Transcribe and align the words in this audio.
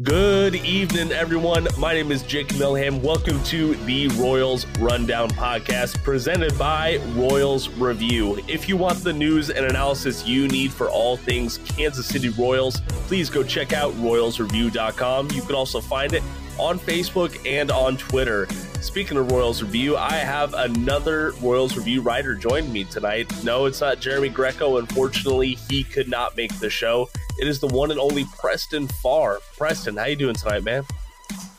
Good 0.00 0.54
evening, 0.54 1.12
everyone. 1.12 1.68
My 1.76 1.92
name 1.92 2.12
is 2.12 2.22
Jake 2.22 2.48
Milham. 2.54 3.02
Welcome 3.02 3.44
to 3.44 3.74
the 3.84 4.08
Royals 4.08 4.66
Rundown 4.78 5.28
podcast 5.28 6.02
presented 6.02 6.58
by 6.58 6.96
Royals 7.08 7.68
Review. 7.68 8.42
If 8.48 8.70
you 8.70 8.78
want 8.78 9.04
the 9.04 9.12
news 9.12 9.50
and 9.50 9.66
analysis 9.66 10.26
you 10.26 10.48
need 10.48 10.72
for 10.72 10.88
all 10.88 11.18
things 11.18 11.58
Kansas 11.58 12.06
City 12.06 12.30
Royals, 12.30 12.80
please 13.06 13.28
go 13.28 13.42
check 13.42 13.74
out 13.74 13.92
royalsreview.com. 13.96 15.30
You 15.32 15.42
can 15.42 15.54
also 15.54 15.82
find 15.82 16.14
it 16.14 16.22
on 16.58 16.78
Facebook 16.78 17.38
and 17.46 17.70
on 17.70 17.98
Twitter. 17.98 18.48
Speaking 18.82 19.16
of 19.16 19.30
Royals 19.30 19.62
Review, 19.62 19.96
I 19.96 20.10
have 20.10 20.54
another 20.54 21.30
Royals 21.40 21.76
Review 21.76 22.02
writer 22.02 22.34
joining 22.34 22.72
me 22.72 22.82
tonight. 22.82 23.32
No, 23.44 23.66
it's 23.66 23.80
not 23.80 24.00
Jeremy 24.00 24.28
Greco. 24.28 24.78
Unfortunately, 24.78 25.56
he 25.70 25.84
could 25.84 26.08
not 26.08 26.36
make 26.36 26.52
the 26.58 26.68
show. 26.68 27.08
It 27.38 27.46
is 27.46 27.60
the 27.60 27.68
one 27.68 27.92
and 27.92 28.00
only 28.00 28.26
Preston 28.40 28.88
Farr. 28.88 29.38
Preston, 29.56 29.96
how 29.96 30.06
you 30.06 30.16
doing 30.16 30.34
tonight, 30.34 30.64
man? 30.64 30.84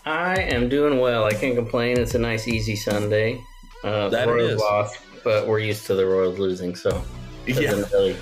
I 0.05 0.41
am 0.41 0.67
doing 0.67 0.99
well. 0.99 1.23
I 1.23 1.33
can't 1.33 1.55
complain. 1.55 1.97
It's 1.97 2.13
a 2.13 2.19
nice, 2.19 2.45
easy 2.45 2.75
Sunday. 2.75 3.41
Uh, 3.85 4.09
that 4.09 4.27
Royals 4.27 4.59
lost, 4.59 4.99
but 5.23 5.47
we're 5.47 5.59
used 5.59 5.87
to 5.87 5.95
the 5.95 6.05
Royals 6.05 6.37
losing, 6.37 6.75
so 6.75 7.01
it 7.45 7.53
doesn't 7.53 7.89
yeah. 7.89 7.97
really 7.97 8.17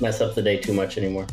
mess 0.00 0.22
up 0.22 0.34
the 0.34 0.42
day 0.42 0.56
too 0.56 0.72
much 0.72 0.96
anymore. 0.96 1.26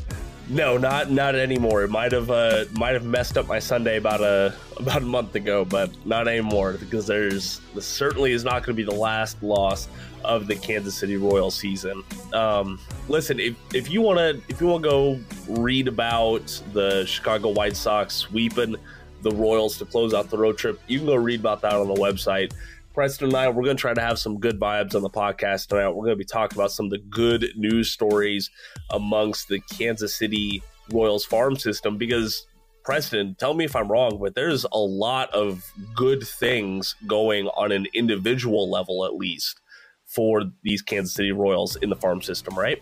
No, 0.50 0.78
not 0.78 1.10
not 1.10 1.36
anymore. 1.36 1.84
It 1.84 1.90
might 1.90 2.12
have 2.12 2.30
uh, 2.30 2.66
might 2.74 2.94
have 2.94 3.06
messed 3.06 3.38
up 3.38 3.48
my 3.48 3.60
Sunday 3.60 3.98
about 3.98 4.22
a 4.22 4.54
about 4.78 5.02
a 5.02 5.06
month 5.06 5.36
ago, 5.36 5.64
but 5.64 5.90
not 6.06 6.28
anymore 6.28 6.74
because 6.74 7.08
there's 7.08 7.62
this 7.74 7.86
certainly 7.86 8.34
is 8.34 8.44
not 8.44 8.64
going 8.64 8.76
to 8.76 8.84
be 8.84 8.84
the 8.84 8.92
last 8.92 9.42
loss 9.42 9.88
of 10.26 10.48
the 10.48 10.56
Kansas 10.56 10.96
City 10.96 11.16
Royal 11.16 11.50
season. 11.50 12.04
Um, 12.34 12.80
listen, 13.08 13.40
if, 13.40 13.56
if 13.74 13.90
you 13.90 14.02
want 14.02 14.20
to 14.20 14.42
if 14.50 14.60
you 14.60 14.68
want 14.68 14.84
to 14.84 14.90
go 14.90 15.20
read 15.48 15.88
about 15.88 16.62
the 16.74 17.05
Chicago 17.05 17.50
White 17.50 17.78
Sox 17.78 18.14
sweeping 18.14 18.76
the 19.22 19.32
Royals 19.32 19.78
to 19.78 19.85
close 19.85 20.13
out 20.13 20.30
the 20.30 20.38
road 20.38 20.57
trip, 20.57 20.80
you 20.88 21.00
can 21.00 21.07
go 21.07 21.16
read 21.16 21.40
about 21.40 21.62
that 21.62 21.74
on 21.74 21.88
the 21.88 21.96
website. 21.96 22.52
Preston 22.94 23.30
and 23.30 23.36
I, 23.36 23.49
we're 23.49 23.63
going 23.63 23.76
to 23.76 23.82
try 23.82 23.94
to 23.94 24.02
have 24.02 24.20
some 24.20 24.40
good 24.40 24.60
vibes 24.60 24.94
on 24.94 25.02
the 25.02 25.10
podcast 25.10 25.68
tonight. 25.68 25.90
We're 25.90 26.05
going 26.05 26.10
to 26.10 26.16
be 26.16 26.26
talking 26.26 26.58
about 26.58 26.72
some 26.72 26.86
of 26.86 26.91
the 26.91 27.00
good 27.00 27.48
news 27.55 27.90
stories 27.90 28.52
amongst 28.91 29.48
the 29.48 29.60
Kansas 29.60 30.16
City 30.16 30.62
Royals 30.91 31.26
farm 31.26 31.55
system 31.55 31.98
because 31.98 32.46
Preston, 32.84 33.35
tell 33.35 33.55
me 33.55 33.66
if 33.66 33.76
I'm 33.76 33.91
wrong, 33.91 34.20
but 34.22 34.35
there's 34.35 34.66
a 34.72 34.77
lot 34.77 35.34
of 35.34 35.63
good 35.96 36.22
things 36.22 36.96
going 37.08 37.48
on 37.48 37.72
an 37.72 37.88
individual 37.96 38.70
level, 38.70 39.05
at 39.05 39.16
least, 39.16 39.60
for 40.05 40.44
these 40.62 40.84
Kansas 40.84 41.16
City 41.16 41.32
Royals 41.32 41.76
in 41.78 41.90
the 41.90 41.96
farm 41.96 42.22
system, 42.22 42.54
right? 42.60 42.82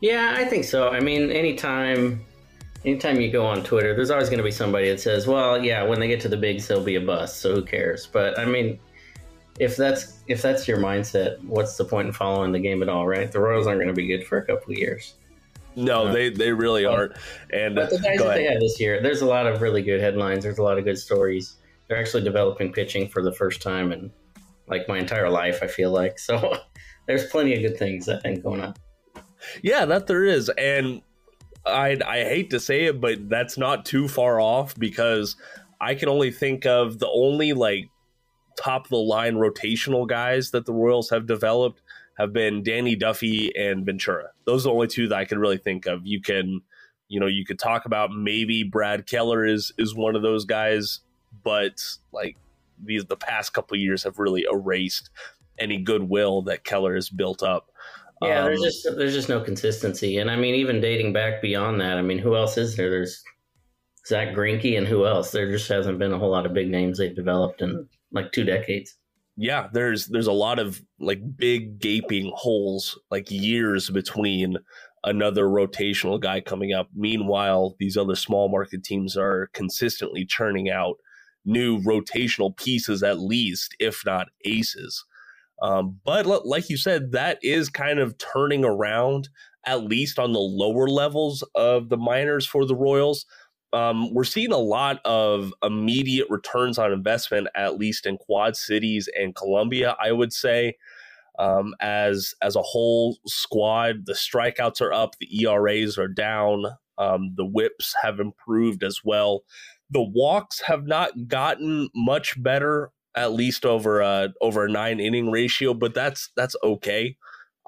Yeah, 0.00 0.34
I 0.36 0.44
think 0.44 0.64
so. 0.64 0.90
I 0.90 1.00
mean, 1.00 1.30
anytime 1.32 2.24
anytime 2.84 3.20
you 3.20 3.32
go 3.32 3.44
on 3.44 3.64
Twitter, 3.64 3.96
there's 3.96 4.10
always 4.10 4.28
going 4.28 4.38
to 4.38 4.44
be 4.44 4.52
somebody 4.52 4.88
that 4.90 5.00
says, 5.00 5.26
"Well, 5.26 5.64
yeah, 5.64 5.82
when 5.82 5.98
they 5.98 6.06
get 6.06 6.20
to 6.20 6.28
the 6.28 6.36
bigs, 6.36 6.68
they'll 6.68 6.84
be 6.84 6.94
a 6.94 7.00
bust, 7.00 7.40
so 7.40 7.56
who 7.56 7.64
cares?" 7.64 8.06
But 8.06 8.38
I 8.38 8.44
mean, 8.44 8.78
if 9.58 9.76
that's 9.76 10.20
if 10.28 10.42
that's 10.42 10.68
your 10.68 10.78
mindset, 10.78 11.42
what's 11.44 11.76
the 11.76 11.84
point 11.84 12.08
in 12.08 12.12
following 12.12 12.52
the 12.52 12.58
game 12.58 12.82
at 12.82 12.88
all, 12.88 13.06
right? 13.06 13.30
The 13.30 13.40
Royals 13.40 13.66
aren't 13.66 13.80
going 13.80 13.88
to 13.88 13.94
be 13.94 14.06
good 14.06 14.26
for 14.26 14.38
a 14.38 14.46
couple 14.46 14.72
of 14.72 14.78
years. 14.78 15.14
No, 15.76 16.06
uh, 16.06 16.12
they 16.12 16.30
they 16.30 16.52
really 16.52 16.84
aren't. 16.84 17.12
And 17.52 17.74
but 17.74 17.90
the 17.90 17.98
guys 17.98 18.18
that 18.18 18.34
they 18.34 18.44
have 18.44 18.60
this 18.60 18.80
year, 18.80 19.02
there's 19.02 19.22
a 19.22 19.26
lot 19.26 19.46
of 19.46 19.60
really 19.60 19.82
good 19.82 20.00
headlines. 20.00 20.44
There's 20.44 20.58
a 20.58 20.62
lot 20.62 20.78
of 20.78 20.84
good 20.84 20.98
stories. 20.98 21.56
They're 21.86 21.98
actually 21.98 22.24
developing 22.24 22.72
pitching 22.72 23.08
for 23.08 23.22
the 23.22 23.32
first 23.32 23.62
time 23.62 23.92
in 23.92 24.10
like 24.66 24.88
my 24.88 24.98
entire 24.98 25.30
life. 25.30 25.60
I 25.62 25.66
feel 25.66 25.90
like 25.90 26.18
so. 26.18 26.56
there's 27.06 27.26
plenty 27.26 27.54
of 27.54 27.62
good 27.62 27.78
things 27.78 28.08
I 28.08 28.20
think 28.20 28.42
going 28.42 28.60
on. 28.60 28.74
Yeah, 29.62 29.86
that 29.86 30.06
there 30.06 30.24
is, 30.24 30.50
and 30.50 31.02
I 31.66 31.98
I 32.04 32.24
hate 32.24 32.50
to 32.50 32.60
say 32.60 32.84
it, 32.84 33.00
but 33.00 33.28
that's 33.28 33.58
not 33.58 33.84
too 33.84 34.06
far 34.06 34.40
off 34.40 34.74
because 34.76 35.36
I 35.80 35.94
can 35.94 36.08
only 36.08 36.30
think 36.30 36.66
of 36.66 36.98
the 36.98 37.08
only 37.08 37.52
like 37.52 37.90
top 38.58 38.84
of 38.84 38.90
the 38.90 38.96
line 38.96 39.34
rotational 39.34 40.06
guys 40.06 40.50
that 40.50 40.66
the 40.66 40.72
Royals 40.72 41.08
have 41.10 41.26
developed 41.26 41.80
have 42.18 42.32
been 42.32 42.62
Danny 42.62 42.96
Duffy 42.96 43.56
and 43.56 43.86
Ventura. 43.86 44.30
Those 44.44 44.66
are 44.66 44.70
the 44.70 44.74
only 44.74 44.88
two 44.88 45.08
that 45.08 45.18
I 45.18 45.24
can 45.24 45.38
really 45.38 45.58
think 45.58 45.86
of. 45.86 46.04
You 46.04 46.20
can, 46.20 46.60
you 47.08 47.20
know, 47.20 47.26
you 47.26 47.44
could 47.44 47.58
talk 47.58 47.86
about 47.86 48.10
maybe 48.10 48.64
Brad 48.64 49.06
Keller 49.06 49.46
is 49.46 49.72
is 49.78 49.94
one 49.94 50.16
of 50.16 50.22
those 50.22 50.44
guys, 50.44 51.00
but 51.44 51.80
like 52.12 52.36
these 52.84 53.04
the 53.04 53.16
past 53.16 53.52
couple 53.52 53.76
years 53.76 54.02
have 54.02 54.18
really 54.18 54.44
erased 54.50 55.10
any 55.58 55.78
goodwill 55.78 56.42
that 56.42 56.64
Keller 56.64 56.96
has 56.96 57.08
built 57.08 57.42
up. 57.42 57.70
Yeah, 58.20 58.40
um, 58.40 58.46
there's 58.46 58.62
just 58.62 58.88
there's 58.96 59.14
just 59.14 59.28
no 59.28 59.40
consistency, 59.40 60.18
and 60.18 60.28
I 60.28 60.34
mean, 60.34 60.56
even 60.56 60.80
dating 60.80 61.12
back 61.12 61.40
beyond 61.40 61.80
that, 61.80 61.98
I 61.98 62.02
mean, 62.02 62.18
who 62.18 62.34
else 62.34 62.58
is 62.58 62.76
there? 62.76 62.90
There's 62.90 63.22
Zack 64.08 64.34
Greinke 64.34 64.76
and 64.76 64.88
who 64.88 65.06
else? 65.06 65.30
There 65.30 65.48
just 65.52 65.68
hasn't 65.68 66.00
been 66.00 66.12
a 66.12 66.18
whole 66.18 66.30
lot 66.30 66.46
of 66.46 66.52
big 66.52 66.68
names 66.68 66.98
they've 66.98 67.14
developed 67.14 67.62
in 67.62 67.88
like 68.12 68.32
two 68.32 68.44
decades. 68.44 68.96
Yeah, 69.36 69.68
there's 69.72 70.06
there's 70.08 70.26
a 70.26 70.32
lot 70.32 70.58
of 70.58 70.82
like 70.98 71.20
big 71.36 71.78
gaping 71.78 72.32
holes, 72.34 72.98
like 73.10 73.30
years 73.30 73.88
between 73.88 74.56
another 75.04 75.44
rotational 75.44 76.20
guy 76.20 76.40
coming 76.40 76.72
up. 76.72 76.88
Meanwhile, 76.94 77.76
these 77.78 77.96
other 77.96 78.16
small 78.16 78.48
market 78.48 78.82
teams 78.82 79.16
are 79.16 79.48
consistently 79.52 80.24
churning 80.24 80.68
out 80.68 80.96
new 81.44 81.78
rotational 81.80 82.56
pieces, 82.56 83.02
at 83.02 83.20
least, 83.20 83.76
if 83.78 84.02
not 84.04 84.28
aces. 84.44 85.04
Um, 85.62 85.98
but 86.04 86.26
like 86.46 86.70
you 86.70 86.76
said, 86.76 87.12
that 87.12 87.38
is 87.42 87.68
kind 87.68 87.98
of 87.98 88.16
turning 88.18 88.64
around, 88.64 89.28
at 89.66 89.84
least 89.84 90.18
on 90.18 90.32
the 90.32 90.38
lower 90.38 90.88
levels 90.88 91.42
of 91.54 91.88
the 91.88 91.96
minors 91.96 92.46
for 92.46 92.64
the 92.64 92.76
Royals 92.76 93.24
um, 93.72 94.12
we're 94.14 94.24
seeing 94.24 94.52
a 94.52 94.58
lot 94.58 95.00
of 95.04 95.52
immediate 95.62 96.28
returns 96.30 96.78
on 96.78 96.92
investment, 96.92 97.48
at 97.54 97.78
least 97.78 98.06
in 98.06 98.16
Quad 98.16 98.56
Cities 98.56 99.08
and 99.18 99.34
Columbia. 99.34 99.96
I 100.02 100.12
would 100.12 100.32
say, 100.32 100.76
um, 101.38 101.74
as 101.80 102.34
as 102.42 102.56
a 102.56 102.62
whole 102.62 103.18
squad, 103.26 104.06
the 104.06 104.14
strikeouts 104.14 104.80
are 104.80 104.92
up, 104.92 105.16
the 105.18 105.44
ERAs 105.44 105.98
are 105.98 106.08
down, 106.08 106.64
um, 106.96 107.34
the 107.36 107.46
WHIPs 107.46 107.94
have 108.02 108.20
improved 108.20 108.82
as 108.82 109.00
well. 109.04 109.44
The 109.90 110.02
walks 110.02 110.60
have 110.62 110.86
not 110.86 111.28
gotten 111.28 111.88
much 111.94 112.42
better, 112.42 112.90
at 113.14 113.32
least 113.32 113.64
over 113.64 114.00
a 114.00 114.30
over 114.40 114.64
a 114.64 114.70
nine 114.70 114.98
inning 114.98 115.30
ratio, 115.30 115.74
but 115.74 115.94
that's 115.94 116.30
that's 116.36 116.56
okay. 116.62 117.16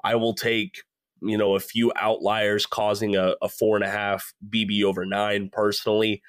I 0.03 0.15
will 0.15 0.33
take 0.33 0.83
you 1.21 1.37
know, 1.37 1.55
a 1.55 1.59
few 1.59 1.91
outliers 1.95 2.65
causing 2.65 3.15
a, 3.15 3.35
a 3.41 3.49
four 3.49 3.75
and 3.75 3.85
a 3.85 3.89
half 3.89 4.33
BB 4.49 4.83
over 4.83 5.05
nine 5.05 5.49
personally. 5.51 6.21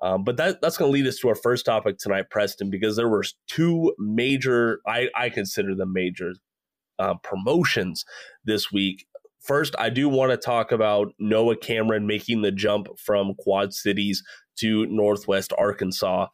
Um, 0.00 0.22
but 0.22 0.36
that 0.36 0.60
that's 0.60 0.76
going 0.76 0.90
to 0.90 0.92
lead 0.92 1.08
us 1.08 1.18
to 1.18 1.28
our 1.28 1.34
first 1.34 1.66
topic 1.66 1.98
tonight, 1.98 2.30
Preston, 2.30 2.70
because 2.70 2.96
there 2.96 3.08
were 3.08 3.24
two 3.48 3.94
major, 3.98 4.80
I, 4.86 5.08
I 5.14 5.28
consider 5.28 5.74
them 5.74 5.92
major 5.92 6.34
uh, 6.98 7.14
promotions 7.22 8.04
this 8.44 8.70
week. 8.70 9.06
First, 9.40 9.74
I 9.78 9.90
do 9.90 10.08
want 10.08 10.30
to 10.30 10.36
talk 10.36 10.72
about 10.72 11.12
Noah 11.18 11.56
Cameron 11.56 12.06
making 12.06 12.42
the 12.42 12.52
jump 12.52 12.88
from 12.98 13.34
Quad 13.38 13.72
Cities 13.72 14.22
to 14.58 14.86
Northwest 14.86 15.52
Arkansas. 15.56 16.26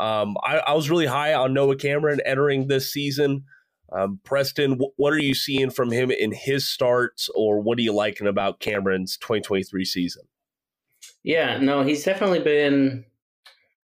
Um, 0.00 0.36
I, 0.42 0.58
I 0.58 0.72
was 0.72 0.90
really 0.90 1.06
high 1.06 1.34
on 1.34 1.54
Noah 1.54 1.76
Cameron 1.76 2.20
entering 2.24 2.66
this 2.66 2.92
season. 2.92 3.44
Um, 3.92 4.20
Preston, 4.24 4.80
what 4.96 5.12
are 5.12 5.22
you 5.22 5.34
seeing 5.34 5.70
from 5.70 5.90
him 5.90 6.10
in 6.10 6.32
his 6.32 6.66
starts, 6.66 7.28
or 7.34 7.60
what 7.60 7.78
are 7.78 7.82
you 7.82 7.92
liking 7.92 8.26
about 8.26 8.60
Cameron's 8.60 9.16
2023 9.18 9.84
season? 9.84 10.22
Yeah, 11.22 11.58
no, 11.58 11.82
he's 11.82 12.04
definitely 12.04 12.40
been 12.40 13.04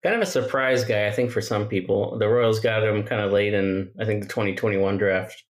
kind 0.02 0.16
of 0.16 0.22
a 0.22 0.26
surprise 0.26 0.84
guy, 0.84 1.06
I 1.06 1.12
think, 1.12 1.30
for 1.30 1.40
some 1.40 1.68
people. 1.68 2.18
The 2.18 2.28
Royals 2.28 2.60
got 2.60 2.84
him 2.84 3.02
kind 3.04 3.20
of 3.20 3.32
late 3.32 3.54
in, 3.54 3.90
I 4.00 4.04
think, 4.04 4.22
the 4.22 4.28
2021 4.28 4.98
draft 4.98 5.44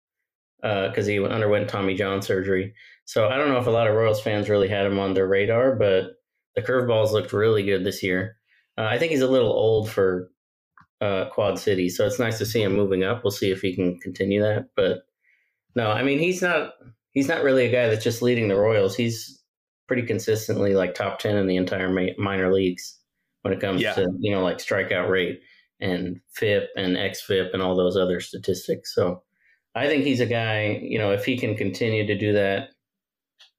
because 0.61 1.07
uh, 1.07 1.11
he 1.11 1.23
underwent 1.23 1.69
Tommy 1.69 1.93
John 1.95 2.21
surgery. 2.21 2.73
So 3.05 3.27
I 3.27 3.37
don't 3.37 3.49
know 3.49 3.59
if 3.59 3.67
a 3.67 3.71
lot 3.71 3.87
of 3.87 3.95
Royals 3.95 4.21
fans 4.21 4.49
really 4.49 4.67
had 4.67 4.85
him 4.85 4.99
on 4.99 5.13
their 5.13 5.27
radar, 5.27 5.75
but 5.75 6.13
the 6.55 6.61
curveballs 6.61 7.11
looked 7.11 7.31
really 7.31 7.63
good 7.63 7.83
this 7.83 8.03
year. 8.03 8.38
Uh, 8.77 8.83
I 8.83 8.97
think 8.97 9.11
he's 9.11 9.21
a 9.21 9.27
little 9.27 9.51
old 9.51 9.89
for 9.89 10.31
uh, 11.01 11.25
Quad 11.31 11.59
City. 11.59 11.89
So 11.89 12.05
it's 12.05 12.19
nice 12.19 12.38
to 12.39 12.45
see 12.45 12.61
him 12.61 12.75
moving 12.75 13.03
up. 13.03 13.23
We'll 13.23 13.31
see 13.31 13.51
if 13.51 13.61
he 13.61 13.75
can 13.75 13.99
continue 13.99 14.41
that. 14.41 14.69
But 14.75 14.99
no, 15.75 15.91
I 15.91 16.03
mean 16.03 16.19
he's 16.19 16.41
not 16.41 16.73
he's 17.13 17.27
not 17.27 17.44
really 17.44 17.65
a 17.65 17.71
guy 17.71 17.88
that's 17.88 18.03
just 18.03 18.21
leading 18.21 18.47
the 18.47 18.55
Royals. 18.55 18.95
He's 18.95 19.41
pretty 19.88 20.03
consistently 20.03 20.73
like 20.73 20.94
top 20.94 21.19
ten 21.19 21.38
in 21.38 21.47
the 21.47 21.55
entire 21.55 21.89
ma- 21.89 22.13
minor 22.17 22.51
leagues 22.53 22.97
when 23.44 23.53
it 23.53 23.61
comes 23.61 23.81
yeah. 23.81 23.94
to 23.94 24.07
you 24.19 24.31
know 24.31 24.44
like 24.44 24.57
strikeout 24.57 25.09
rate 25.09 25.39
and 25.79 26.19
FIP 26.31 26.69
and 26.75 26.97
xFIP 26.97 27.53
and 27.53 27.61
all 27.61 27.75
those 27.75 27.95
other 27.95 28.19
statistics. 28.19 28.93
So 28.93 29.23
I 29.75 29.88
think 29.88 30.03
he's 30.03 30.19
a 30.19 30.25
guy. 30.25 30.79
You 30.81 30.97
know, 30.97 31.11
if 31.11 31.25
he 31.25 31.38
can 31.38 31.55
continue 31.55 32.07
to 32.07 32.17
do 32.17 32.33
that 32.33 32.69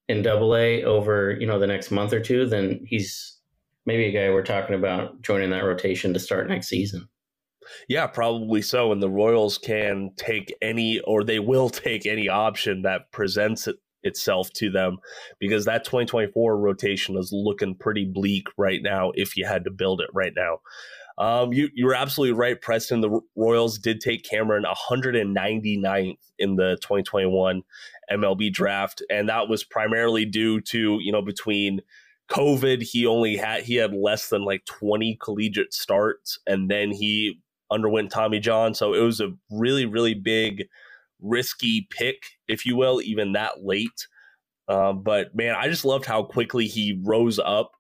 in 0.09 0.23
Double 0.23 0.57
A 0.57 0.83
over 0.85 1.37
you 1.39 1.47
know 1.47 1.59
the 1.59 1.67
next 1.67 1.91
month 1.91 2.13
or 2.13 2.21
two, 2.21 2.47
then 2.47 2.85
he's 2.85 3.39
maybe 3.87 4.05
a 4.05 4.13
guy 4.13 4.33
we're 4.33 4.43
talking 4.43 4.75
about 4.75 5.23
joining 5.23 5.51
that 5.51 5.65
rotation 5.65 6.13
to 6.13 6.21
start 6.21 6.49
next 6.49 6.69
season. 6.69 7.09
Yeah, 7.89 8.07
probably 8.07 8.63
so. 8.63 8.93
And 8.93 9.03
the 9.03 9.11
Royals 9.11 9.59
can 9.59 10.11
take 10.17 10.55
any, 10.63 11.01
or 11.01 11.25
they 11.25 11.39
will 11.39 11.71
take 11.71 12.07
any 12.07 12.29
option 12.29 12.83
that 12.83 13.13
presents 13.13 13.69
itself 14.05 14.53
to 14.53 14.71
them 14.71 14.99
because 15.41 15.65
that 15.65 15.85
2024 15.85 16.57
rotation 16.57 17.17
is 17.17 17.31
looking 17.33 17.75
pretty 17.75 18.05
bleak 18.05 18.47
right 18.57 18.81
now 18.83 19.11
if 19.15 19.37
you 19.37 19.45
had 19.45 19.65
to 19.65 19.71
build 19.71 20.01
it 20.01 20.11
right 20.13 20.33
now. 20.37 20.59
Um, 21.19 21.53
you 21.53 21.69
you 21.75 21.87
were 21.87 21.97
absolutely 21.97 22.39
right, 22.39 22.61
Preston. 22.61 23.01
The 23.01 23.21
Royals 23.35 23.77
did 23.79 24.01
take 24.01 24.23
Cameron 24.23 24.65
199th 24.65 26.17
in 26.39 26.55
the 26.55 26.79
2021 26.81 27.63
MLB 28.13 28.53
draft, 28.53 29.03
and 29.11 29.29
that 29.29 29.49
was 29.49 29.65
primarily 29.65 30.25
due 30.25 30.61
to 30.61 30.99
you 31.01 31.11
know 31.11 31.23
between 31.23 31.81
COVID, 32.29 32.83
he 32.83 33.07
only 33.07 33.37
had 33.37 33.63
he 33.63 33.77
had 33.77 33.95
less 33.95 34.29
than 34.29 34.45
like 34.45 34.65
20 34.67 35.17
collegiate 35.21 35.73
starts, 35.73 36.39
and 36.47 36.71
then 36.71 36.91
he 36.91 37.41
underwent 37.71 38.11
Tommy 38.11 38.41
John, 38.41 38.75
so 38.75 38.95
it 38.95 39.01
was 39.01 39.21
a 39.21 39.33
really 39.51 39.87
really 39.87 40.15
big 40.15 40.67
risky 41.21 41.89
pick, 41.91 42.23
if 42.47 42.65
you 42.65 42.77
will, 42.77 43.01
even 43.03 43.33
that 43.33 43.63
late. 43.65 44.07
Um, 44.69 45.03
but 45.03 45.35
man, 45.35 45.55
I 45.57 45.69
just 45.69 45.85
loved 45.85 46.05
how 46.05 46.23
quickly 46.23 46.67
he 46.67 47.01
rose 47.03 47.39
up 47.39 47.73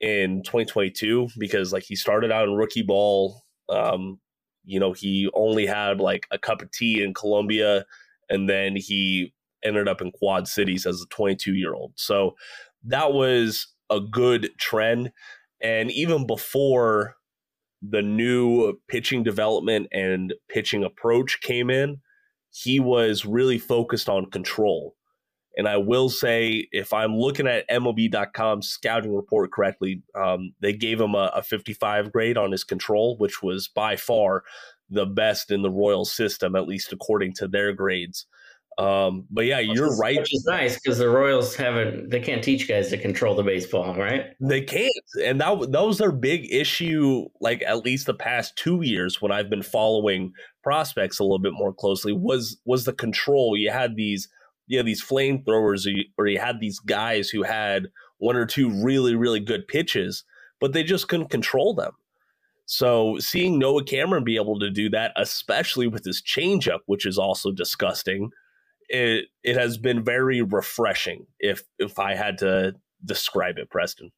in 0.00 0.42
2022 0.42 1.28
because 1.38 1.72
like 1.72 1.84
he 1.84 1.96
started 1.96 2.30
out 2.30 2.48
in 2.48 2.54
rookie 2.54 2.82
ball. 2.82 3.42
Um, 3.68 4.20
you 4.64 4.78
know, 4.78 4.92
he 4.92 5.30
only 5.34 5.66
had 5.66 6.00
like 6.00 6.26
a 6.30 6.38
cup 6.38 6.62
of 6.62 6.70
tea 6.70 7.02
in 7.02 7.14
Columbia, 7.14 7.84
and 8.28 8.48
then 8.48 8.76
he 8.76 9.32
ended 9.64 9.88
up 9.88 10.00
in 10.00 10.12
Quad 10.12 10.46
Cities 10.46 10.86
as 10.86 11.00
a 11.00 11.06
22 11.08 11.54
year 11.54 11.74
old. 11.74 11.92
So 11.96 12.34
that 12.84 13.12
was 13.12 13.68
a 13.90 14.00
good 14.00 14.50
trend. 14.58 15.12
And 15.60 15.90
even 15.90 16.26
before 16.26 17.16
the 17.88 18.02
new 18.02 18.78
pitching 18.88 19.22
development 19.22 19.88
and 19.92 20.34
pitching 20.48 20.84
approach 20.84 21.40
came 21.40 21.70
in, 21.70 22.00
he 22.50 22.80
was 22.80 23.24
really 23.24 23.58
focused 23.58 24.08
on 24.08 24.30
control. 24.30 24.94
And 25.56 25.68
I 25.68 25.76
will 25.76 26.08
say, 26.08 26.66
if 26.72 26.92
I'm 26.92 27.16
looking 27.16 27.46
at 27.46 27.68
MLB.com 27.68 28.62
scouting 28.62 29.14
report 29.14 29.52
correctly, 29.52 30.02
um, 30.14 30.52
they 30.60 30.72
gave 30.72 31.00
him 31.00 31.14
a, 31.14 31.30
a 31.34 31.42
55 31.42 32.10
grade 32.12 32.36
on 32.36 32.50
his 32.50 32.64
control, 32.64 33.16
which 33.18 33.42
was 33.42 33.68
by 33.68 33.96
far 33.96 34.42
the 34.90 35.06
best 35.06 35.50
in 35.50 35.62
the 35.62 35.70
Royal 35.70 36.04
system, 36.04 36.56
at 36.56 36.66
least 36.66 36.92
according 36.92 37.34
to 37.34 37.48
their 37.48 37.72
grades. 37.72 38.26
Um, 38.78 39.26
but 39.30 39.46
yeah, 39.46 39.60
you're 39.60 39.90
which 39.90 39.98
right. 40.00 40.18
Which 40.18 40.34
is 40.34 40.44
nice 40.46 40.74
because 40.74 40.98
the 40.98 41.08
Royals 41.08 41.54
haven't, 41.54 42.10
they 42.10 42.20
can't 42.20 42.42
teach 42.42 42.68
guys 42.68 42.88
to 42.88 42.98
control 42.98 43.34
the 43.34 43.42
baseball, 43.42 43.94
right? 43.94 44.30
They 44.40 44.62
can't. 44.62 44.90
And 45.22 45.40
that, 45.40 45.70
that 45.70 45.84
was 45.84 45.98
their 45.98 46.12
big 46.12 46.52
issue, 46.52 47.26
like 47.40 47.62
at 47.62 47.84
least 47.84 48.06
the 48.06 48.14
past 48.14 48.56
two 48.56 48.82
years 48.82 49.22
when 49.22 49.30
I've 49.30 49.48
been 49.48 49.62
following 49.62 50.32
prospects 50.62 51.18
a 51.18 51.22
little 51.22 51.38
bit 51.38 51.52
more 51.52 51.72
closely 51.72 52.12
was, 52.12 52.60
was 52.64 52.84
the 52.84 52.92
control. 52.92 53.56
You 53.56 53.70
had 53.70 53.96
these 53.96 54.28
you 54.66 54.78
had 54.78 54.86
these 54.86 55.04
flamethrowers 55.04 55.86
or 56.16 56.26
you 56.26 56.38
had 56.38 56.60
these 56.60 56.78
guys 56.80 57.28
who 57.28 57.42
had 57.42 57.88
one 58.18 58.36
or 58.36 58.46
two 58.46 58.70
really, 58.82 59.14
really 59.14 59.40
good 59.40 59.68
pitches, 59.68 60.24
but 60.60 60.72
they 60.72 60.82
just 60.82 61.08
couldn't 61.08 61.30
control 61.30 61.74
them. 61.74 61.92
So 62.66 63.18
seeing 63.18 63.58
Noah 63.58 63.84
Cameron 63.84 64.24
be 64.24 64.36
able 64.36 64.58
to 64.58 64.70
do 64.70 64.88
that, 64.90 65.12
especially 65.16 65.86
with 65.86 66.04
his 66.04 66.22
changeup, 66.22 66.80
which 66.86 67.04
is 67.04 67.18
also 67.18 67.52
disgusting, 67.52 68.30
it 68.88 69.26
it 69.42 69.56
has 69.56 69.78
been 69.78 70.04
very 70.04 70.42
refreshing. 70.42 71.26
If 71.38 71.62
if 71.78 71.98
I 71.98 72.14
had 72.14 72.38
to 72.38 72.74
describe 73.04 73.58
it, 73.58 73.70
Preston. 73.70 74.10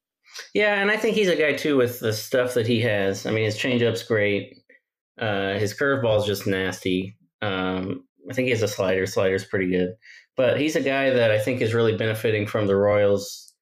Yeah, 0.55 0.81
and 0.81 0.91
I 0.91 0.97
think 0.97 1.17
he's 1.17 1.29
a 1.29 1.37
guy 1.37 1.55
too 1.55 1.77
with 1.77 2.01
the 2.01 2.13
stuff 2.13 2.55
that 2.55 2.67
he 2.67 2.81
has. 2.83 3.27
I 3.27 3.31
mean, 3.31 3.45
his 3.45 3.57
changeup's 3.57 4.03
great. 4.03 4.59
Uh, 5.19 5.55
his 5.55 5.75
curveball 5.75 6.21
is 6.21 6.27
just 6.27 6.47
nasty. 6.47 7.17
Um, 7.43 8.05
I 8.31 8.35
think 8.35 8.47
he 8.47 8.51
has 8.51 8.63
a 8.63 8.69
slider. 8.69 9.07
Slider's 9.07 9.45
pretty 9.45 9.71
good. 9.71 9.95
But 10.37 10.61
he's 10.61 10.77
a 10.77 10.83
guy 10.83 11.11
that 11.11 11.31
I 11.31 11.39
think 11.39 11.63
is 11.63 11.73
really 11.73 11.97
benefiting 11.97 12.47
from 12.47 12.67
the 12.67 12.77
Royals 12.77 13.55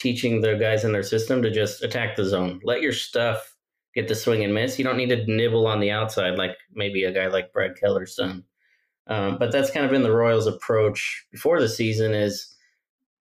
teaching 0.00 0.40
the 0.40 0.54
guys 0.56 0.84
in 0.84 0.92
their 0.92 1.02
system 1.02 1.42
to 1.42 1.50
just 1.50 1.82
attack 1.82 2.16
the 2.16 2.24
zone. 2.24 2.60
Let 2.64 2.82
your 2.82 2.92
stuff 2.92 3.54
get 3.94 4.08
the 4.08 4.14
swing 4.14 4.44
and 4.44 4.52
miss. 4.52 4.78
You 4.78 4.84
don't 4.84 4.96
need 4.96 5.08
to 5.10 5.24
nibble 5.26 5.66
on 5.66 5.80
the 5.80 5.90
outside 5.90 6.36
like 6.36 6.56
maybe 6.72 7.04
a 7.04 7.12
guy 7.12 7.28
like 7.28 7.52
Brad 7.52 7.76
Keller's 7.80 8.14
done. 8.14 8.44
Um, 9.08 9.38
but 9.38 9.52
that's 9.52 9.70
kind 9.70 9.84
of 9.84 9.92
been 9.92 10.02
the 10.02 10.12
Royals' 10.12 10.46
approach 10.46 11.26
before 11.30 11.60
the 11.60 11.68
season 11.68 12.12
is 12.12 12.54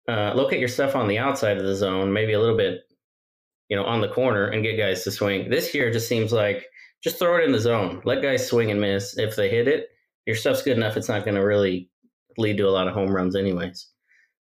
uh, 0.08 0.32
locate 0.34 0.60
your 0.60 0.68
stuff 0.68 0.94
on 0.94 1.08
the 1.08 1.18
outside 1.18 1.58
of 1.58 1.64
the 1.64 1.74
zone, 1.74 2.12
maybe 2.12 2.32
a 2.32 2.40
little 2.40 2.56
bit, 2.56 2.80
you 3.68 3.76
know, 3.76 3.84
on 3.84 4.00
the 4.00 4.08
corner 4.08 4.46
and 4.46 4.62
get 4.62 4.76
guys 4.76 5.02
to 5.04 5.10
swing. 5.10 5.50
This 5.50 5.74
year 5.74 5.90
just 5.90 6.08
seems 6.08 6.32
like 6.32 6.66
just 7.02 7.18
throw 7.18 7.36
it 7.36 7.44
in 7.44 7.52
the 7.52 7.58
zone. 7.58 8.00
Let 8.04 8.22
guys 8.22 8.46
swing 8.46 8.70
and 8.70 8.80
miss. 8.80 9.18
If 9.18 9.34
they 9.36 9.48
hit 9.48 9.66
it, 9.66 9.88
your 10.26 10.36
stuff's 10.36 10.62
good 10.62 10.76
enough. 10.76 10.96
It's 10.96 11.08
not 11.08 11.24
going 11.24 11.34
to 11.34 11.44
really 11.44 11.90
lead 12.38 12.56
to 12.58 12.68
a 12.68 12.70
lot 12.70 12.86
of 12.86 12.94
home 12.94 13.14
runs, 13.14 13.34
anyways. 13.34 13.88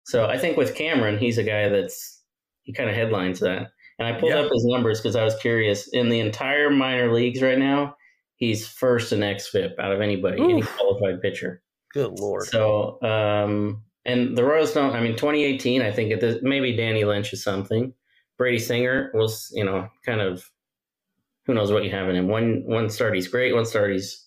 So 0.05 0.27
I 0.27 0.39
think 0.39 0.57
with 0.57 0.75
Cameron, 0.75 1.19
he's 1.19 1.39
a 1.39 1.45
guy 1.45 1.69
that's 1.69 2.23
he 2.63 2.73
kind 2.73 2.91
of 2.91 2.97
headlines 2.97 3.41
that. 3.41 3.71
And 3.99 4.09
I 4.09 4.19
pulled 4.19 4.33
up 4.33 4.51
his 4.51 4.65
numbers 4.65 5.01
because 5.01 5.17
I 5.17 5.25
was 5.25 5.37
curious. 5.37 5.89
In 5.89 6.09
the 6.09 6.21
entire 6.21 6.71
minor 6.71 7.13
leagues 7.13 7.43
right 7.43 7.59
now, 7.59 7.95
he's 8.41 8.67
first 8.67 9.13
in 9.13 9.21
xFIP 9.21 9.79
out 9.79 9.93
of 9.93 10.01
anybody, 10.01 10.41
Oof. 10.41 10.51
any 10.51 10.63
qualified 10.63 11.23
pitcher. 11.23 11.63
Good 11.93 12.19
lord. 12.19 12.47
So, 12.47 13.01
um, 13.03 13.85
and 14.05 14.37
the 14.37 14.45
Royals 14.45 14.73
don't. 14.73 14.95
I 14.95 15.01
mean, 15.01 15.13
2018, 15.13 15.83
I 15.83 15.93
think 15.93 16.11
it, 16.11 16.43
maybe 16.43 16.75
Danny 16.75 17.05
Lynch 17.05 17.33
is 17.33 17.45
something. 17.45 17.93
Brady 18.39 18.59
Singer 18.59 19.11
was, 19.15 19.53
you 19.55 19.65
know, 19.65 19.89
kind 20.05 20.21
of 20.21 20.51
who 21.47 21.55
knows 21.55 21.71
what 21.71 21.85
you 21.85 21.91
have 21.91 22.09
in 22.09 22.17
him. 22.17 22.29
One 22.29 22.63
one 22.65 22.89
start 22.89 23.15
he's 23.15 23.29
great, 23.29 23.55
one 23.55 23.67
start 23.67 23.93
he's 23.93 24.27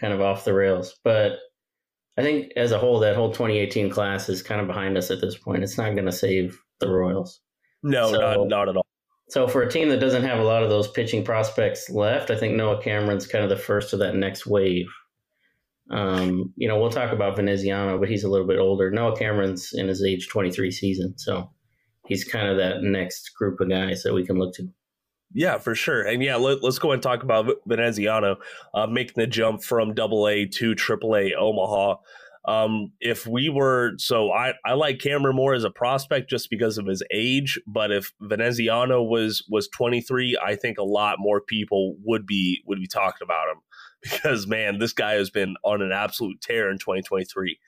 kind 0.00 0.12
of 0.12 0.20
off 0.20 0.44
the 0.44 0.52
rails. 0.52 0.98
But 1.04 1.38
I 2.18 2.22
think 2.22 2.52
as 2.56 2.72
a 2.72 2.78
whole, 2.78 2.98
that 3.00 3.14
whole 3.14 3.30
2018 3.30 3.90
class 3.90 4.28
is 4.28 4.42
kind 4.42 4.60
of 4.60 4.66
behind 4.66 4.98
us 4.98 5.10
at 5.10 5.20
this 5.20 5.36
point. 5.36 5.62
It's 5.62 5.78
not 5.78 5.94
going 5.94 6.06
to 6.06 6.12
save 6.12 6.58
the 6.80 6.88
Royals. 6.88 7.40
No, 7.82 8.12
so, 8.12 8.20
not, 8.20 8.48
not 8.48 8.68
at 8.68 8.76
all. 8.76 8.81
So 9.32 9.48
for 9.48 9.62
a 9.62 9.70
team 9.70 9.88
that 9.88 9.98
doesn't 9.98 10.24
have 10.24 10.40
a 10.40 10.44
lot 10.44 10.62
of 10.62 10.68
those 10.68 10.88
pitching 10.88 11.24
prospects 11.24 11.88
left, 11.88 12.30
I 12.30 12.36
think 12.36 12.54
Noah 12.54 12.82
Cameron's 12.82 13.26
kind 13.26 13.42
of 13.42 13.48
the 13.48 13.56
first 13.56 13.94
of 13.94 13.98
that 14.00 14.14
next 14.14 14.44
wave. 14.44 14.84
Um, 15.90 16.52
you 16.54 16.68
know, 16.68 16.78
we'll 16.78 16.90
talk 16.90 17.12
about 17.12 17.36
Veneziano, 17.36 17.98
but 17.98 18.10
he's 18.10 18.24
a 18.24 18.28
little 18.28 18.46
bit 18.46 18.58
older. 18.58 18.90
Noah 18.90 19.16
Cameron's 19.16 19.70
in 19.72 19.88
his 19.88 20.04
age 20.04 20.28
23 20.28 20.70
season, 20.70 21.14
so 21.16 21.50
he's 22.06 22.24
kind 22.24 22.46
of 22.46 22.58
that 22.58 22.82
next 22.82 23.30
group 23.34 23.58
of 23.58 23.70
guys 23.70 24.02
that 24.02 24.12
we 24.12 24.26
can 24.26 24.38
look 24.38 24.52
to. 24.56 24.68
Yeah, 25.32 25.56
for 25.56 25.74
sure. 25.74 26.02
And 26.02 26.22
yeah, 26.22 26.36
let, 26.36 26.62
us 26.62 26.78
go 26.78 26.92
and 26.92 27.02
talk 27.02 27.22
about 27.22 27.46
Veneziano 27.66 28.36
uh, 28.74 28.86
making 28.86 29.14
the 29.16 29.26
jump 29.26 29.62
from 29.62 29.94
Double 29.94 30.28
A 30.28 30.44
to 30.44 30.74
Triple 30.74 31.16
A 31.16 31.32
Omaha. 31.32 31.94
Um, 32.44 32.92
if 33.00 33.26
we 33.26 33.48
were 33.48 33.92
so, 33.98 34.32
I, 34.32 34.54
I 34.64 34.72
like 34.74 34.98
Cameron 34.98 35.36
more 35.36 35.54
as 35.54 35.62
a 35.62 35.70
prospect 35.70 36.28
just 36.28 36.50
because 36.50 36.76
of 36.76 36.86
his 36.86 37.02
age. 37.12 37.60
But 37.66 37.92
if 37.92 38.12
Veneziano 38.20 39.02
was 39.02 39.44
was 39.48 39.68
23, 39.68 40.38
I 40.44 40.56
think 40.56 40.78
a 40.78 40.84
lot 40.84 41.16
more 41.18 41.40
people 41.40 41.96
would 42.04 42.26
be 42.26 42.62
would 42.66 42.80
be 42.80 42.88
talking 42.88 43.24
about 43.24 43.48
him 43.48 43.60
because 44.02 44.46
man, 44.46 44.78
this 44.78 44.92
guy 44.92 45.12
has 45.12 45.30
been 45.30 45.54
on 45.62 45.82
an 45.82 45.92
absolute 45.92 46.40
tear 46.40 46.70
in 46.70 46.78
2023. 46.78 47.58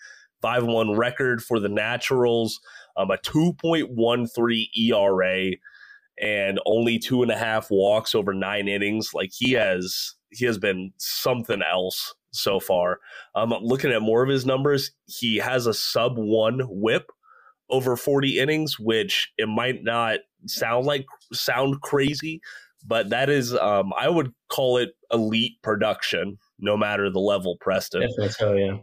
5 0.43 0.67
1 0.67 0.97
record 0.97 1.43
for 1.43 1.59
the 1.59 1.71
Naturals, 1.71 2.61
um, 2.99 3.11
a 3.11 3.17
2.13 3.17 4.67
ERA 4.77 5.53
and 6.21 6.61
only 6.67 6.99
two 6.99 7.23
and 7.23 7.31
a 7.31 7.37
half 7.37 7.71
walks 7.71 8.15
over 8.15 8.35
nine 8.35 8.69
innings. 8.69 9.13
Like 9.15 9.31
he 9.33 9.53
has 9.53 10.15
he 10.31 10.45
has 10.47 10.59
been 10.59 10.93
something 10.99 11.63
else 11.63 12.15
so 12.35 12.61
far. 12.61 13.01
Um, 13.35 13.55
looking 13.63 13.93
at 13.93 14.03
more 14.03 14.23
of 14.23 14.29
his 14.29 14.47
numbers, 14.47 14.91
he 15.07 15.39
has 15.39 15.67
a 15.67 15.75
sub 15.75 16.15
one 16.17 16.61
whip 16.69 17.11
over 17.71 17.97
40 17.97 18.39
innings, 18.39 18.79
which 18.79 19.33
it 19.39 19.49
might 19.49 19.83
not 19.83 20.21
sound 20.47 20.87
like 20.87 21.07
sound 21.33 21.81
crazy, 21.81 22.41
but 22.87 23.11
that 23.11 23.31
is 23.31 23.55
um, 23.55 23.93
I 23.99 24.09
would 24.09 24.33
call 24.49 24.77
it 24.77 24.91
elite 25.13 25.63
production, 25.63 26.39
no 26.59 26.77
matter 26.77 27.11
the 27.11 27.21
level, 27.21 27.57
Preston. 27.61 28.03
Definitely 28.03 28.29
so, 28.31 28.55
yeah. 28.55 28.77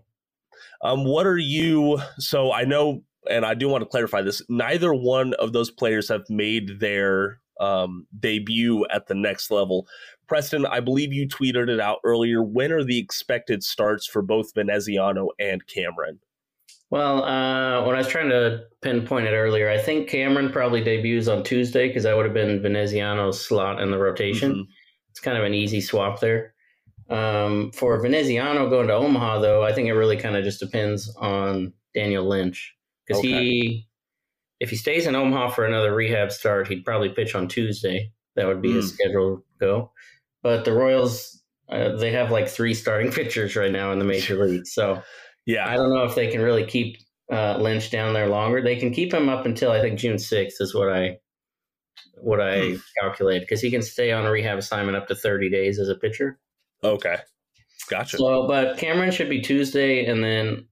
Um, 0.83 1.05
what 1.05 1.27
are 1.27 1.37
you? 1.37 1.99
So 2.17 2.51
I 2.51 2.63
know 2.63 3.03
and 3.29 3.45
I 3.45 3.53
do 3.53 3.69
want 3.69 3.83
to 3.83 3.89
clarify 3.89 4.21
this: 4.21 4.41
neither 4.49 4.93
one 4.93 5.33
of 5.35 5.53
those 5.53 5.69
players 5.69 6.09
have 6.09 6.23
made 6.29 6.79
their 6.79 7.40
um, 7.59 8.07
debut 8.19 8.85
at 8.91 9.07
the 9.07 9.15
next 9.15 9.51
level. 9.51 9.87
Preston, 10.27 10.65
I 10.65 10.79
believe 10.79 11.13
you 11.13 11.27
tweeted 11.27 11.69
it 11.69 11.79
out 11.79 11.99
earlier. 12.03 12.41
When 12.41 12.71
are 12.71 12.83
the 12.83 12.97
expected 12.97 13.63
starts 13.63 14.07
for 14.07 14.21
both 14.21 14.53
Veneziano 14.53 15.29
and 15.39 15.65
Cameron? 15.67 16.19
Well, 16.89 17.23
uh, 17.23 17.85
when 17.85 17.95
I 17.95 17.99
was 17.99 18.07
trying 18.07 18.29
to 18.29 18.63
pinpoint 18.81 19.25
it 19.25 19.33
earlier, 19.33 19.69
I 19.69 19.77
think 19.77 20.09
Cameron 20.09 20.51
probably 20.51 20.83
debuts 20.83 21.29
on 21.29 21.43
Tuesday 21.43 21.87
because 21.87 22.03
that 22.03 22.15
would 22.15 22.25
have 22.25 22.33
been 22.33 22.61
Veneziano's 22.61 23.45
slot 23.45 23.81
in 23.81 23.91
the 23.91 23.97
rotation. 23.97 24.51
Mm-hmm. 24.51 24.71
It's 25.09 25.21
kind 25.21 25.37
of 25.37 25.45
an 25.45 25.53
easy 25.53 25.79
swap 25.79 26.19
there. 26.19 26.53
Um, 27.09 27.71
for 27.73 28.01
Veneziano 28.01 28.69
going 28.69 28.87
to 28.87 28.93
Omaha, 28.93 29.39
though, 29.39 29.63
I 29.63 29.73
think 29.73 29.87
it 29.87 29.93
really 29.93 30.17
kind 30.17 30.35
of 30.35 30.43
just 30.43 30.59
depends 30.59 31.13
on 31.17 31.73
Daniel 31.93 32.27
Lynch 32.27 32.73
because 33.05 33.19
okay. 33.19 33.43
he, 33.43 33.87
if 34.61 34.69
he 34.69 34.75
stays 34.75 35.07
in 35.07 35.15
Omaha 35.15 35.49
for 35.49 35.65
another 35.65 35.93
rehab 35.93 36.31
start, 36.31 36.67
he'd 36.67 36.85
probably 36.85 37.09
pitch 37.09 37.33
on 37.33 37.47
Tuesday. 37.47 38.11
That 38.35 38.45
would 38.45 38.61
be 38.61 38.69
mm. 38.69 38.75
his 38.75 38.91
hmm. 38.91 38.95
schedule 38.95 39.45
go. 39.59 39.91
But 40.43 40.65
the 40.65 40.71
Royals, 40.71 41.41
uh, 41.67 41.95
they 41.95 42.11
have 42.11 42.29
like 42.29 42.47
three 42.47 42.75
starting 42.75 43.11
pitchers 43.11 43.55
right 43.55 43.71
now 43.71 43.91
in 43.91 43.97
the 43.97 44.05
major 44.05 44.35
league. 44.45 44.67
So 44.67 45.01
yeah, 45.47 45.67
I 45.67 45.75
don't 45.77 45.89
know 45.89 46.03
if 46.03 46.13
they 46.13 46.27
can 46.27 46.41
really 46.41 46.63
keep 46.63 46.97
uh, 47.31 47.57
Lynch 47.57 47.89
down 47.89 48.13
there 48.13 48.27
longer. 48.27 48.61
They 48.61 48.75
can 48.75 48.93
keep 48.93 49.11
him 49.11 49.29
up 49.29 49.47
until 49.47 49.71
I 49.71 49.81
think 49.81 49.97
June 49.97 50.19
sixth 50.19 50.61
is 50.61 50.75
what 50.75 50.93
I 50.93 51.17
what 52.21 52.39
I 52.39 52.69
hmm. 52.69 52.75
calculated 52.99 53.41
because 53.41 53.61
he 53.61 53.71
can 53.71 53.81
stay 53.81 54.11
on 54.11 54.27
a 54.27 54.31
rehab 54.31 54.59
assignment 54.59 54.95
up 54.95 55.07
to 55.07 55.15
thirty 55.15 55.49
days 55.49 55.79
as 55.79 55.89
a 55.89 55.95
pitcher. 55.95 56.39
Okay, 56.83 57.17
gotcha. 57.89 58.17
So, 58.17 58.47
but 58.47 58.77
Cameron 58.77 59.09
should 59.09 59.29
be 59.29 59.41
Tuesday, 59.41 60.05
and 60.05 60.23
then 60.23 60.67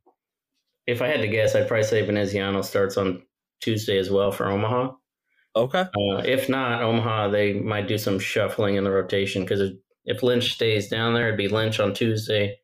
if 0.85 1.01
I 1.01 1.07
had 1.07 1.21
to 1.21 1.27
guess, 1.27 1.55
I'd 1.55 1.67
probably 1.67 1.87
say 1.87 2.05
Veneziano 2.05 2.61
starts 2.61 2.95
on 2.95 3.23
Tuesday 3.59 3.97
as 3.97 4.09
well 4.09 4.31
for 4.31 4.47
Omaha. 4.49 4.91
Okay. 5.55 5.81
Uh, 5.81 6.17
if 6.17 6.47
not, 6.47 6.81
Omaha, 6.81 7.29
they 7.29 7.53
might 7.53 7.87
do 7.87 7.97
some 7.97 8.19
shuffling 8.19 8.75
in 8.75 8.83
the 8.83 8.91
rotation 8.91 9.43
because 9.43 9.71
if 10.05 10.23
Lynch 10.23 10.53
stays 10.53 10.87
down 10.87 11.13
there, 11.13 11.27
it'd 11.27 11.37
be 11.37 11.47
Lynch 11.47 11.79
on 11.79 11.93
Tuesday, 11.93 12.57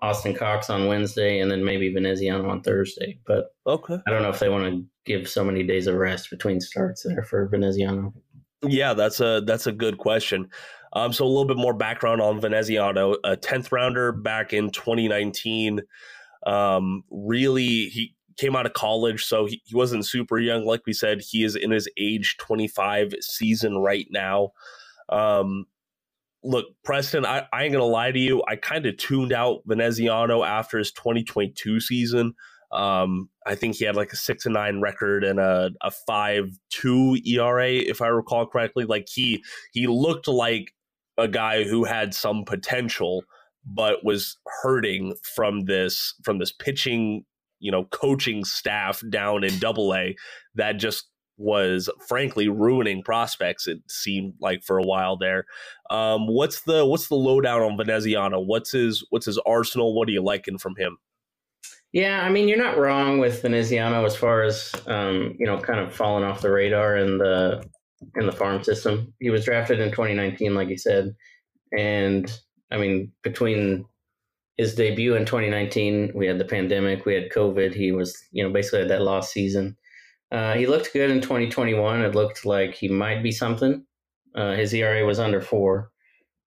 Austin 0.00 0.34
Cox 0.34 0.70
on 0.70 0.86
Wednesday, 0.86 1.40
and 1.40 1.50
then 1.50 1.64
maybe 1.64 1.92
Veneziano 1.92 2.48
on 2.48 2.62
Thursday. 2.62 3.18
But 3.26 3.46
okay, 3.66 3.98
I 4.06 4.10
don't 4.10 4.22
know 4.22 4.30
if 4.30 4.38
they 4.38 4.48
want 4.48 4.64
to 4.72 4.84
give 5.04 5.28
so 5.28 5.44
many 5.44 5.62
days 5.62 5.86
of 5.86 5.96
rest 5.96 6.30
between 6.30 6.60
starts 6.60 7.02
there 7.02 7.22
for 7.22 7.48
Veneziano. 7.48 8.14
Yeah, 8.62 8.94
that's 8.94 9.20
a 9.20 9.42
that's 9.44 9.66
a 9.66 9.72
good 9.72 9.98
question. 9.98 10.48
Um, 10.92 11.12
so 11.12 11.24
a 11.24 11.28
little 11.28 11.44
bit 11.44 11.56
more 11.56 11.74
background 11.74 12.20
on 12.20 12.40
Veneziano, 12.40 13.16
a 13.24 13.36
tenth 13.36 13.70
rounder 13.70 14.12
back 14.12 14.52
in 14.52 14.70
2019. 14.70 15.82
Um, 16.46 17.04
really, 17.10 17.86
he 17.86 18.14
came 18.38 18.56
out 18.56 18.66
of 18.66 18.72
college, 18.72 19.24
so 19.24 19.46
he, 19.46 19.60
he 19.64 19.74
wasn't 19.74 20.06
super 20.06 20.38
young. 20.38 20.64
Like 20.64 20.82
we 20.86 20.92
said, 20.92 21.20
he 21.20 21.44
is 21.44 21.56
in 21.56 21.70
his 21.70 21.88
age 21.98 22.36
25 22.38 23.14
season 23.20 23.78
right 23.78 24.06
now. 24.10 24.52
Um, 25.08 25.66
look, 26.42 26.66
Preston, 26.84 27.26
I, 27.26 27.46
I 27.52 27.64
ain't 27.64 27.72
gonna 27.72 27.84
lie 27.84 28.12
to 28.12 28.18
you. 28.18 28.42
I 28.48 28.56
kind 28.56 28.86
of 28.86 28.96
tuned 28.96 29.32
out 29.32 29.62
Veneziano 29.66 30.44
after 30.44 30.78
his 30.78 30.92
2022 30.92 31.80
season. 31.80 32.34
Um, 32.70 33.30
I 33.46 33.54
think 33.54 33.76
he 33.76 33.84
had 33.84 33.96
like 33.96 34.12
a 34.12 34.16
six 34.16 34.44
and 34.44 34.54
nine 34.54 34.80
record 34.80 35.24
and 35.24 35.40
a, 35.40 35.70
a 35.80 35.90
five 35.90 36.50
two 36.70 37.16
ERA, 37.24 37.70
if 37.70 38.02
I 38.02 38.08
recall 38.08 38.46
correctly. 38.46 38.84
Like 38.84 39.08
he 39.08 39.42
he 39.72 39.86
looked 39.86 40.28
like 40.28 40.74
a 41.16 41.28
guy 41.28 41.64
who 41.64 41.84
had 41.84 42.14
some 42.14 42.44
potential, 42.44 43.24
but 43.64 44.04
was 44.04 44.36
hurting 44.62 45.14
from 45.34 45.64
this 45.64 46.14
from 46.22 46.38
this 46.38 46.52
pitching, 46.52 47.24
you 47.60 47.70
know, 47.70 47.84
coaching 47.84 48.44
staff 48.44 49.02
down 49.10 49.44
in 49.44 49.58
double 49.58 49.94
A 49.94 50.16
that 50.54 50.72
just 50.72 51.08
was 51.38 51.88
frankly 52.06 52.48
ruining 52.48 53.02
prospects. 53.02 53.66
It 53.66 53.78
seemed 53.88 54.34
like 54.40 54.62
for 54.64 54.78
a 54.78 54.82
while 54.82 55.16
there. 55.16 55.46
Um, 55.88 56.26
what's 56.26 56.62
the 56.62 56.84
what's 56.84 57.08
the 57.08 57.14
lowdown 57.14 57.62
on 57.62 57.76
Veneziano? 57.76 58.40
What's 58.40 58.72
his 58.72 59.06
what's 59.10 59.26
his 59.26 59.38
arsenal? 59.46 59.94
What 59.94 60.08
are 60.08 60.12
you 60.12 60.22
liking 60.22 60.58
from 60.58 60.74
him? 60.76 60.98
Yeah, 61.92 62.22
I 62.22 62.28
mean 62.28 62.48
you're 62.48 62.58
not 62.58 62.76
wrong 62.76 63.18
with 63.18 63.40
Veneziano 63.40 64.04
as 64.04 64.16
far 64.16 64.42
as 64.42 64.72
um, 64.86 65.36
you 65.38 65.46
know, 65.46 65.58
kind 65.58 65.80
of 65.80 65.94
falling 65.94 66.24
off 66.24 66.42
the 66.42 66.50
radar 66.50 66.96
in 66.96 67.18
the 67.18 67.64
in 68.16 68.26
the 68.26 68.32
farm 68.32 68.62
system. 68.62 69.14
He 69.20 69.30
was 69.30 69.44
drafted 69.44 69.80
in 69.80 69.90
2019, 69.90 70.54
like 70.54 70.68
you 70.68 70.78
said, 70.78 71.14
and 71.76 72.30
I 72.70 72.78
mean 72.78 73.12
between 73.22 73.86
his 74.58 74.74
debut 74.74 75.14
in 75.14 75.24
2019, 75.24 76.12
we 76.14 76.26
had 76.26 76.38
the 76.38 76.44
pandemic, 76.44 77.06
we 77.06 77.14
had 77.14 77.30
COVID. 77.30 77.74
He 77.74 77.92
was 77.92 78.16
you 78.32 78.44
know 78.44 78.52
basically 78.52 78.80
had 78.80 78.90
that 78.90 79.02
lost 79.02 79.32
season 79.32 79.76
uh, 80.30 80.54
he 80.54 80.66
looked 80.66 80.92
good 80.92 81.10
in 81.10 81.20
2021. 81.20 82.02
It 82.02 82.14
looked 82.14 82.44
like 82.44 82.74
he 82.74 82.88
might 82.88 83.22
be 83.22 83.32
something. 83.32 83.84
Uh, 84.34 84.52
his 84.52 84.74
ERA 84.74 85.04
was 85.06 85.18
under 85.18 85.40
four. 85.40 85.90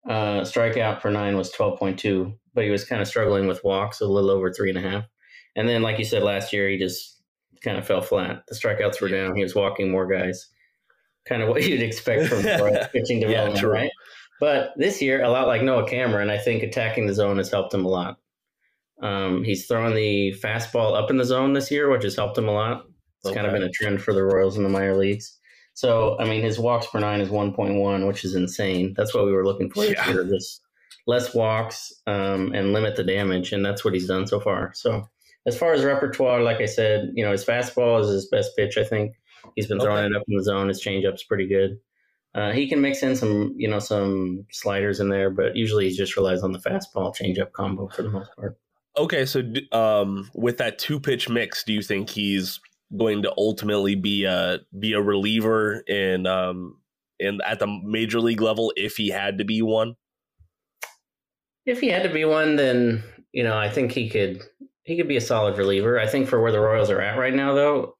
Uh, 0.07 0.41
strikeout 0.41 0.99
per 0.99 1.09
nine 1.09 1.37
was 1.37 1.53
12.2, 1.53 2.33
but 2.53 2.63
he 2.63 2.69
was 2.69 2.83
kind 2.83 3.01
of 3.01 3.07
struggling 3.07 3.47
with 3.47 3.63
walks, 3.63 4.01
a 4.01 4.07
little 4.07 4.29
over 4.29 4.51
three 4.51 4.69
and 4.69 4.77
a 4.77 4.89
half. 4.89 5.05
And 5.55 5.69
then, 5.69 5.81
like 5.81 5.99
you 5.99 6.05
said 6.05 6.23
last 6.23 6.51
year, 6.51 6.69
he 6.69 6.77
just 6.77 7.21
kind 7.63 7.77
of 7.77 7.85
fell 7.85 8.01
flat. 8.01 8.43
The 8.47 8.55
strikeouts 8.55 8.99
were 8.99 9.09
down. 9.09 9.35
He 9.35 9.43
was 9.43 9.55
walking 9.55 9.91
more 9.91 10.07
guys. 10.07 10.47
Kind 11.25 11.43
of 11.43 11.49
what 11.49 11.63
you'd 11.63 11.81
expect 11.81 12.27
from 12.27 12.43
pitching 12.91 13.19
development, 13.19 13.61
yeah, 13.61 13.67
right? 13.67 13.91
But 14.41 14.73
this 14.75 15.03
year, 15.03 15.21
a 15.21 15.29
lot 15.29 15.45
like 15.45 15.61
Noah 15.61 15.87
Cameron, 15.87 16.31
I 16.31 16.39
think 16.39 16.63
attacking 16.63 17.05
the 17.05 17.13
zone 17.13 17.37
has 17.37 17.51
helped 17.51 17.71
him 17.71 17.85
a 17.85 17.87
lot. 17.87 18.17
Um, 18.99 19.43
he's 19.43 19.67
throwing 19.67 19.93
the 19.93 20.33
fastball 20.43 20.99
up 20.99 21.11
in 21.11 21.17
the 21.17 21.25
zone 21.25 21.53
this 21.53 21.69
year, 21.69 21.91
which 21.91 22.03
has 22.03 22.15
helped 22.15 22.39
him 22.39 22.47
a 22.47 22.51
lot. 22.51 22.85
It's 23.19 23.27
okay. 23.27 23.35
kind 23.35 23.45
of 23.45 23.53
been 23.53 23.61
a 23.61 23.69
trend 23.69 24.01
for 24.01 24.15
the 24.15 24.23
Royals 24.23 24.57
in 24.57 24.63
the 24.63 24.69
minor 24.69 24.97
leagues. 24.97 25.37
So, 25.75 26.17
I 26.19 26.25
mean, 26.25 26.41
his 26.41 26.57
walks 26.57 26.87
per 26.87 26.99
nine 26.99 27.21
is 27.21 27.29
1.1, 27.29 28.07
which 28.07 28.25
is 28.25 28.33
insane. 28.33 28.95
That's 28.97 29.13
what 29.13 29.25
we 29.25 29.31
were 29.31 29.45
looking 29.45 29.69
for 29.69 29.85
yeah. 29.85 30.09
year. 30.09 30.25
Just 30.25 30.61
less 31.05 31.35
walks 31.35 31.93
um, 32.07 32.51
and 32.53 32.73
limit 32.73 32.95
the 32.95 33.03
damage, 33.03 33.53
and 33.53 33.63
that's 33.63 33.85
what 33.85 33.93
he's 33.93 34.07
done 34.07 34.25
so 34.25 34.39
far. 34.39 34.71
So, 34.73 35.07
as 35.45 35.55
far 35.55 35.73
as 35.73 35.83
repertoire, 35.83 36.41
like 36.41 36.61
I 36.61 36.65
said, 36.65 37.11
you 37.13 37.23
know, 37.23 37.31
his 37.31 37.45
fastball 37.45 38.01
is 38.01 38.09
his 38.09 38.27
best 38.29 38.55
pitch. 38.57 38.79
I 38.79 38.83
think 38.83 39.13
he's 39.55 39.67
been 39.67 39.79
throwing 39.79 40.05
okay. 40.05 40.15
it 40.15 40.17
up 40.17 40.23
in 40.27 40.35
the 40.35 40.43
zone. 40.43 40.67
His 40.67 40.81
changeup's 40.81 41.23
pretty 41.23 41.47
good. 41.47 41.77
Uh, 42.33 42.51
he 42.51 42.67
can 42.67 42.79
mix 42.79 43.03
in 43.03 43.15
some, 43.15 43.53
you 43.57 43.67
know, 43.67 43.79
some 43.79 44.45
sliders 44.51 44.99
in 44.99 45.09
there, 45.09 45.29
but 45.29 45.55
usually 45.55 45.89
he 45.89 45.95
just 45.95 46.15
relies 46.15 46.43
on 46.43 46.53
the 46.53 46.59
fastball 46.59 47.13
changeup 47.13 47.51
combo 47.51 47.89
for 47.89 48.03
the 48.03 48.09
most 48.09 48.29
part. 48.37 48.57
Okay, 48.97 49.25
so 49.25 49.41
um, 49.71 50.29
with 50.33 50.57
that 50.57 50.79
two 50.79 50.99
pitch 50.99 51.29
mix, 51.29 51.63
do 51.63 51.73
you 51.73 51.81
think 51.81 52.09
he's 52.09 52.59
going 52.97 53.21
to 53.23 53.33
ultimately 53.37 53.95
be 53.95 54.25
a 54.25 54.59
be 54.77 54.93
a 54.93 55.01
reliever 55.01 55.79
in 55.87 56.27
um 56.27 56.77
in 57.19 57.39
at 57.45 57.59
the 57.59 57.67
major 57.83 58.19
league 58.19 58.41
level 58.41 58.73
if 58.75 58.97
he 58.97 59.09
had 59.09 59.37
to 59.37 59.45
be 59.45 59.61
one? 59.61 59.95
If 61.65 61.79
he 61.79 61.87
had 61.87 62.03
to 62.03 62.09
be 62.09 62.25
one, 62.25 62.55
then 62.55 63.03
you 63.31 63.43
know 63.43 63.57
I 63.57 63.69
think 63.69 63.91
he 63.91 64.09
could 64.09 64.41
he 64.83 64.97
could 64.97 65.07
be 65.07 65.17
a 65.17 65.21
solid 65.21 65.57
reliever. 65.57 65.99
I 65.99 66.07
think 66.07 66.27
for 66.27 66.41
where 66.41 66.51
the 66.51 66.59
Royals 66.59 66.89
are 66.89 67.01
at 67.01 67.17
right 67.17 67.33
now, 67.33 67.53
though, 67.53 67.95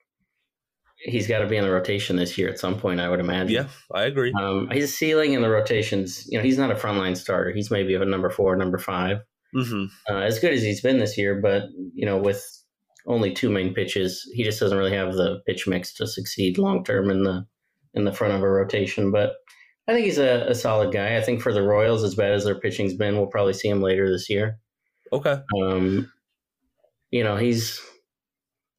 he's 1.04 1.28
got 1.28 1.40
to 1.40 1.48
be 1.48 1.58
in 1.58 1.64
the 1.64 1.72
rotation 1.72 2.16
this 2.16 2.38
year 2.38 2.50
at 2.50 2.60
some 2.60 2.78
point. 2.80 3.00
I 3.00 3.10
would 3.10 3.20
imagine. 3.20 3.56
Yeah, 3.56 3.68
I 3.94 4.04
agree. 4.04 4.34
Um, 4.40 4.70
his 4.72 4.96
ceiling 4.96 5.34
in 5.34 5.42
the 5.42 5.50
rotations, 5.50 6.26
you 6.30 6.38
know, 6.38 6.44
he's 6.44 6.58
not 6.58 6.72
a 6.72 6.76
frontline 6.76 7.18
starter. 7.18 7.52
He's 7.52 7.72
maybe 7.72 7.96
a 7.96 8.06
number 8.06 8.30
four, 8.30 8.56
number 8.56 8.78
5 8.78 9.18
mm-hmm. 9.56 9.86
uh, 10.14 10.20
as 10.20 10.40
good 10.40 10.54
as 10.54 10.62
he's 10.62 10.82
been 10.82 11.00
this 11.00 11.18
year. 11.18 11.40
But 11.42 11.64
you 11.94 12.06
know, 12.06 12.18
with 12.18 12.46
only 13.08 13.34
two 13.34 13.50
main 13.50 13.74
pitches. 13.74 14.30
He 14.34 14.44
just 14.44 14.60
doesn't 14.60 14.78
really 14.78 14.96
have 14.96 15.14
the 15.14 15.42
pitch 15.46 15.68
mix 15.68 15.94
to 15.96 16.08
succeed 16.08 16.58
long 16.58 16.84
term 16.84 17.10
in 17.10 17.24
the 17.24 17.46
in 17.94 18.06
the 18.06 18.14
front 18.14 18.34
of 18.34 18.42
a 18.42 18.50
rotation. 18.50 19.12
But 19.12 19.34
I 19.88 19.94
think 19.94 20.06
he's 20.06 20.18
a, 20.18 20.46
a, 20.48 20.56
solid 20.56 20.94
guy. 20.94 21.18
I 21.18 21.22
think 21.22 21.42
for 21.42 21.52
the 21.52 21.64
Royals, 21.64 22.04
as 22.04 22.16
bad 22.16 22.32
as 22.32 22.46
their 22.46 22.60
pitching's 22.60 22.94
been, 22.94 23.18
we'll 23.18 23.28
probably 23.28 23.54
see 23.54 23.68
him 23.68 23.82
later 23.82 24.10
this 24.10 24.30
year. 24.30 24.60
Okay. 25.12 25.38
Um, 25.62 26.10
you 27.10 27.24
know, 27.24 27.36
he's 27.36 27.82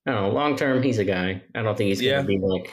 I 0.06 0.12
don't 0.12 0.22
know. 0.22 0.30
Long 0.30 0.56
term, 0.56 0.82
he's 0.82 0.98
a 0.98 1.04
guy. 1.04 1.42
I 1.54 1.62
don't 1.62 1.76
think 1.76 1.88
he's 1.88 2.00
going 2.00 2.26
to 2.26 2.32
yeah. 2.32 2.38
be 2.38 2.44
like 2.44 2.72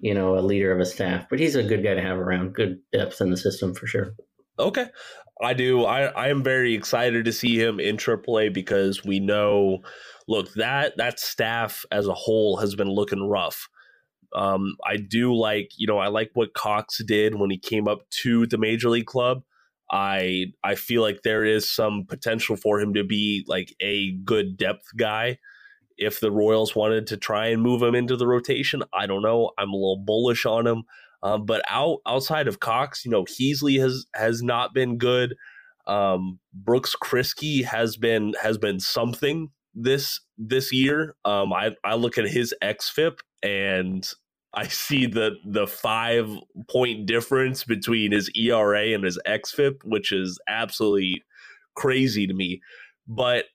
you 0.00 0.14
know 0.14 0.38
a 0.38 0.40
leader 0.40 0.72
of 0.72 0.80
a 0.80 0.86
staff, 0.86 1.26
but 1.28 1.38
he's 1.38 1.54
a 1.54 1.62
good 1.62 1.82
guy 1.82 1.94
to 1.94 2.02
have 2.02 2.18
around. 2.18 2.54
Good 2.54 2.80
depth 2.92 3.20
in 3.20 3.30
the 3.30 3.36
system 3.36 3.74
for 3.74 3.86
sure. 3.86 4.14
Okay. 4.58 4.86
I 5.40 5.54
do. 5.54 5.84
I, 5.84 6.06
I 6.06 6.28
am 6.28 6.42
very 6.42 6.74
excited 6.74 7.24
to 7.24 7.32
see 7.32 7.60
him 7.60 7.78
in 7.78 7.96
AAA 7.96 8.52
because 8.52 9.04
we 9.04 9.20
know 9.20 9.78
look 10.26 10.52
that 10.54 10.96
that 10.96 11.20
staff 11.20 11.84
as 11.92 12.06
a 12.06 12.14
whole 12.14 12.56
has 12.56 12.74
been 12.74 12.90
looking 12.90 13.28
rough. 13.28 13.68
Um, 14.34 14.76
I 14.84 14.96
do 14.96 15.34
like 15.34 15.70
you 15.76 15.86
know 15.86 15.98
I 15.98 16.08
like 16.08 16.30
what 16.34 16.54
Cox 16.54 17.02
did 17.04 17.36
when 17.36 17.50
he 17.50 17.58
came 17.58 17.86
up 17.86 18.00
to 18.22 18.46
the 18.46 18.58
major 18.58 18.90
league 18.90 19.06
club. 19.06 19.42
I 19.90 20.46
I 20.64 20.74
feel 20.74 21.02
like 21.02 21.22
there 21.22 21.44
is 21.44 21.70
some 21.70 22.04
potential 22.08 22.56
for 22.56 22.80
him 22.80 22.94
to 22.94 23.04
be 23.04 23.44
like 23.46 23.74
a 23.80 24.12
good 24.24 24.56
depth 24.56 24.88
guy. 24.96 25.38
If 25.98 26.20
the 26.20 26.30
Royals 26.30 26.74
wanted 26.74 27.06
to 27.08 27.16
try 27.16 27.48
and 27.48 27.62
move 27.62 27.82
him 27.82 27.94
into 27.94 28.16
the 28.16 28.26
rotation, 28.26 28.82
I 28.92 29.06
don't 29.06 29.22
know. 29.22 29.50
I'm 29.58 29.70
a 29.70 29.76
little 29.76 30.02
bullish 30.04 30.46
on 30.46 30.66
him. 30.66 30.84
Um, 31.22 31.46
but 31.46 31.62
out 31.68 31.98
outside 32.06 32.48
of 32.48 32.60
Cox, 32.60 33.04
you 33.04 33.10
know, 33.10 33.24
Heasley 33.24 33.80
has 33.80 34.06
has 34.14 34.42
not 34.42 34.72
been 34.72 34.98
good. 34.98 35.34
Um, 35.86 36.38
Brooks 36.52 36.94
Kriske 37.02 37.64
has 37.64 37.96
been 37.96 38.34
has 38.40 38.58
been 38.58 38.78
something 38.78 39.50
this 39.74 40.20
this 40.36 40.72
year. 40.72 41.16
Um, 41.24 41.52
I 41.52 41.74
I 41.84 41.94
look 41.96 42.18
at 42.18 42.28
his 42.28 42.54
xFIP 42.62 43.18
and 43.42 44.08
I 44.54 44.66
see 44.68 45.06
the 45.06 45.32
the 45.44 45.66
five 45.66 46.30
point 46.70 47.06
difference 47.06 47.64
between 47.64 48.12
his 48.12 48.30
ERA 48.34 48.94
and 48.94 49.04
his 49.04 49.18
xFIP, 49.26 49.84
which 49.84 50.12
is 50.12 50.38
absolutely 50.48 51.22
crazy 51.74 52.26
to 52.26 52.34
me. 52.34 52.60
But 53.06 53.46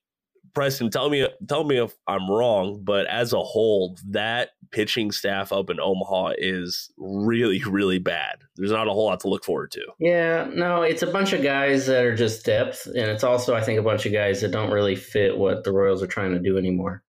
Preston, 0.54 0.90
tell 0.92 1.10
me 1.10 1.28
tell 1.48 1.64
me 1.64 1.78
if 1.78 1.94
I'm 2.08 2.30
wrong, 2.30 2.82
but 2.84 3.08
as 3.08 3.34
a 3.34 3.42
whole, 3.42 3.98
that 4.10 4.52
pitching 4.72 5.12
staff 5.12 5.52
up 5.52 5.70
in 5.70 5.80
Omaha 5.80 6.34
is 6.38 6.92
really 6.98 7.64
really 7.64 8.00
bad. 8.00 8.44
There's 8.56 8.72
not 8.72 8.88
a 8.88 8.92
whole 8.92 9.06
lot 9.06 9.20
to 9.22 9.30
look 9.30 9.44
forward 9.44 9.72
to. 9.72 9.82
Yeah, 10.00 10.50
no, 10.54 10.84
it's 10.84 11.02
a 11.02 11.08
bunch 11.08 11.34
of 11.34 11.42
guys 11.42 11.88
that 11.88 12.06
are 12.06 12.16
just 12.16 12.46
depth, 12.46 12.86
and 12.86 13.10
it's 13.10 13.24
also 13.24 13.56
I 13.56 13.62
think 13.62 13.80
a 13.80 13.84
bunch 13.84 14.06
of 14.06 14.14
guys 14.14 14.42
that 14.42 14.52
don't 14.52 14.72
really 14.72 14.96
fit 14.96 15.38
what 15.38 15.64
the 15.64 15.72
Royals 15.72 16.04
are 16.04 16.08
trying 16.08 16.34
to 16.34 16.40
do 16.40 16.58
anymore. 16.58 17.04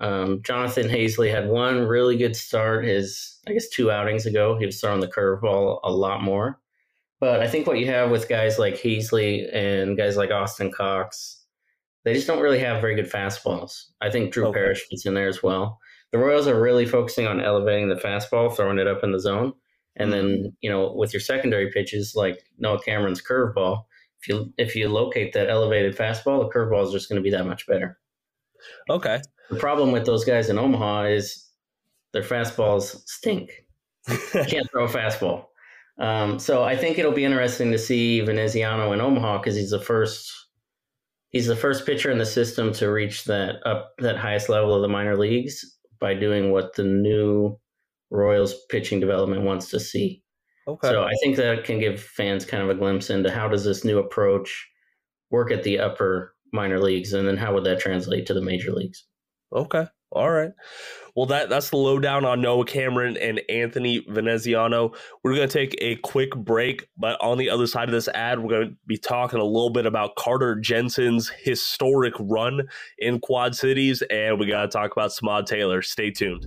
Um, 0.00 0.42
Jonathan 0.42 0.88
Heasley 0.88 1.30
had 1.30 1.48
one 1.48 1.86
really 1.86 2.16
good 2.16 2.36
start 2.36 2.84
his 2.84 3.38
I 3.48 3.52
guess 3.52 3.68
two 3.68 3.90
outings 3.90 4.26
ago. 4.26 4.58
He 4.58 4.66
was 4.66 4.80
throwing 4.80 5.00
the 5.00 5.08
curveball 5.08 5.80
a 5.82 5.90
lot 5.90 6.22
more, 6.22 6.60
but 7.20 7.40
I 7.40 7.48
think 7.48 7.66
what 7.66 7.78
you 7.78 7.86
have 7.86 8.10
with 8.10 8.28
guys 8.28 8.58
like 8.58 8.74
Heasley 8.74 9.48
and 9.54 9.96
guys 9.96 10.18
like 10.18 10.30
Austin 10.30 10.70
Cox 10.70 11.39
They 12.10 12.16
just 12.16 12.26
don't 12.26 12.42
really 12.42 12.58
have 12.58 12.80
very 12.80 12.96
good 12.96 13.08
fastballs. 13.08 13.84
I 14.00 14.10
think 14.10 14.32
Drew 14.32 14.46
Okay. 14.46 14.58
Parrish 14.58 14.82
fits 14.88 15.06
in 15.06 15.14
there 15.14 15.28
as 15.28 15.44
well. 15.44 15.78
The 16.10 16.18
Royals 16.18 16.48
are 16.48 16.60
really 16.60 16.86
focusing 16.86 17.28
on 17.28 17.40
elevating 17.40 17.88
the 17.88 17.94
fastball, 17.94 18.54
throwing 18.54 18.80
it 18.80 18.88
up 18.88 19.04
in 19.04 19.12
the 19.12 19.20
zone, 19.20 19.52
and 19.94 20.12
then 20.12 20.56
you 20.60 20.68
know 20.68 20.92
with 20.92 21.12
your 21.12 21.20
secondary 21.20 21.70
pitches 21.70 22.16
like 22.16 22.42
Noah 22.58 22.82
Cameron's 22.82 23.22
curveball, 23.22 23.84
if 24.20 24.28
you 24.28 24.52
if 24.58 24.74
you 24.74 24.88
locate 24.88 25.32
that 25.34 25.48
elevated 25.48 25.96
fastball, 25.96 26.42
the 26.42 26.52
curveball 26.52 26.84
is 26.84 26.92
just 26.92 27.08
going 27.08 27.22
to 27.22 27.22
be 27.22 27.30
that 27.30 27.46
much 27.46 27.64
better. 27.68 27.96
Okay. 28.88 29.22
The 29.50 29.56
problem 29.56 29.92
with 29.92 30.04
those 30.04 30.24
guys 30.24 30.50
in 30.50 30.58
Omaha 30.58 31.04
is 31.04 31.48
their 32.12 32.22
fastballs 32.22 33.02
stink. 33.06 33.64
Can't 34.32 34.68
throw 34.70 34.86
a 34.86 34.88
fastball. 34.88 35.46
Um, 35.98 36.38
so 36.38 36.64
I 36.64 36.76
think 36.76 36.98
it'll 36.98 37.12
be 37.12 37.24
interesting 37.24 37.70
to 37.72 37.78
see 37.78 38.20
Veneziano 38.20 38.92
in 38.92 39.00
Omaha 39.00 39.38
because 39.38 39.54
he's 39.54 39.70
the 39.70 39.80
first 39.80 40.32
he's 41.30 41.46
the 41.46 41.56
first 41.56 41.86
pitcher 41.86 42.10
in 42.10 42.18
the 42.18 42.26
system 42.26 42.72
to 42.74 42.90
reach 42.90 43.24
that 43.24 43.56
up 43.66 43.92
that 43.98 44.16
highest 44.16 44.48
level 44.48 44.74
of 44.74 44.82
the 44.82 44.88
minor 44.88 45.16
leagues 45.16 45.78
by 45.98 46.14
doing 46.14 46.50
what 46.50 46.74
the 46.74 46.84
new 46.84 47.58
Royals 48.10 48.54
pitching 48.68 48.98
development 48.98 49.42
wants 49.42 49.70
to 49.70 49.78
see. 49.78 50.22
Okay. 50.66 50.88
So 50.88 51.04
I 51.04 51.12
think 51.22 51.36
that 51.36 51.64
can 51.64 51.78
give 51.78 52.00
fans 52.00 52.44
kind 52.44 52.62
of 52.62 52.68
a 52.68 52.74
glimpse 52.74 53.08
into 53.08 53.30
how 53.30 53.48
does 53.48 53.64
this 53.64 53.84
new 53.84 53.98
approach 53.98 54.68
work 55.30 55.52
at 55.52 55.62
the 55.62 55.78
upper 55.78 56.34
minor 56.52 56.80
leagues 56.80 57.12
and 57.12 57.26
then 57.26 57.36
how 57.36 57.54
would 57.54 57.64
that 57.64 57.80
translate 57.80 58.26
to 58.26 58.34
the 58.34 58.42
major 58.42 58.72
leagues. 58.72 59.06
Okay. 59.52 59.86
All 60.10 60.30
right. 60.30 60.50
Well, 61.14 61.26
that 61.26 61.48
that's 61.48 61.70
the 61.70 61.76
lowdown 61.76 62.24
on 62.24 62.40
Noah 62.40 62.64
Cameron 62.64 63.16
and 63.16 63.40
Anthony 63.48 64.04
Veneziano. 64.08 64.92
We're 65.22 65.34
going 65.34 65.48
to 65.48 65.52
take 65.52 65.76
a 65.80 65.96
quick 65.96 66.34
break, 66.36 66.88
but 66.96 67.20
on 67.20 67.38
the 67.38 67.50
other 67.50 67.66
side 67.66 67.88
of 67.88 67.92
this 67.92 68.08
ad, 68.08 68.38
we're 68.38 68.50
going 68.50 68.68
to 68.70 68.76
be 68.86 68.96
talking 68.96 69.40
a 69.40 69.44
little 69.44 69.70
bit 69.70 69.86
about 69.86 70.16
Carter 70.16 70.56
Jensen's 70.56 71.30
historic 71.42 72.14
run 72.18 72.62
in 72.98 73.18
Quad 73.20 73.54
Cities, 73.54 74.02
and 74.10 74.38
we 74.38 74.46
got 74.46 74.62
to 74.62 74.68
talk 74.68 74.92
about 74.92 75.10
Samad 75.10 75.46
Taylor. 75.46 75.82
Stay 75.82 76.10
tuned. 76.10 76.46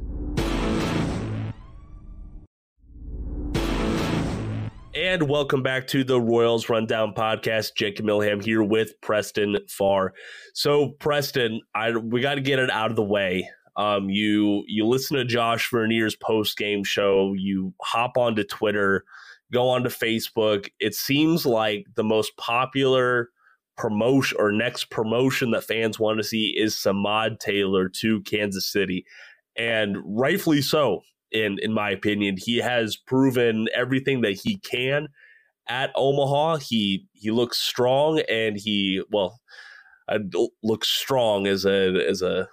And 4.96 5.28
welcome 5.28 5.64
back 5.64 5.88
to 5.88 6.04
the 6.04 6.22
Royals 6.22 6.70
Rundown 6.70 7.16
podcast. 7.16 7.76
Jake 7.76 7.98
Milham 7.98 8.44
here 8.44 8.62
with 8.62 8.94
Preston 9.02 9.58
Farr. 9.68 10.14
So, 10.54 10.90
Preston, 11.00 11.62
I 11.74 11.98
we 11.98 12.22
got 12.22 12.36
to 12.36 12.42
get 12.42 12.60
it 12.60 12.70
out 12.70 12.92
of 12.92 12.96
the 12.96 13.04
way. 13.04 13.50
Um, 13.76 14.10
you 14.10 14.64
you 14.68 14.86
listen 14.86 15.18
to 15.18 15.26
Josh 15.26 15.70
Vernier's 15.70 16.16
post 16.16 16.58
game 16.58 16.84
show. 16.84 17.34
You 17.34 17.74
hop 17.82 18.18
onto 18.18 18.44
Twitter, 18.44 19.04
go 19.52 19.70
onto 19.70 19.90
Facebook. 19.90 20.70
It 20.80 20.94
seems 20.94 21.46
like 21.46 21.86
the 21.96 22.04
most 22.04 22.36
popular 22.38 23.30
promotion 23.76 24.38
or 24.40 24.52
next 24.52 24.92
promotion 24.92 25.52
that 25.52 25.64
fans 25.64 26.00
want 26.00 26.20
to 26.20 26.24
see 26.24 26.54
is 26.56 26.76
Samad 26.76 27.40
Taylor 27.40 27.90
to 27.90 28.22
Kansas 28.22 28.72
City, 28.72 29.06
and 29.56 29.98
rightfully 30.06 30.62
so. 30.62 31.02
In 31.32 31.58
in 31.64 31.74
my 31.74 31.90
opinion, 31.90 32.38
he 32.38 32.58
has 32.58 32.96
proven 32.96 33.68
everything 33.74 34.22
that 34.22 34.40
he 34.44 34.58
can 34.58 35.08
at 35.68 35.92
Omaha. 35.96 36.58
He 36.58 37.08
he 37.14 37.32
looks 37.32 37.58
strong, 37.58 38.20
and 38.30 38.56
he 38.56 39.02
well, 39.12 39.40
uh, 40.08 40.20
looks 40.62 40.90
strong 40.90 41.48
as 41.48 41.66
a 41.66 42.06
as 42.08 42.22
a 42.22 42.48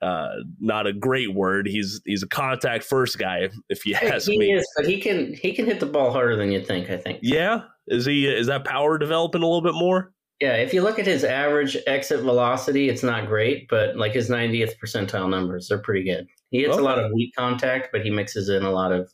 uh, 0.00 0.28
not 0.60 0.86
a 0.86 0.92
great 0.92 1.34
word. 1.34 1.66
He's 1.66 2.00
he's 2.04 2.22
a 2.22 2.28
contact 2.28 2.84
first 2.84 3.18
guy, 3.18 3.48
if 3.68 3.84
you 3.86 3.94
ask 3.94 4.28
he 4.28 4.38
me. 4.38 4.46
He 4.46 4.52
is, 4.52 4.68
but 4.76 4.86
he 4.86 5.00
can 5.00 5.34
he 5.34 5.52
can 5.52 5.66
hit 5.66 5.80
the 5.80 5.86
ball 5.86 6.12
harder 6.12 6.36
than 6.36 6.52
you 6.52 6.64
think. 6.64 6.90
I 6.90 6.96
think. 6.96 7.18
Yeah, 7.22 7.62
is 7.88 8.06
he 8.06 8.26
is 8.26 8.46
that 8.46 8.64
power 8.64 8.98
developing 8.98 9.42
a 9.42 9.46
little 9.46 9.62
bit 9.62 9.74
more? 9.74 10.12
Yeah, 10.40 10.54
if 10.54 10.72
you 10.72 10.82
look 10.82 11.00
at 11.00 11.06
his 11.06 11.24
average 11.24 11.76
exit 11.88 12.20
velocity, 12.20 12.88
it's 12.88 13.02
not 13.02 13.26
great, 13.26 13.66
but 13.68 13.96
like 13.96 14.12
his 14.12 14.30
90th 14.30 14.74
percentile 14.80 15.28
numbers, 15.28 15.66
they're 15.66 15.80
pretty 15.80 16.04
good. 16.04 16.28
He 16.50 16.60
hits 16.60 16.74
Okay. 16.74 16.80
a 16.80 16.84
lot 16.84 17.00
of 17.00 17.10
weak 17.12 17.34
contact, 17.36 17.88
but 17.90 18.02
he 18.02 18.10
mixes 18.10 18.48
in 18.48 18.62
a 18.62 18.70
lot 18.70 18.92
of, 18.92 19.12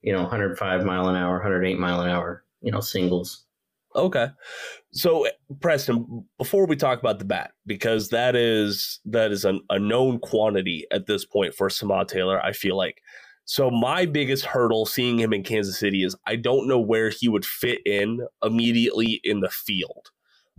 you 0.00 0.10
know, 0.10 0.22
105 0.22 0.84
mile 0.86 1.08
an 1.08 1.16
hour, 1.16 1.34
108 1.34 1.78
mile 1.78 2.00
an 2.00 2.08
hour, 2.08 2.44
you 2.62 2.72
know, 2.72 2.80
singles. 2.80 3.44
Okay. 3.94 4.28
So 4.94 5.26
Preston, 5.60 6.24
before 6.38 6.66
we 6.66 6.76
talk 6.76 7.00
about 7.00 7.18
the 7.18 7.24
bat, 7.24 7.52
because 7.66 8.10
that 8.10 8.36
is 8.36 9.00
that 9.06 9.32
is 9.32 9.44
an, 9.44 9.60
a 9.68 9.78
known 9.78 10.20
quantity 10.20 10.86
at 10.92 11.06
this 11.06 11.24
point 11.24 11.54
for 11.54 11.68
Samad 11.68 12.06
Taylor, 12.06 12.40
I 12.40 12.52
feel 12.52 12.76
like. 12.76 13.02
So 13.44 13.70
my 13.70 14.06
biggest 14.06 14.46
hurdle 14.46 14.86
seeing 14.86 15.18
him 15.18 15.32
in 15.32 15.42
Kansas 15.42 15.78
City 15.78 16.04
is 16.04 16.16
I 16.26 16.36
don't 16.36 16.68
know 16.68 16.78
where 16.78 17.10
he 17.10 17.28
would 17.28 17.44
fit 17.44 17.80
in 17.84 18.20
immediately 18.42 19.20
in 19.24 19.40
the 19.40 19.50
field. 19.50 20.10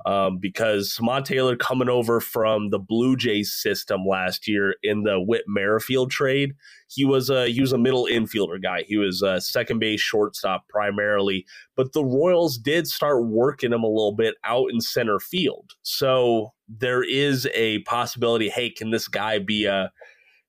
Um, 0.06 0.38
because 0.40 0.96
Samad 0.96 1.24
Taylor 1.24 1.56
coming 1.56 1.90
over 1.90 2.20
from 2.20 2.70
the 2.70 2.78
Blue 2.78 3.16
Jays 3.16 3.52
system 3.52 4.02
last 4.06 4.48
year 4.48 4.76
in 4.84 5.04
the 5.04 5.20
Whit 5.20 5.46
Merrifield 5.48 6.12
trade, 6.12 6.54
he 6.88 7.06
was 7.06 7.30
a 7.30 7.48
he 7.48 7.62
was 7.62 7.72
a 7.72 7.78
middle 7.78 8.06
infielder 8.06 8.62
guy. 8.62 8.84
He 8.86 8.98
was 8.98 9.22
a 9.22 9.40
second 9.40 9.80
base 9.80 10.02
shortstop 10.02 10.68
primarily, 10.68 11.46
but 11.76 11.94
the 11.94 12.04
Royals 12.04 12.58
did 12.58 12.88
start 12.88 13.26
working 13.26 13.72
him 13.72 13.84
a 13.84 13.88
little 13.88 14.16
bit 14.16 14.36
out 14.44 14.70
in 14.72 14.82
center 14.82 15.20
field. 15.20 15.72
So 15.82 16.54
there 16.68 17.04
is 17.04 17.48
a 17.54 17.80
possibility. 17.84 18.50
Hey, 18.50 18.70
can 18.70 18.92
this 18.92 19.08
guy 19.08 19.40
be 19.40 19.66
a 19.66 19.92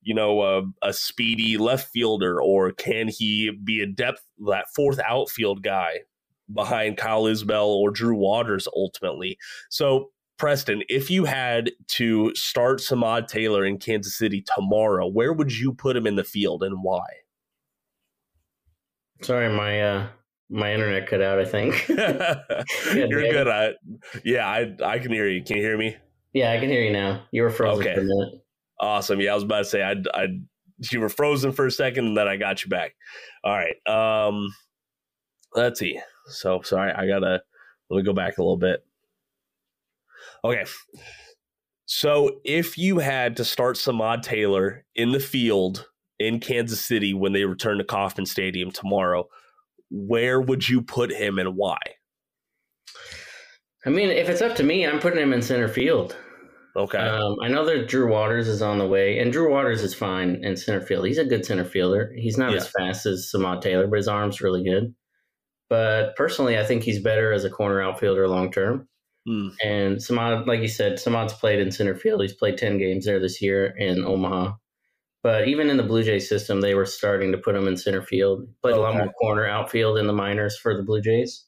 you 0.02 0.14
know 0.14 0.42
a, 0.42 0.62
a 0.82 0.92
speedy 0.92 1.56
left 1.56 1.90
fielder, 1.92 2.42
or 2.42 2.72
can 2.72 3.08
he 3.08 3.52
be 3.64 3.80
a 3.80 3.86
depth 3.86 4.22
that 4.46 4.66
fourth 4.74 4.98
outfield 4.98 5.62
guy 5.62 6.00
behind 6.52 6.96
Kyle 6.96 7.24
Isbel 7.26 7.66
or 7.66 7.90
Drew 7.90 8.16
Waters 8.16 8.68
ultimately? 8.74 9.38
So. 9.70 10.10
Preston, 10.38 10.82
if 10.90 11.10
you 11.10 11.24
had 11.24 11.70
to 11.92 12.30
start 12.34 12.80
Samad 12.80 13.26
Taylor 13.26 13.64
in 13.64 13.78
Kansas 13.78 14.18
City 14.18 14.44
tomorrow, 14.54 15.06
where 15.06 15.32
would 15.32 15.50
you 15.50 15.72
put 15.72 15.96
him 15.96 16.06
in 16.06 16.16
the 16.16 16.24
field 16.24 16.62
and 16.62 16.82
why? 16.82 17.06
Sorry, 19.22 19.48
my 19.48 19.80
uh 19.80 20.08
my 20.50 20.72
internet 20.74 21.08
cut 21.08 21.22
out, 21.22 21.38
I 21.38 21.44
think. 21.46 21.88
You're 21.88 23.22
David. 23.22 23.30
good. 23.32 23.48
I, 23.48 23.70
yeah, 24.24 24.46
I 24.46 24.74
I 24.84 24.98
can 24.98 25.10
hear 25.10 25.26
you. 25.26 25.42
Can 25.42 25.56
you 25.56 25.62
hear 25.62 25.78
me? 25.78 25.96
yeah, 26.34 26.52
I 26.52 26.58
can 26.58 26.68
hear 26.68 26.82
you 26.82 26.92
now. 26.92 27.22
You 27.32 27.42
were 27.42 27.48
frozen 27.50 27.82
Okay. 27.86 27.94
for 27.94 28.02
a 28.02 28.04
minute. 28.04 28.34
Awesome. 28.78 29.20
Yeah, 29.20 29.32
I 29.32 29.34
was 29.36 29.44
about 29.44 29.58
to 29.60 29.64
say 29.64 29.82
I 29.82 29.94
I 30.12 30.26
you 30.92 31.00
were 31.00 31.08
frozen 31.08 31.52
for 31.52 31.64
a 31.66 31.70
second 31.70 32.08
and 32.08 32.16
then 32.16 32.28
I 32.28 32.36
got 32.36 32.62
you 32.62 32.68
back. 32.68 32.94
All 33.42 33.56
right. 33.56 33.76
Um 33.86 34.48
let's 35.54 35.80
see. 35.80 35.98
So 36.26 36.62
sorry, 36.62 36.92
I 36.92 37.06
gotta 37.06 37.42
let 37.90 37.96
me 37.96 38.02
go 38.02 38.12
back 38.12 38.38
a 38.38 38.42
little 38.42 38.56
bit. 38.56 38.84
Okay. 40.44 40.64
So 41.86 42.40
if 42.44 42.76
you 42.76 42.98
had 42.98 43.36
to 43.36 43.44
start 43.44 43.76
Samad 43.76 44.22
Taylor 44.22 44.84
in 44.94 45.12
the 45.12 45.20
field 45.20 45.86
in 46.18 46.40
Kansas 46.40 46.84
City 46.84 47.14
when 47.14 47.32
they 47.32 47.44
return 47.44 47.78
to 47.78 47.84
Kauffman 47.84 48.26
Stadium 48.26 48.70
tomorrow, 48.72 49.28
where 49.90 50.40
would 50.40 50.68
you 50.68 50.82
put 50.82 51.12
him 51.12 51.38
and 51.38 51.54
why? 51.56 51.78
I 53.84 53.90
mean, 53.90 54.08
if 54.10 54.28
it's 54.28 54.42
up 54.42 54.56
to 54.56 54.64
me, 54.64 54.84
I'm 54.84 54.98
putting 54.98 55.20
him 55.20 55.32
in 55.32 55.42
center 55.42 55.68
field. 55.68 56.16
Okay. 56.74 56.98
Um, 56.98 57.36
I 57.40 57.48
know 57.48 57.64
that 57.64 57.88
Drew 57.88 58.10
Waters 58.10 58.48
is 58.48 58.60
on 58.62 58.78
the 58.78 58.86
way, 58.86 59.20
and 59.20 59.32
Drew 59.32 59.50
Waters 59.52 59.82
is 59.82 59.94
fine 59.94 60.44
in 60.44 60.56
center 60.56 60.80
field. 60.80 61.06
He's 61.06 61.18
a 61.18 61.24
good 61.24 61.46
center 61.46 61.64
fielder. 61.64 62.12
He's 62.16 62.36
not 62.36 62.50
Yeah. 62.50 62.58
as 62.58 62.68
fast 62.68 63.06
as 63.06 63.30
Samad 63.32 63.60
Taylor, 63.62 63.86
but 63.86 63.96
his 63.96 64.08
arm's 64.08 64.40
really 64.40 64.64
good. 64.64 64.92
But 65.68 66.14
personally, 66.16 66.58
I 66.58 66.64
think 66.64 66.82
he's 66.82 67.02
better 67.02 67.32
as 67.32 67.44
a 67.44 67.50
corner 67.50 67.82
outfielder 67.82 68.28
long 68.28 68.52
term. 68.52 68.88
Hmm. 69.26 69.48
And 69.64 69.96
Samad, 69.96 70.46
like 70.46 70.60
you 70.60 70.68
said, 70.68 70.94
Samad's 70.94 71.32
played 71.32 71.58
in 71.58 71.72
center 71.72 71.96
field. 71.96 72.22
He's 72.22 72.34
played 72.34 72.56
10 72.56 72.78
games 72.78 73.04
there 73.04 73.18
this 73.18 73.42
year 73.42 73.66
in 73.76 74.04
Omaha. 74.04 74.52
But 75.22 75.48
even 75.48 75.68
in 75.68 75.76
the 75.76 75.82
Blue 75.82 76.04
Jays 76.04 76.28
system, 76.28 76.60
they 76.60 76.76
were 76.76 76.86
starting 76.86 77.32
to 77.32 77.38
put 77.38 77.56
him 77.56 77.66
in 77.66 77.76
center 77.76 78.02
field. 78.02 78.46
Played 78.62 78.76
a 78.76 78.80
lot 78.80 78.94
more 78.94 79.12
corner 79.20 79.44
outfield 79.44 79.98
in 79.98 80.06
the 80.06 80.12
minors 80.12 80.56
for 80.56 80.76
the 80.76 80.84
Blue 80.84 81.00
Jays. 81.00 81.44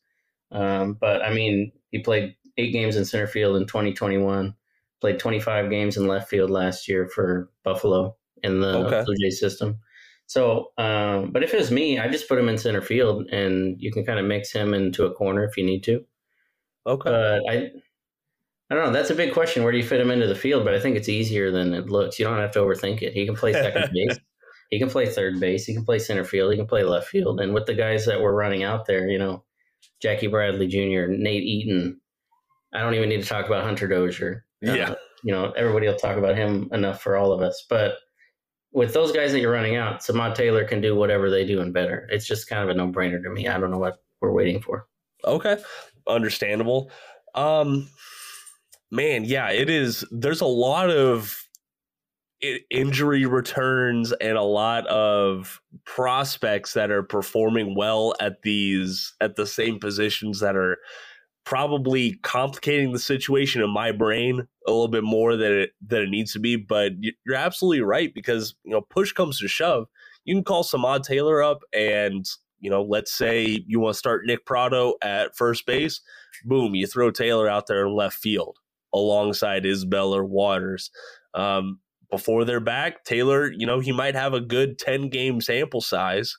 Um, 0.50 0.94
but 1.00 1.22
I 1.22 1.32
mean, 1.32 1.70
he 1.92 2.00
played 2.00 2.34
eight 2.56 2.72
games 2.72 2.96
in 2.96 3.04
center 3.04 3.28
field 3.28 3.56
in 3.56 3.66
2021, 3.66 4.52
played 5.00 5.20
25 5.20 5.70
games 5.70 5.96
in 5.96 6.08
left 6.08 6.28
field 6.28 6.50
last 6.50 6.88
year 6.88 7.06
for 7.06 7.50
Buffalo 7.62 8.16
in 8.42 8.58
the 8.60 8.78
Okay. 8.78 9.04
Blue 9.04 9.14
Jays 9.22 9.38
system. 9.38 9.78
So, 10.28 10.72
um, 10.76 11.32
but 11.32 11.42
if 11.42 11.54
it 11.54 11.58
was 11.58 11.70
me, 11.70 11.98
I 11.98 12.06
just 12.08 12.28
put 12.28 12.38
him 12.38 12.48
in 12.50 12.58
center 12.58 12.82
field 12.82 13.26
and 13.32 13.80
you 13.80 13.90
can 13.90 14.04
kind 14.04 14.18
of 14.20 14.26
mix 14.26 14.52
him 14.52 14.74
into 14.74 15.06
a 15.06 15.12
corner 15.12 15.42
if 15.42 15.56
you 15.56 15.64
need 15.64 15.82
to. 15.84 16.04
Okay. 16.86 17.10
But 17.10 17.40
I, 17.50 17.70
I 18.70 18.74
don't 18.74 18.84
know. 18.84 18.92
That's 18.92 19.08
a 19.08 19.14
big 19.14 19.32
question. 19.32 19.62
Where 19.62 19.72
do 19.72 19.78
you 19.78 19.84
fit 19.84 20.00
him 20.02 20.10
into 20.10 20.26
the 20.26 20.34
field? 20.34 20.64
But 20.66 20.74
I 20.74 20.80
think 20.80 20.96
it's 20.96 21.08
easier 21.08 21.50
than 21.50 21.72
it 21.72 21.88
looks. 21.88 22.18
You 22.18 22.26
don't 22.26 22.36
have 22.36 22.52
to 22.52 22.58
overthink 22.58 23.00
it. 23.00 23.14
He 23.14 23.24
can 23.24 23.36
play 23.36 23.54
second 23.54 23.90
base. 23.94 24.18
He 24.70 24.78
can 24.78 24.90
play 24.90 25.06
third 25.06 25.40
base. 25.40 25.64
He 25.64 25.72
can 25.72 25.86
play 25.86 25.98
center 25.98 26.24
field. 26.24 26.52
He 26.52 26.58
can 26.58 26.66
play 26.66 26.82
left 26.84 27.08
field. 27.08 27.40
And 27.40 27.54
with 27.54 27.64
the 27.64 27.72
guys 27.74 28.04
that 28.04 28.20
we're 28.20 28.34
running 28.34 28.64
out 28.64 28.84
there, 28.84 29.08
you 29.08 29.18
know, 29.18 29.44
Jackie 30.02 30.26
Bradley 30.26 30.66
Jr., 30.66 31.06
Nate 31.10 31.42
Eaton. 31.42 31.98
I 32.74 32.80
don't 32.80 32.92
even 32.92 33.08
need 33.08 33.22
to 33.22 33.28
talk 33.28 33.46
about 33.46 33.64
Hunter 33.64 33.88
Dozier. 33.88 34.44
Uh, 34.66 34.72
Yeah. 34.72 34.94
you 35.24 35.32
know, 35.32 35.52
everybody 35.52 35.86
will 35.88 35.96
talk 35.96 36.18
about 36.18 36.36
him 36.36 36.68
enough 36.72 37.00
for 37.00 37.16
all 37.16 37.32
of 37.32 37.40
us. 37.40 37.64
But 37.70 37.94
with 38.72 38.92
those 38.94 39.12
guys 39.12 39.32
that 39.32 39.40
you're 39.40 39.52
running 39.52 39.76
out, 39.76 40.00
Samad 40.00 40.34
Taylor 40.34 40.64
can 40.64 40.80
do 40.80 40.94
whatever 40.94 41.30
they 41.30 41.44
do 41.44 41.60
and 41.60 41.72
better. 41.72 42.06
It's 42.10 42.26
just 42.26 42.48
kind 42.48 42.62
of 42.62 42.68
a 42.68 42.74
no 42.74 42.88
brainer 42.88 43.22
to 43.22 43.30
me. 43.30 43.48
I 43.48 43.58
don't 43.58 43.70
know 43.70 43.78
what 43.78 44.02
we're 44.20 44.32
waiting 44.32 44.60
for. 44.60 44.86
Okay, 45.24 45.56
understandable. 46.06 46.90
Um, 47.34 47.88
man, 48.90 49.24
yeah, 49.24 49.50
it 49.50 49.70
is. 49.70 50.04
There's 50.10 50.40
a 50.40 50.46
lot 50.46 50.90
of 50.90 51.36
injury 52.70 53.26
returns 53.26 54.12
and 54.12 54.36
a 54.36 54.42
lot 54.42 54.86
of 54.86 55.60
prospects 55.84 56.72
that 56.74 56.90
are 56.90 57.02
performing 57.02 57.74
well 57.74 58.14
at 58.20 58.42
these 58.42 59.14
at 59.20 59.34
the 59.34 59.46
same 59.46 59.80
positions 59.80 60.38
that 60.40 60.56
are 60.56 60.78
probably 61.48 62.12
complicating 62.22 62.92
the 62.92 62.98
situation 62.98 63.62
in 63.62 63.70
my 63.70 63.90
brain 63.90 64.46
a 64.66 64.70
little 64.70 64.86
bit 64.86 65.02
more 65.02 65.34
than 65.34 65.50
it 65.50 65.70
than 65.80 66.02
it 66.02 66.10
needs 66.10 66.30
to 66.34 66.38
be 66.38 66.56
but 66.56 66.92
you're 67.00 67.34
absolutely 67.34 67.80
right 67.80 68.12
because 68.12 68.54
you 68.64 68.70
know 68.70 68.82
push 68.82 69.12
comes 69.12 69.38
to 69.38 69.48
shove 69.48 69.86
you 70.26 70.34
can 70.34 70.44
call 70.44 70.62
Samad 70.62 71.04
Taylor 71.04 71.42
up 71.42 71.60
and 71.72 72.28
you 72.60 72.68
know 72.68 72.82
let's 72.82 73.10
say 73.10 73.64
you 73.66 73.80
want 73.80 73.94
to 73.94 73.98
start 73.98 74.26
Nick 74.26 74.44
Pratto 74.44 74.96
at 75.00 75.34
first 75.38 75.64
base 75.64 76.02
boom 76.44 76.74
you 76.74 76.86
throw 76.86 77.10
Taylor 77.10 77.48
out 77.48 77.66
there 77.66 77.86
in 77.86 77.94
left 77.94 78.18
field 78.18 78.58
alongside 78.92 79.64
Isbel 79.64 80.14
or 80.14 80.26
Waters. 80.26 80.90
Um, 81.32 81.80
before 82.10 82.44
they're 82.44 82.60
back, 82.60 83.04
Taylor, 83.04 83.50
you 83.50 83.66
know, 83.66 83.80
he 83.80 83.92
might 83.92 84.14
have 84.14 84.34
a 84.34 84.40
good 84.40 84.78
10 84.78 85.08
game 85.08 85.40
sample 85.40 85.80
size 85.80 86.36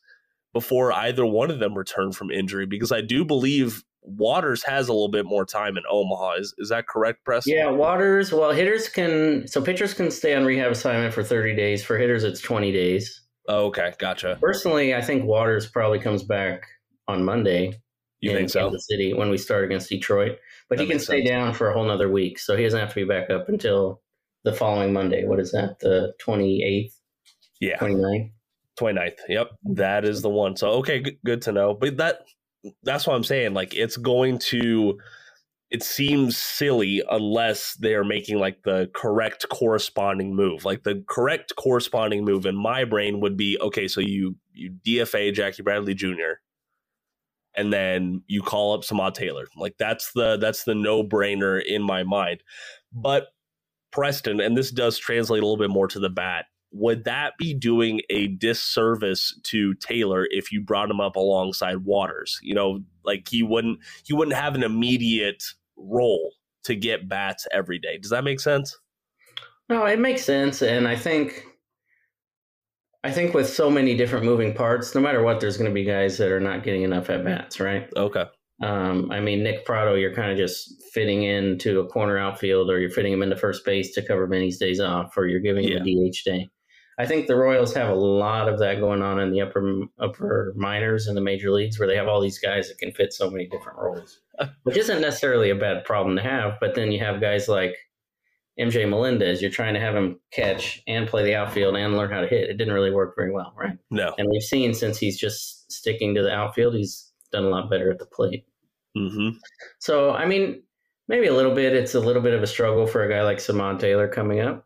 before 0.54 0.91
either 0.91 1.26
one 1.26 1.52
of 1.52 1.60
them 1.60 1.76
return 1.76 2.12
from 2.12 2.32
injury 2.32 2.65
because 2.65 2.91
I 2.91 3.02
do 3.02 3.24
believe 3.24 3.84
Waters 4.02 4.64
has 4.64 4.88
a 4.88 4.94
little 4.94 5.10
bit 5.10 5.26
more 5.26 5.46
time 5.46 5.78
in 5.78 5.84
Omaha. 5.90 6.36
Is 6.40 6.54
is 6.58 6.70
that 6.70 6.88
correct, 6.88 7.24
Preston? 7.26 7.56
Yeah, 7.56 7.70
Waters. 7.70 8.32
Well, 8.32 8.52
hitters 8.52 8.90
can 8.90 9.48
so 9.48 9.62
pitchers 9.62 9.94
can 9.94 10.10
stay 10.12 10.36
on 10.36 10.46
rehab 10.46 10.72
assignment 10.72 11.14
for 11.14 11.24
30 11.24 11.56
days. 11.56 11.84
For 11.84 11.98
hitters, 11.98 12.24
it's 12.24 12.42
20 12.42 12.72
days. 12.72 13.22
Oh, 13.48 13.66
okay, 13.68 13.94
gotcha. 13.98 14.38
Personally, 14.42 14.96
I 14.96 15.02
think 15.02 15.26
Waters 15.26 15.68
probably 15.68 16.00
comes 16.00 16.24
back 16.24 16.68
on 17.08 17.24
Monday. 17.24 17.74
You 18.22 18.32
in 18.32 18.38
think 18.38 18.50
so? 18.50 18.70
Kansas 18.70 18.88
City 18.88 19.14
when 19.14 19.30
we 19.30 19.38
start 19.38 19.64
against 19.64 19.90
Detroit, 19.90 20.38
but 20.70 20.78
that 20.78 20.84
he 20.84 20.90
can 20.90 21.00
stay 21.00 21.20
sense. 21.20 21.30
down 21.30 21.54
for 21.54 21.70
a 21.70 21.74
whole 21.74 21.86
nother 21.86 22.10
week, 22.10 22.38
so 22.38 22.56
he 22.56 22.64
doesn't 22.64 22.80
have 22.80 22.90
to 22.90 22.96
be 22.96 23.06
back 23.06 23.30
up 23.30 23.50
until 23.50 24.02
the 24.44 24.54
following 24.54 24.94
Monday. 24.94 25.26
What 25.26 25.40
is 25.40 25.52
that? 25.52 25.80
The 25.80 26.14
28th? 26.22 26.94
Yeah. 27.60 27.78
29th? 27.78 28.32
29th. 28.80 29.18
Yep. 29.28 29.52
That 29.76 30.06
is 30.06 30.22
the 30.22 30.30
one. 30.30 30.56
So, 30.56 30.70
okay, 30.72 31.00
good, 31.00 31.18
good 31.26 31.42
to 31.44 31.52
know. 31.52 31.74
But 31.74 31.98
that 31.98 32.20
that's 32.84 33.08
what 33.08 33.15
I'm 33.15 33.24
saying. 33.24 33.54
Like, 33.54 33.74
it's 33.76 33.98
going 33.98 34.39
to, 34.39 35.00
it 35.69 35.84
seems 35.84 36.38
silly 36.38 37.02
unless 37.10 37.76
they're 37.76 38.04
making 38.04 38.39
like 38.39 38.63
the 38.63 38.89
correct 38.93 39.48
corresponding 39.50 40.36
move. 40.36 40.65
Like, 40.65 40.84
the 40.84 41.04
correct 41.08 41.54
corresponding 41.58 42.26
move 42.26 42.45
in 42.45 42.56
my 42.56 42.84
brain 42.86 43.19
would 43.22 43.38
be 43.38 43.58
okay, 43.60 43.88
so 43.88 44.02
you, 44.02 44.36
you 44.54 44.72
DFA 44.86 45.34
Jackie 45.34 45.63
Bradley 45.63 45.93
Jr. 45.93 46.39
And 47.56 47.74
then 47.74 48.24
you 48.28 48.41
call 48.41 48.74
up 48.74 48.82
Samad 48.82 49.15
Taylor. 49.15 49.48
Like 49.58 49.76
that's 49.80 50.12
the 50.13 50.38
that's 50.38 50.63
the 50.63 50.76
no 50.76 51.04
brainer 51.04 51.62
in 51.62 51.82
my 51.82 52.04
mind. 52.04 52.43
But 52.93 53.28
Preston, 53.91 54.39
and 54.39 54.56
this 54.56 54.72
does 54.72 54.98
translate 54.98 55.41
a 55.41 55.45
little 55.45 55.58
bit 55.58 55.72
more 55.72 55.88
to 55.88 56.00
the 56.00 56.10
bat, 56.10 56.45
would 56.72 57.06
that 57.06 57.34
be 57.38 57.54
doing 57.54 58.02
a 58.10 58.28
disservice 58.28 59.40
to 59.44 59.74
Taylor 59.76 60.28
if 60.30 60.52
you 60.52 60.62
brought 60.62 60.92
him 60.92 61.00
up 61.00 61.16
alongside 61.16 61.78
Waters? 61.78 62.40
You 62.44 62.54
know, 62.54 62.84
like 63.04 63.28
he 63.30 63.44
wouldn't 63.44 63.80
he 64.04 64.14
wouldn't 64.14 64.38
have 64.38 64.56
an 64.56 64.64
immediate 64.64 65.44
role 65.78 66.34
to 66.64 66.76
get 66.76 67.10
bats 67.10 67.48
every 67.52 67.80
day. 67.80 67.98
Does 67.98 68.12
that 68.12 68.24
make 68.24 68.40
sense? 68.40 68.78
No, 69.70 69.86
it 69.86 70.00
makes 70.00 70.24
sense, 70.24 70.62
and 70.62 70.88
I 70.88 70.96
think 70.96 71.46
I 73.04 73.12
think 73.12 73.34
with 73.34 73.50
so 73.50 73.70
many 73.70 73.96
different 73.96 74.26
moving 74.26 74.54
parts, 74.54 74.94
no 74.94 75.02
matter 75.02 75.24
what, 75.24 75.40
there's 75.40 75.58
going 75.58 75.70
to 75.70 75.74
be 75.74 75.86
guys 75.86 76.18
that 76.18 76.32
are 76.32 76.40
not 76.40 76.64
getting 76.64 76.84
enough 76.84 77.10
at 77.10 77.24
bats, 77.24 77.60
right? 77.60 77.90
Okay. 77.96 78.26
Um, 78.62 79.10
I 79.10 79.22
mean, 79.22 79.42
Nick 79.42 79.66
Pratto, 79.66 79.96
you're 79.96 80.14
kind 80.14 80.32
of 80.32 80.38
just 80.38 80.84
fitting 80.92 81.24
into 81.24 81.80
a 81.80 81.88
corner 81.88 82.18
outfield, 82.18 82.70
or 82.70 82.80
you're 82.80 82.90
fitting 82.90 83.14
him 83.14 83.24
into 83.24 83.38
first 83.38 83.64
base 83.64 83.94
to 83.94 84.06
cover 84.06 84.28
Vinnie's 84.28 84.58
days 84.58 84.82
off, 84.82 85.16
or 85.16 85.28
you're 85.28 85.40
giving 85.40 85.64
him 85.64 85.82
a 85.82 86.10
DH 86.10 86.24
day. 86.26 86.50
I 87.00 87.06
think 87.06 87.28
the 87.28 87.36
Royals 87.38 87.74
have 87.76 87.90
a 87.90 87.96
lot 87.96 88.50
of 88.50 88.60
that 88.60 88.82
going 88.82 89.02
on 89.02 89.22
in 89.22 89.32
the 89.32 89.42
upper 89.42 89.84
upper 90.00 90.54
minors 90.58 91.08
in 91.08 91.16
the 91.16 91.22
major 91.22 91.50
leagues, 91.50 91.80
where 91.80 91.88
they 91.88 91.96
have 91.96 92.10
all 92.10 92.20
these 92.20 92.40
guys 92.40 92.68
that 92.68 92.78
can 92.78 92.92
fit 92.92 93.14
so 93.14 93.32
many 93.32 93.48
different 93.48 93.80
roles, 93.80 94.20
which 94.64 94.76
isn't 94.76 95.00
necessarily 95.00 95.50
a 95.50 95.56
bad 95.56 95.86
problem 95.86 96.18
to 96.18 96.22
have. 96.22 96.60
But 96.60 96.76
then 96.76 96.92
you 96.92 97.00
have 97.00 97.22
guys 97.22 97.48
like 97.48 97.74
MJ 98.60 98.88
Melendez. 98.88 99.42
You're 99.42 99.50
trying 99.50 99.76
to 99.76 99.80
have 99.80 99.96
him 99.96 100.20
catch 100.34 100.84
and 100.88 101.08
play 101.08 101.24
the 101.24 101.36
outfield 101.36 101.78
and 101.78 101.96
learn 101.96 102.12
how 102.12 102.20
to 102.20 102.28
hit. 102.28 102.50
It 102.50 102.58
didn't 102.58 102.74
really 102.74 102.92
work 102.92 103.16
very 103.16 103.32
well, 103.32 103.54
right? 103.58 103.78
No. 103.90 104.14
And 104.18 104.28
we've 104.30 104.44
seen 104.44 104.74
since 104.74 104.98
he's 104.98 105.18
just 105.18 105.72
sticking 105.72 106.14
to 106.16 106.22
the 106.22 106.34
outfield, 106.34 106.76
he's 106.76 107.14
done 107.32 107.46
a 107.46 107.50
lot 107.50 107.70
better 107.70 107.90
at 107.90 108.00
the 108.00 108.08
plate. 108.08 108.46
Mm-hmm. 108.98 109.38
So, 109.80 110.12
I 110.12 110.26
mean, 110.26 110.64
maybe 111.08 111.28
a 111.28 111.34
little 111.34 111.56
bit. 111.56 111.74
It's 111.74 111.96
a 111.96 112.00
little 112.02 112.22
bit 112.22 112.34
of 112.34 112.44
a 112.44 112.48
struggle 112.48 112.88
for 112.88 113.04
a 113.04 113.10
guy 113.10 113.24
like 113.24 113.38
Samad 113.38 113.80
Taylor 113.80 114.10
coming 114.10 114.42
up 114.42 114.66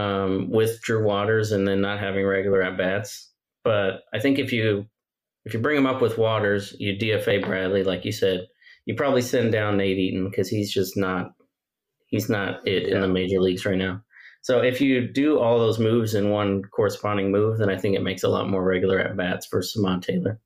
um, 0.00 0.50
with 0.50 0.80
Drew 0.82 1.04
Waters 1.04 1.52
and 1.52 1.66
then 1.66 1.80
not 1.80 2.00
having 2.00 2.26
regular 2.26 2.62
at 2.62 2.78
bats. 2.78 3.30
But 3.64 4.02
I 4.14 4.18
think 4.18 4.38
if 4.38 4.52
you 4.52 4.86
if 5.44 5.54
you 5.54 5.60
bring 5.60 5.76
him 5.76 5.86
up 5.86 6.00
with 6.00 6.18
Waters, 6.18 6.74
you 6.78 6.96
DFA 6.96 7.44
Bradley, 7.44 7.82
like 7.82 8.04
you 8.04 8.12
said, 8.12 8.46
you 8.84 8.94
probably 8.94 9.22
send 9.22 9.52
down 9.52 9.76
Nate 9.76 9.98
Eaton 9.98 10.28
because 10.28 10.48
he's 10.48 10.72
just 10.72 10.96
not 10.96 11.32
he's 12.06 12.28
not 12.28 12.66
it 12.66 12.88
yeah. 12.88 12.94
in 12.94 13.00
the 13.00 13.08
major 13.08 13.40
leagues 13.40 13.66
right 13.66 13.78
now. 13.78 14.02
So 14.42 14.60
if 14.60 14.80
you 14.80 15.06
do 15.06 15.38
all 15.38 15.58
those 15.58 15.78
moves 15.78 16.14
in 16.14 16.30
one 16.30 16.62
corresponding 16.62 17.30
move, 17.30 17.58
then 17.58 17.68
I 17.68 17.76
think 17.76 17.94
it 17.94 18.02
makes 18.02 18.22
a 18.22 18.28
lot 18.28 18.48
more 18.48 18.64
regular 18.64 18.98
at 18.98 19.16
bats 19.16 19.46
for 19.46 19.60
Samad 19.60 20.02
Taylor. 20.02 20.40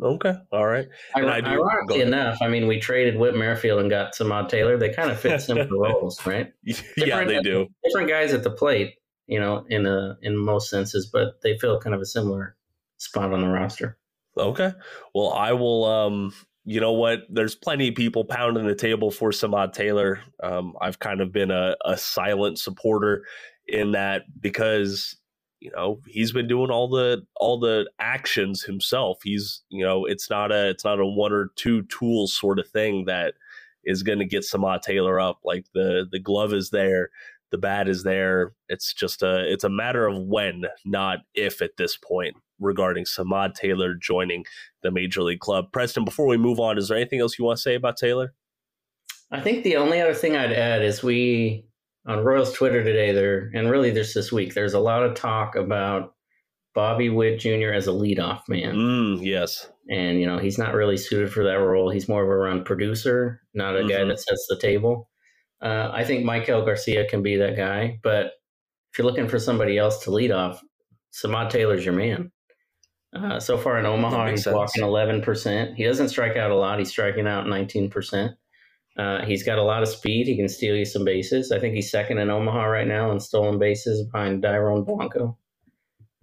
Okay, 0.00 0.34
all 0.52 0.66
right. 0.66 0.86
I, 1.16 1.20
I 1.26 1.40
do, 1.40 1.48
ironically 1.48 2.00
enough, 2.00 2.38
I 2.40 2.48
mean, 2.48 2.68
we 2.68 2.78
traded 2.78 3.16
Whit 3.16 3.34
Merrifield 3.34 3.80
and 3.80 3.90
got 3.90 4.14
Samad 4.14 4.48
Taylor. 4.48 4.78
They 4.78 4.90
kind 4.90 5.10
of 5.10 5.18
fit 5.18 5.40
similar 5.42 5.68
roles, 5.68 6.24
right? 6.24 6.52
yeah, 6.96 7.24
they 7.24 7.40
do. 7.40 7.66
Different 7.84 8.08
guys 8.08 8.32
at 8.32 8.44
the 8.44 8.50
plate, 8.50 8.94
you 9.30 9.38
know, 9.38 9.64
in 9.68 9.86
a 9.86 10.18
in 10.20 10.36
most 10.36 10.68
senses, 10.68 11.06
but 11.06 11.40
they 11.42 11.56
fill 11.56 11.80
kind 11.80 11.94
of 11.94 12.02
a 12.02 12.06
similar 12.06 12.56
spot 12.98 13.32
on 13.32 13.40
the 13.40 13.48
roster. 13.48 13.96
Okay. 14.36 14.72
Well, 15.14 15.32
I 15.32 15.52
will. 15.52 15.84
um 15.84 16.34
you 16.64 16.78
know 16.78 16.92
what? 16.92 17.22
There's 17.30 17.54
plenty 17.54 17.88
of 17.88 17.94
people 17.94 18.24
pounding 18.24 18.66
the 18.66 18.74
table 18.74 19.10
for 19.10 19.30
Samad 19.30 19.72
Taylor. 19.72 20.20
Um, 20.42 20.74
I've 20.80 20.98
kind 20.98 21.22
of 21.22 21.32
been 21.32 21.50
a, 21.50 21.74
a 21.86 21.96
silent 21.96 22.58
supporter 22.58 23.24
in 23.66 23.92
that 23.92 24.24
because 24.40 25.16
you 25.60 25.70
know 25.70 26.00
he's 26.06 26.32
been 26.32 26.48
doing 26.48 26.70
all 26.70 26.88
the 26.88 27.22
all 27.36 27.58
the 27.58 27.88
actions 27.98 28.62
himself 28.62 29.18
he's 29.22 29.62
you 29.68 29.84
know 29.84 30.06
it's 30.06 30.30
not 30.30 30.50
a 30.50 30.70
it's 30.70 30.84
not 30.84 30.98
a 30.98 31.06
one 31.06 31.32
or 31.32 31.50
two 31.56 31.82
tools 31.82 32.32
sort 32.34 32.58
of 32.58 32.68
thing 32.68 33.04
that 33.04 33.34
is 33.84 34.02
going 34.02 34.18
to 34.18 34.24
get 34.24 34.42
Samad 34.42 34.82
Taylor 34.82 35.20
up 35.20 35.40
like 35.44 35.66
the 35.74 36.06
the 36.10 36.18
glove 36.18 36.52
is 36.52 36.70
there 36.70 37.10
the 37.50 37.58
bat 37.58 37.88
is 37.88 38.02
there 38.02 38.52
it's 38.68 38.92
just 38.92 39.22
a 39.22 39.50
it's 39.52 39.64
a 39.64 39.68
matter 39.68 40.06
of 40.06 40.22
when 40.22 40.64
not 40.84 41.18
if 41.34 41.62
at 41.62 41.76
this 41.78 41.96
point 41.96 42.36
regarding 42.58 43.04
Samad 43.04 43.54
Taylor 43.54 43.94
joining 43.94 44.44
the 44.82 44.90
major 44.90 45.22
league 45.22 45.40
club 45.40 45.72
Preston 45.72 46.04
before 46.04 46.26
we 46.26 46.36
move 46.36 46.60
on 46.60 46.78
is 46.78 46.88
there 46.88 46.98
anything 46.98 47.20
else 47.20 47.38
you 47.38 47.44
want 47.44 47.58
to 47.58 47.62
say 47.62 47.74
about 47.74 47.96
Taylor 47.96 48.34
I 49.32 49.40
think 49.40 49.62
the 49.62 49.76
only 49.76 50.00
other 50.00 50.14
thing 50.14 50.36
I'd 50.36 50.52
add 50.52 50.82
is 50.82 51.02
we 51.02 51.64
on 52.06 52.24
Royals 52.24 52.52
Twitter 52.52 52.82
today, 52.82 53.12
there 53.12 53.50
and 53.54 53.70
really 53.70 53.92
just 53.92 54.14
this 54.14 54.32
week, 54.32 54.54
there's 54.54 54.74
a 54.74 54.80
lot 54.80 55.02
of 55.02 55.14
talk 55.14 55.54
about 55.54 56.14
Bobby 56.74 57.10
Witt 57.10 57.40
Jr. 57.40 57.72
as 57.74 57.86
a 57.86 57.92
leadoff 57.92 58.42
man. 58.48 58.74
Mm, 58.74 59.24
yes, 59.24 59.70
and 59.90 60.18
you 60.20 60.26
know 60.26 60.38
he's 60.38 60.58
not 60.58 60.74
really 60.74 60.96
suited 60.96 61.32
for 61.32 61.44
that 61.44 61.58
role. 61.58 61.90
He's 61.90 62.08
more 62.08 62.22
of 62.22 62.28
a 62.28 62.36
run 62.36 62.64
producer, 62.64 63.42
not 63.54 63.76
a 63.76 63.80
mm-hmm. 63.80 63.88
guy 63.88 64.04
that 64.04 64.20
sets 64.20 64.46
the 64.48 64.58
table. 64.58 65.09
Uh, 65.62 65.90
I 65.92 66.04
think 66.04 66.24
Maikel 66.24 66.64
Garcia 66.64 67.06
can 67.08 67.22
be 67.22 67.36
that 67.36 67.56
guy, 67.56 67.98
but 68.02 68.32
if 68.92 68.98
you're 68.98 69.06
looking 69.06 69.28
for 69.28 69.38
somebody 69.38 69.78
else 69.78 70.04
to 70.04 70.10
lead 70.10 70.30
off, 70.30 70.62
Samad 71.12 71.50
Taylor's 71.50 71.84
your 71.84 71.94
man. 71.94 72.32
Uh, 73.14 73.40
so 73.40 73.58
far 73.58 73.78
in 73.78 73.86
Omaha, 73.86 74.30
he's 74.30 74.44
sense. 74.44 74.54
walking 74.54 74.82
11%. 74.82 75.74
He 75.74 75.84
doesn't 75.84 76.08
strike 76.10 76.36
out 76.36 76.50
a 76.50 76.54
lot. 76.54 76.78
He's 76.78 76.90
striking 76.90 77.26
out 77.26 77.46
19%. 77.46 78.34
Uh, 78.96 79.24
he's 79.24 79.42
got 79.42 79.58
a 79.58 79.62
lot 79.62 79.82
of 79.82 79.88
speed. 79.88 80.26
He 80.26 80.36
can 80.36 80.48
steal 80.48 80.76
you 80.76 80.84
some 80.84 81.04
bases. 81.04 81.52
I 81.52 81.58
think 81.58 81.74
he's 81.74 81.90
second 81.90 82.18
in 82.18 82.30
Omaha 82.30 82.64
right 82.64 82.86
now 82.86 83.10
in 83.10 83.20
stolen 83.20 83.58
bases 83.58 84.06
behind 84.06 84.42
Dairon 84.42 84.84
Blanco. 84.84 85.36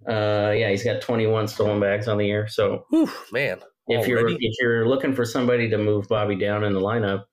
Uh, 0.08 0.52
yeah, 0.56 0.70
he's 0.70 0.84
got 0.84 1.00
21 1.02 1.48
stolen 1.48 1.80
bags 1.80 2.08
on 2.08 2.18
the 2.18 2.26
year. 2.26 2.46
So, 2.48 2.86
Whew, 2.90 3.10
man, 3.32 3.60
if 3.88 4.08
already? 4.08 4.10
you're 4.10 4.28
if 4.30 4.54
you're 4.60 4.88
looking 4.88 5.14
for 5.14 5.24
somebody 5.24 5.68
to 5.70 5.76
move 5.78 6.08
Bobby 6.08 6.36
down 6.36 6.64
in 6.64 6.72
the 6.72 6.80
lineup, 6.80 7.24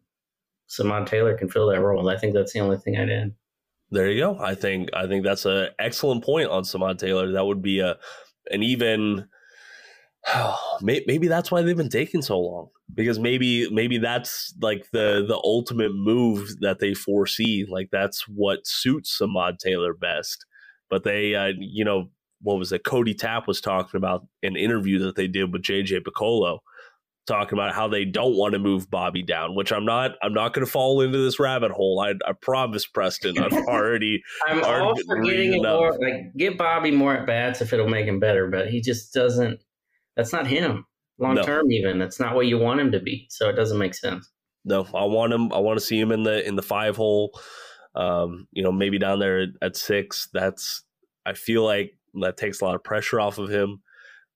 Samad 0.69 1.08
Taylor 1.08 1.38
can 1.38 1.49
fill 1.49 1.67
that 1.67 1.82
role. 1.82 2.10
I 2.10 2.17
think 2.17 2.34
that's 2.34 2.54
the 2.54 2.60
only 2.60 2.78
thing 2.78 2.97
I'd 2.97 3.10
add. 3.10 3.34
There 3.91 4.10
you 4.10 4.19
go. 4.19 4.39
I 4.39 4.56
think 4.56 4.89
I 4.93 5.08
think 5.08 5.23
that's 5.23 5.45
an 5.45 5.69
excellent 5.80 6.23
point 6.23 6.49
on 6.49 6.63
Samad 6.63 6.97
Taylor. 6.97 7.32
That 7.32 7.45
would 7.45 7.62
be 7.62 7.80
a 7.80 7.97
an 8.51 8.63
even 8.63 9.28
maybe 10.82 11.28
that's 11.28 11.51
why 11.51 11.62
they've 11.62 11.78
been 11.78 11.89
taking 11.89 12.21
so 12.21 12.39
long 12.39 12.69
because 12.93 13.19
maybe 13.19 13.69
maybe 13.69 13.97
that's 13.97 14.54
like 14.62 14.89
the 14.91 15.23
the 15.28 15.39
ultimate 15.43 15.93
move 15.93 16.49
that 16.62 16.80
they 16.80 16.93
foresee 16.93 17.65
like 17.69 17.89
that's 17.91 18.28
what 18.28 18.65
suits 18.65 19.19
Samad 19.19 19.58
Taylor 19.60 19.93
best 19.93 20.45
but 20.89 21.04
they 21.04 21.36
uh, 21.36 21.51
you 21.58 21.86
know 21.86 22.10
what 22.41 22.58
was 22.58 22.71
it 22.71 22.84
Cody 22.84 23.13
Tapp 23.13 23.47
was 23.47 23.62
talking 23.62 23.97
about 23.97 24.25
an 24.43 24.56
interview 24.56 24.99
that 24.99 25.15
they 25.15 25.28
did 25.28 25.51
with 25.51 25.63
JJ 25.63 26.01
Picollo 26.01 26.60
talking 27.25 27.57
about 27.57 27.73
how 27.73 27.88
they 27.88 28.05
don't 28.05 28.35
want 28.35 28.53
to 28.53 28.59
move 28.59 28.89
Bobby 28.89 29.23
down, 29.23 29.55
which 29.55 29.71
I'm 29.71 29.85
not. 29.85 30.11
I'm 30.21 30.33
not 30.33 30.53
going 30.53 30.65
to 30.65 30.71
fall 30.71 31.01
into 31.01 31.17
this 31.17 31.39
rabbit 31.39 31.71
hole. 31.71 31.99
I, 31.99 32.11
I 32.27 32.33
promise, 32.33 32.85
Preston. 32.85 33.38
I've 33.38 33.53
already. 33.67 34.21
I'm 34.47 34.63
already 34.63 34.81
all 34.85 34.95
for 35.07 35.21
getting 35.23 35.61
more. 35.61 35.91
Like, 35.91 36.33
get 36.38 36.57
Bobby 36.57 36.91
more 36.91 37.13
at 37.13 37.25
bats 37.25 37.61
if 37.61 37.73
it'll 37.73 37.88
make 37.88 38.05
him 38.07 38.19
better, 38.19 38.47
but 38.49 38.69
he 38.69 38.81
just 38.81 39.13
doesn't. 39.13 39.59
That's 40.15 40.31
not 40.31 40.47
him 40.47 40.85
long 41.17 41.35
No. 41.35 41.43
term. 41.43 41.71
Even 41.71 41.99
that's 41.99 42.19
not 42.19 42.35
what 42.35 42.47
you 42.47 42.57
want 42.57 42.79
him 42.79 42.91
to 42.91 42.99
be. 42.99 43.27
So 43.29 43.49
it 43.49 43.53
doesn't 43.53 43.77
make 43.77 43.95
sense. 43.95 44.29
No, 44.63 44.88
I 44.93 45.05
want 45.05 45.33
him. 45.33 45.51
I 45.53 45.59
want 45.59 45.79
to 45.79 45.85
see 45.85 45.99
him 45.99 46.11
in 46.11 46.23
the 46.23 46.45
in 46.47 46.55
the 46.55 46.63
five 46.63 46.95
hole. 46.95 47.38
Um, 47.95 48.47
you 48.51 48.63
know, 48.63 48.71
maybe 48.71 48.99
down 48.99 49.19
there 49.19 49.41
at, 49.41 49.49
at 49.61 49.75
six. 49.75 50.29
That's. 50.33 50.83
I 51.25 51.33
feel 51.33 51.63
like 51.63 51.97
that 52.21 52.38
takes 52.38 52.61
a 52.61 52.65
lot 52.65 52.75
of 52.75 52.83
pressure 52.83 53.19
off 53.19 53.39
of 53.39 53.49
him. 53.49 53.81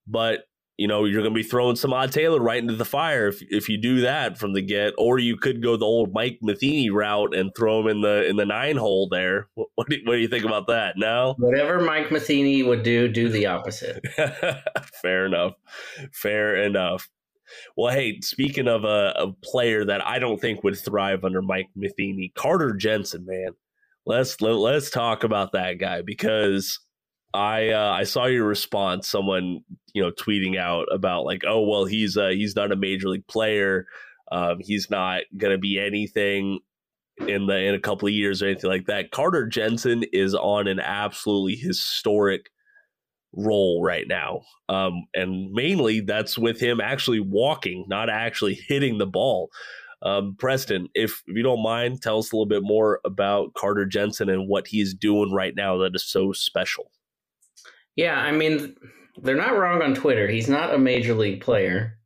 But 0.08 0.42
you 0.80 0.88
know, 0.88 1.04
you're 1.04 1.22
going 1.22 1.34
to 1.34 1.38
be 1.38 1.44
throwing 1.44 1.76
Samad 1.76 2.12
Taylor 2.12 2.40
right 2.40 2.62
into 2.62 2.74
the 2.74 2.86
fire 2.86 3.28
if 3.28 3.42
if 3.52 3.68
you 3.68 3.78
do 3.78 4.00
that 4.00 4.38
from 4.38 4.54
the 4.54 4.62
get, 4.62 4.94
or 4.98 5.20
you 5.20 5.36
could 5.36 5.62
go 5.62 5.76
the 5.76 5.86
old 5.86 6.14
Mike 6.14 6.40
Matheny 6.42 6.90
route 6.90 7.36
and 7.36 7.54
throw 7.54 7.82
him 7.82 7.88
in 7.88 8.02
the 8.02 8.26
in 8.26 8.38
the 8.38 8.46
nine 8.46 8.78
hole 8.78 9.10
there. 9.10 9.50
What, 9.60 9.68
what, 9.76 9.90
do, 9.90 9.98
what 10.06 10.14
do 10.14 10.20
you 10.20 10.30
think 10.30 10.46
about 10.46 10.68
that? 10.68 10.94
No. 10.96 11.36
Whatever 11.38 11.82
Mike 11.82 12.12
Matheny 12.12 12.64
would 12.64 12.84
do, 12.84 13.10
do 13.10 13.28
the 13.28 13.48
opposite. 13.48 14.02
Fair 15.02 15.26
enough. 15.26 15.56
Fair 16.14 16.56
enough. 16.56 17.10
Well, 17.76 17.94
hey, 17.94 18.22
speaking 18.22 18.70
of 18.70 18.86
a, 18.86 19.14
a 19.18 19.34
player 19.44 19.84
that 19.84 20.06
I 20.08 20.18
don't 20.20 20.40
think 20.40 20.64
would 20.64 20.78
thrive 20.78 21.26
under 21.26 21.42
Mike 21.42 21.68
Matheny, 21.76 22.32
Carter 22.36 22.74
Jensen, 22.74 23.26
man. 23.26 23.50
Let's 24.06 24.40
let, 24.40 24.56
let's 24.56 24.90
talk 24.90 25.26
about 25.26 25.52
that 25.52 25.74
guy 25.74 26.04
because 26.04 26.80
I 27.34 27.70
uh, 27.70 27.92
I 27.92 28.04
saw 28.04 28.26
your 28.26 28.46
response. 28.46 29.08
Someone 29.08 29.62
you 29.94 30.02
know 30.02 30.12
tweeting 30.12 30.58
out 30.58 30.88
about 30.92 31.26
like, 31.26 31.44
oh 31.48 31.62
well, 31.62 31.86
he's 31.86 32.18
uh, 32.18 32.30
he's 32.30 32.56
not 32.56 32.72
a 32.72 32.76
major 32.76 33.10
league 33.10 33.28
player. 33.28 33.88
Um, 34.32 34.58
he's 34.60 34.90
not 34.90 35.24
going 35.38 35.52
to 35.52 35.58
be 35.58 35.80
anything 35.80 36.60
in 37.28 37.48
the 37.48 37.58
in 37.58 37.76
a 37.76 37.80
couple 37.80 38.08
of 38.08 38.14
years 38.14 38.42
or 38.42 38.48
anything 38.48 38.70
like 38.70 38.86
that. 38.86 39.12
Carter 39.12 39.48
Jensen 39.48 40.04
is 40.14 40.34
on 40.34 40.68
an 40.68 40.80
absolutely 40.80 41.56
historic 41.56 42.50
roll 43.34 43.84
right 43.84 44.08
now. 44.08 44.42
Um, 44.70 45.06
and 45.14 45.52
mainly 45.52 46.02
that's 46.02 46.38
with 46.38 46.60
him 46.60 46.82
actually 46.82 47.20
walking, 47.20 47.86
not 47.88 48.10
actually 48.10 48.56
hitting 48.68 48.98
the 48.98 49.08
ball. 49.08 49.50
Um, 50.02 50.36
Preston, 50.40 50.88
if, 50.96 51.22
if 51.28 51.36
you 51.36 51.44
don't 51.44 51.62
mind, 51.62 52.02
tell 52.02 52.20
us 52.20 52.32
a 52.32 52.36
little 52.36 52.46
bit 52.46 52.64
more 52.64 53.02
about 53.04 53.54
Carter 53.54 53.86
Jensen 53.86 54.30
and 54.30 54.48
what 54.48 54.68
he's 54.68 54.94
doing 54.94 55.34
right 55.34 55.54
now 55.56 55.78
that 55.80 55.94
is 55.94 56.06
so 56.06 56.32
special. 56.32 56.90
Yeah, 58.00 58.18
I 58.18 58.32
mean, 58.32 58.76
they're 59.22 59.36
not 59.36 59.58
wrong 59.58 59.82
on 59.82 59.94
Twitter. 59.94 60.26
He's 60.30 60.48
not 60.48 60.74
a 60.74 60.78
major 60.78 61.14
league 61.14 61.42
player, 61.42 61.98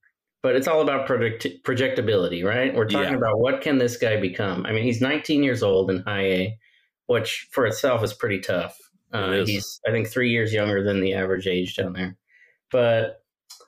but 0.41 0.55
it's 0.55 0.67
all 0.67 0.81
about 0.81 1.05
predict- 1.05 1.63
projectability, 1.63 2.43
right? 2.43 2.73
We're 2.73 2.87
talking 2.87 3.11
Yeah. 3.11 3.17
about 3.17 3.39
what 3.39 3.61
can 3.61 3.77
this 3.77 3.95
guy 3.97 4.19
become. 4.19 4.65
I 4.65 4.71
mean, 4.71 4.83
he's 4.83 5.01
19 5.01 5.43
years 5.43 5.61
old 5.61 5.91
in 5.91 5.99
high 5.99 6.25
A, 6.25 6.57
which 7.05 7.47
for 7.51 7.67
itself 7.67 8.03
is 8.03 8.11
pretty 8.11 8.39
tough. 8.39 8.75
Uh, 9.13 9.33
is. 9.43 9.47
he's, 9.49 9.79
I 9.87 9.91
think, 9.91 10.07
three 10.07 10.31
years 10.31 10.51
younger 10.51 10.81
than 10.83 10.99
the 10.99 11.13
average 11.13 11.45
age 11.45 11.75
down 11.75 11.93
there. 11.93 12.17
But 12.71 13.23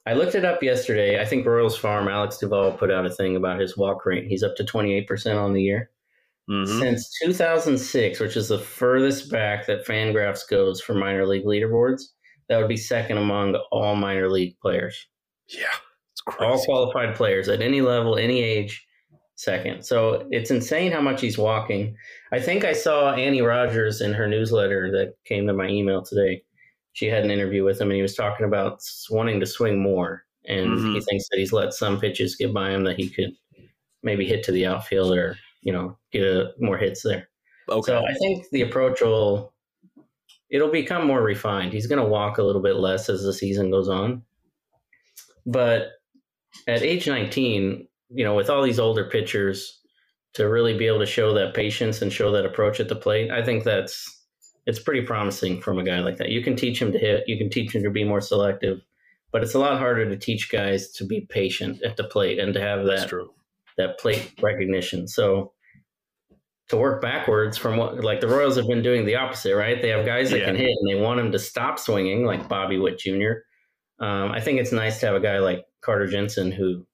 I 0.07 0.13
looked 0.13 0.33
it 0.33 0.43
up 0.43 0.63
yesterday. 0.63 1.21
I 1.21 1.25
think 1.25 1.45
Royals 1.45 1.77
Farm, 1.77 2.07
Alex 2.07 2.39
Duvall 2.39 2.71
put 2.71 2.89
out 2.89 3.05
a 3.05 3.11
thing 3.11 3.35
about 3.35 3.59
his 3.59 3.77
walk 3.77 4.03
rate. 4.07 4.25
He's 4.25 4.41
up 4.41 4.55
to 4.55 4.63
28% 4.63 5.37
on 5.37 5.53
the 5.53 5.61
year. 5.61 5.91
Mhm. 6.49 6.67
Since 6.79 7.09
2006, 7.19 8.19
which 8.19 8.37
is 8.37 8.49
the 8.49 8.59
furthest 8.59 9.31
back 9.31 9.65
that 9.67 9.85
Fangraphs 9.85 10.47
goes 10.47 10.79
for 10.81 10.93
minor 10.93 11.25
league 11.25 11.45
leaderboards, 11.45 12.03
that 12.49 12.57
would 12.57 12.67
be 12.67 12.77
second 12.77 13.17
among 13.17 13.55
all 13.71 13.95
minor 13.95 14.29
league 14.29 14.57
players. 14.59 15.07
Yeah, 15.47 15.67
it's 16.11 16.21
All 16.39 16.63
qualified 16.63 17.15
players 17.15 17.49
at 17.49 17.61
any 17.61 17.81
level, 17.81 18.17
any 18.17 18.41
age, 18.41 18.85
second. 19.35 19.83
So 19.85 20.27
it's 20.31 20.51
insane 20.51 20.91
how 20.91 21.01
much 21.01 21.21
he's 21.21 21.37
walking. 21.37 21.95
I 22.31 22.39
think 22.39 22.63
I 22.63 22.73
saw 22.73 23.13
Annie 23.13 23.41
Rogers 23.41 24.01
in 24.01 24.13
her 24.13 24.27
newsletter 24.27 24.91
that 24.91 25.13
came 25.25 25.47
to 25.47 25.53
my 25.53 25.67
email 25.67 26.01
today. 26.03 26.43
She 26.93 27.07
had 27.07 27.23
an 27.23 27.31
interview 27.31 27.63
with 27.63 27.79
him 27.81 27.89
and 27.89 27.95
he 27.95 28.01
was 28.01 28.15
talking 28.15 28.45
about 28.45 28.81
wanting 29.09 29.39
to 29.39 29.45
swing 29.45 29.79
more. 29.81 30.23
And 30.47 30.77
Mhm. 30.77 30.93
he 30.95 31.01
thinks 31.01 31.27
that 31.29 31.37
he's 31.39 31.53
let 31.53 31.73
some 31.73 31.99
pitches 31.99 32.35
get 32.35 32.53
by 32.53 32.69
him 32.71 32.83
that 32.85 32.97
he 32.97 33.09
could 33.09 33.31
maybe 34.03 34.25
hit 34.25 34.43
to 34.45 34.51
the 34.51 34.65
outfield 34.65 35.13
or, 35.17 35.37
you 35.65 35.73
know, 35.73 35.97
get 36.13 36.23
a, 36.23 36.53
more 36.59 36.77
hits 36.77 37.01
there. 37.03 37.27
Okay. 37.67 37.91
So 37.91 38.05
I 38.05 38.13
think 38.13 38.45
the 38.51 38.61
approach 38.61 39.01
will 39.01 39.53
it'll 40.49 40.71
become 40.71 41.05
more 41.05 41.21
refined. 41.21 41.73
He's 41.73 41.87
going 41.87 42.01
to 42.01 42.07
walk 42.07 42.37
a 42.37 42.43
little 42.43 42.61
bit 42.61 42.75
less 42.75 43.09
as 43.09 43.23
the 43.23 43.33
season 43.33 43.71
goes 43.71 43.89
on. 43.89 44.23
But 45.45 45.89
at 46.67 46.83
age 46.83 47.07
19, 47.07 47.87
you 48.11 48.23
know, 48.23 48.35
with 48.35 48.49
all 48.49 48.63
these 48.63 48.79
older 48.79 49.09
pitchers 49.09 49.81
to 50.35 50.47
really 50.47 50.77
be 50.77 50.85
able 50.85 50.99
to 50.99 51.05
show 51.05 51.33
that 51.33 51.55
patience 51.55 52.01
and 52.01 52.13
show 52.13 52.31
that 52.31 52.45
approach 52.45 52.79
at 52.79 52.87
the 52.87 52.95
plate, 52.95 53.31
I 53.31 53.43
think 53.43 53.63
that's 53.63 54.11
it's 54.67 54.79
pretty 54.79 55.01
promising 55.01 55.61
from 55.61 55.79
a 55.79 55.83
guy 55.83 55.99
like 55.99 56.17
that. 56.17 56.29
You 56.29 56.41
can 56.41 56.55
teach 56.55 56.81
him 56.81 56.91
to 56.91 56.99
hit, 56.99 57.23
you 57.27 57.37
can 57.37 57.49
teach 57.49 57.73
him 57.73 57.83
to 57.83 57.89
be 57.89 58.03
more 58.03 58.21
selective, 58.21 58.79
but 59.31 59.43
it's 59.43 59.53
a 59.53 59.59
lot 59.59 59.79
harder 59.79 60.07
to 60.07 60.17
teach 60.17 60.51
guys 60.51 60.91
to 60.93 61.05
be 61.05 61.27
patient 61.29 61.81
at 61.83 61.97
the 61.97 62.03
plate 62.03 62.39
and 62.39 62.53
to 62.53 62.61
have 62.61 62.85
that 62.85 63.11
that 63.77 63.99
plate 63.99 64.31
recognition. 64.41 65.07
So 65.07 65.51
to 66.69 66.77
work 66.77 67.01
backwards 67.01 67.57
from 67.57 67.77
what 67.77 68.03
like 68.03 68.21
the 68.21 68.27
Royals 68.27 68.55
have 68.55 68.67
been 68.67 68.81
doing 68.81 69.05
the 69.05 69.15
opposite, 69.15 69.55
right? 69.55 69.81
They 69.81 69.89
have 69.89 70.05
guys 70.05 70.31
that 70.31 70.43
can 70.43 70.55
hit 70.55 70.75
and 70.79 70.89
they 70.89 70.99
want 70.99 71.17
them 71.17 71.31
to 71.31 71.39
stop 71.39 71.77
swinging, 71.77 72.25
like 72.25 72.49
Bobby 72.49 72.79
Witt 72.79 72.99
Jr. 72.99 73.33
Um, 73.99 74.31
I 74.31 74.41
think 74.41 74.59
it's 74.59 74.71
nice 74.71 74.99
to 74.99 75.05
have 75.07 75.15
a 75.15 75.19
guy 75.19 75.39
like 75.39 75.63
Carter 75.81 76.07
Jensen 76.07 76.51
who 76.51 76.85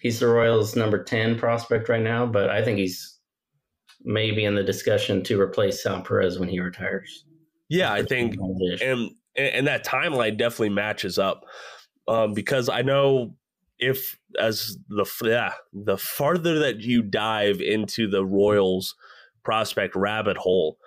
he's 0.00 0.20
the 0.20 0.26
Royals' 0.26 0.76
number 0.76 1.02
ten 1.02 1.38
prospect 1.38 1.88
right 1.88 2.02
now, 2.02 2.26
but 2.26 2.50
I 2.50 2.62
think 2.62 2.78
he's 2.78 3.18
maybe 4.02 4.44
in 4.44 4.54
the 4.54 4.62
discussion 4.62 5.22
to 5.24 5.40
replace 5.40 5.82
Sal 5.82 6.02
Perez 6.02 6.38
when 6.38 6.48
he 6.48 6.60
retires. 6.60 7.24
Yeah, 7.68 7.92
I 7.92 8.02
think 8.02 8.36
and 8.82 9.10
and 9.36 9.66
that 9.66 9.84
timeline 9.86 10.36
definitely 10.36 10.70
matches 10.70 11.18
up 11.18 11.44
um, 12.08 12.34
because 12.34 12.68
I 12.68 12.82
know 12.82 13.34
if 13.78 14.18
as 14.38 14.76
the 14.88 15.06
yeah 15.24 15.52
the 15.72 15.96
farther 15.96 16.58
that 16.58 16.80
you 16.80 17.02
dive 17.02 17.60
into 17.60 18.08
the 18.08 18.24
Royals 18.24 18.94
prospect 19.44 19.94
rabbit 19.94 20.36
hole, 20.36 20.78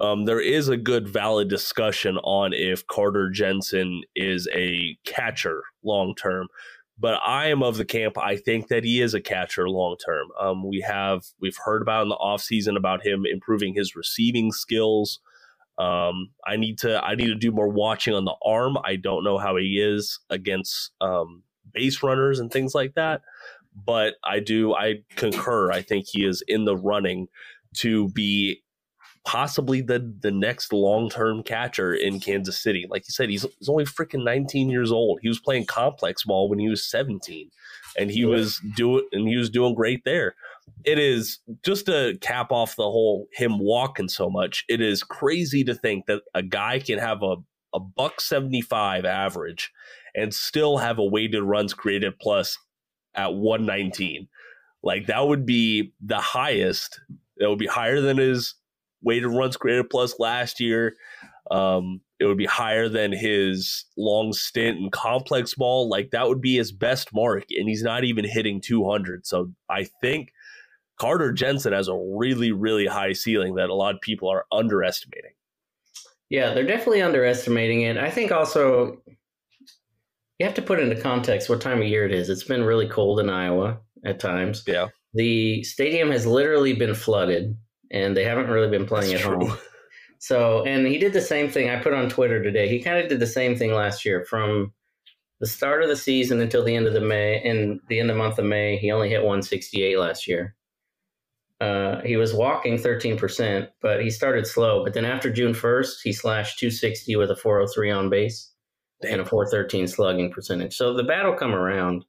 um, 0.00 0.24
there 0.24 0.40
is 0.40 0.68
a 0.68 0.76
good 0.76 1.08
valid 1.08 1.48
discussion 1.48 2.18
on 2.18 2.52
if 2.52 2.86
Carter 2.86 3.30
Jensen 3.30 4.02
is 4.14 4.48
a 4.54 4.96
catcher 5.04 5.62
long 5.82 6.14
term. 6.14 6.48
But 7.00 7.20
I 7.24 7.46
am 7.46 7.62
of 7.62 7.76
the 7.76 7.84
camp. 7.84 8.18
I 8.18 8.36
think 8.36 8.68
that 8.68 8.82
he 8.82 9.00
is 9.00 9.14
a 9.14 9.20
catcher 9.20 9.68
long 9.68 9.96
term. 10.04 10.28
Um, 10.40 10.68
we 10.68 10.80
have 10.80 11.24
we've 11.40 11.58
heard 11.64 11.82
about 11.82 12.02
in 12.02 12.08
the 12.08 12.16
offseason 12.16 12.76
about 12.76 13.06
him 13.06 13.24
improving 13.24 13.74
his 13.74 13.94
receiving 13.94 14.50
skills. 14.50 15.20
Um, 15.78 16.30
I 16.44 16.56
need 16.56 16.78
to 16.78 17.02
I 17.04 17.14
need 17.14 17.26
to 17.26 17.36
do 17.36 17.52
more 17.52 17.68
watching 17.68 18.14
on 18.14 18.24
the 18.24 18.34
arm. 18.44 18.76
I 18.84 18.96
don't 18.96 19.22
know 19.22 19.38
how 19.38 19.56
he 19.56 19.80
is 19.80 20.18
against 20.28 20.90
um, 21.00 21.44
base 21.72 22.02
runners 22.02 22.38
and 22.40 22.50
things 22.50 22.74
like 22.74 22.94
that, 22.94 23.22
but 23.86 24.14
I 24.24 24.40
do 24.40 24.74
I 24.74 25.02
concur. 25.16 25.70
I 25.72 25.82
think 25.82 26.06
he 26.10 26.24
is 26.24 26.42
in 26.48 26.64
the 26.64 26.76
running 26.76 27.28
to 27.76 28.08
be 28.10 28.62
possibly 29.24 29.80
the 29.82 30.14
the 30.20 30.30
next 30.30 30.72
long 30.72 31.10
term 31.10 31.42
catcher 31.42 31.92
in 31.92 32.20
Kansas 32.20 32.58
City. 32.60 32.86
Like 32.88 33.02
you 33.06 33.12
said, 33.12 33.28
he's, 33.28 33.46
he's 33.58 33.68
only 33.68 33.84
freaking 33.84 34.24
19 34.24 34.70
years 34.70 34.90
old. 34.90 35.18
He 35.22 35.28
was 35.28 35.40
playing 35.40 35.66
complex 35.66 36.24
ball 36.24 36.48
when 36.48 36.58
he 36.58 36.68
was 36.68 36.88
17, 36.88 37.50
and 37.98 38.10
he 38.10 38.20
Yeah. 38.20 38.26
was 38.28 38.60
doing 38.76 39.06
and 39.12 39.28
he 39.28 39.36
was 39.36 39.50
doing 39.50 39.74
great 39.74 40.04
there. 40.04 40.34
It 40.84 40.98
is 40.98 41.38
just 41.64 41.86
to 41.86 42.16
cap 42.20 42.52
off 42.52 42.76
the 42.76 42.82
whole 42.84 43.26
him 43.32 43.58
walking 43.58 44.08
so 44.08 44.30
much. 44.30 44.64
It 44.68 44.80
is 44.80 45.02
crazy 45.02 45.64
to 45.64 45.74
think 45.74 46.06
that 46.06 46.22
a 46.34 46.42
guy 46.42 46.78
can 46.78 46.98
have 46.98 47.22
a 47.22 47.36
a 47.74 47.80
buck 47.80 48.18
75 48.18 49.04
average 49.04 49.70
and 50.18 50.34
still 50.34 50.78
have 50.78 50.98
a 50.98 51.04
weighted 51.04 51.42
runs 51.42 51.74
created 51.74 52.18
plus 52.18 52.58
at 53.14 53.34
119. 53.34 54.28
Like 54.82 55.06
that 55.06 55.26
would 55.26 55.46
be 55.46 55.92
the 56.00 56.18
highest. 56.18 57.00
That 57.38 57.48
would 57.48 57.58
be 57.58 57.66
higher 57.66 58.00
than 58.00 58.18
his 58.18 58.54
weighted 59.02 59.28
runs 59.28 59.56
created 59.56 59.90
plus 59.90 60.18
last 60.18 60.60
year. 60.60 60.94
Um, 61.50 62.00
it 62.20 62.26
would 62.26 62.36
be 62.36 62.46
higher 62.46 62.88
than 62.88 63.12
his 63.12 63.84
long 63.96 64.32
stint 64.32 64.78
in 64.78 64.90
complex 64.90 65.54
ball. 65.54 65.88
Like 65.88 66.10
that 66.10 66.28
would 66.28 66.40
be 66.40 66.56
his 66.56 66.72
best 66.72 67.14
mark, 67.14 67.44
and 67.50 67.68
he's 67.68 67.82
not 67.82 68.04
even 68.04 68.24
hitting 68.24 68.60
200. 68.60 69.26
So 69.26 69.52
I 69.70 69.86
think 70.00 70.32
Carter 70.98 71.32
Jensen 71.32 71.72
has 71.72 71.88
a 71.88 71.96
really, 71.96 72.50
really 72.50 72.86
high 72.86 73.12
ceiling 73.12 73.54
that 73.54 73.70
a 73.70 73.74
lot 73.74 73.94
of 73.94 74.00
people 74.00 74.28
are 74.28 74.46
underestimating. 74.50 75.32
Yeah, 76.28 76.52
they're 76.52 76.66
definitely 76.66 77.02
underestimating 77.02 77.82
it. 77.82 77.96
I 77.96 78.10
think 78.10 78.32
also 78.32 79.00
you 80.38 80.46
have 80.46 80.54
to 80.54 80.62
put 80.62 80.80
into 80.80 81.00
context 81.00 81.48
what 81.48 81.60
time 81.60 81.82
of 81.82 81.88
year 81.88 82.04
it 82.06 82.12
is. 82.12 82.28
It's 82.28 82.44
been 82.44 82.64
really 82.64 82.88
cold 82.88 83.20
in 83.20 83.28
Iowa 83.28 83.78
at 84.04 84.20
times. 84.20 84.62
Yeah. 84.66 84.88
The 85.14 85.64
stadium 85.64 86.10
has 86.10 86.26
literally 86.26 86.74
been 86.74 86.94
flooded 86.94 87.56
and 87.90 88.16
they 88.16 88.24
haven't 88.24 88.48
really 88.48 88.70
been 88.70 88.86
playing 88.86 89.12
That's 89.12 89.24
at 89.24 89.28
true. 89.28 89.46
home. 89.48 89.58
So, 90.20 90.64
and 90.64 90.84
he 90.84 90.98
did 90.98 91.12
the 91.12 91.20
same 91.20 91.48
thing. 91.48 91.70
I 91.70 91.80
put 91.80 91.94
on 91.94 92.08
Twitter 92.08 92.42
today. 92.42 92.68
He 92.68 92.82
kind 92.82 92.98
of 92.98 93.08
did 93.08 93.20
the 93.20 93.26
same 93.26 93.56
thing 93.56 93.72
last 93.72 94.04
year 94.04 94.24
from 94.28 94.72
the 95.40 95.46
start 95.46 95.82
of 95.82 95.88
the 95.88 95.96
season 95.96 96.40
until 96.40 96.64
the 96.64 96.74
end 96.74 96.88
of 96.88 96.92
the 96.92 97.00
May, 97.00 97.40
and 97.40 97.78
the 97.88 98.00
end 98.00 98.10
of 98.10 98.16
the 98.16 98.22
month 98.22 98.38
of 98.38 98.44
May, 98.44 98.76
he 98.76 98.90
only 98.90 99.08
hit 99.08 99.22
168 99.22 99.96
last 99.96 100.26
year. 100.26 100.56
Uh, 101.60 102.00
he 102.02 102.16
was 102.16 102.34
walking 102.34 102.78
13%, 102.78 103.68
but 103.80 104.02
he 104.02 104.10
started 104.10 104.46
slow. 104.46 104.82
But 104.82 104.94
then 104.94 105.04
after 105.04 105.30
June 105.30 105.52
1st, 105.52 105.98
he 106.02 106.12
slashed 106.12 106.58
260 106.58 107.14
with 107.16 107.30
a 107.30 107.36
403 107.36 107.90
on 107.90 108.10
base. 108.10 108.52
And 109.02 109.20
a 109.20 109.24
413 109.24 109.86
slugging 109.86 110.30
percentage. 110.30 110.76
So 110.76 110.94
the 110.94 111.04
bat 111.04 111.24
will 111.24 111.34
come 111.34 111.54
around. 111.54 112.04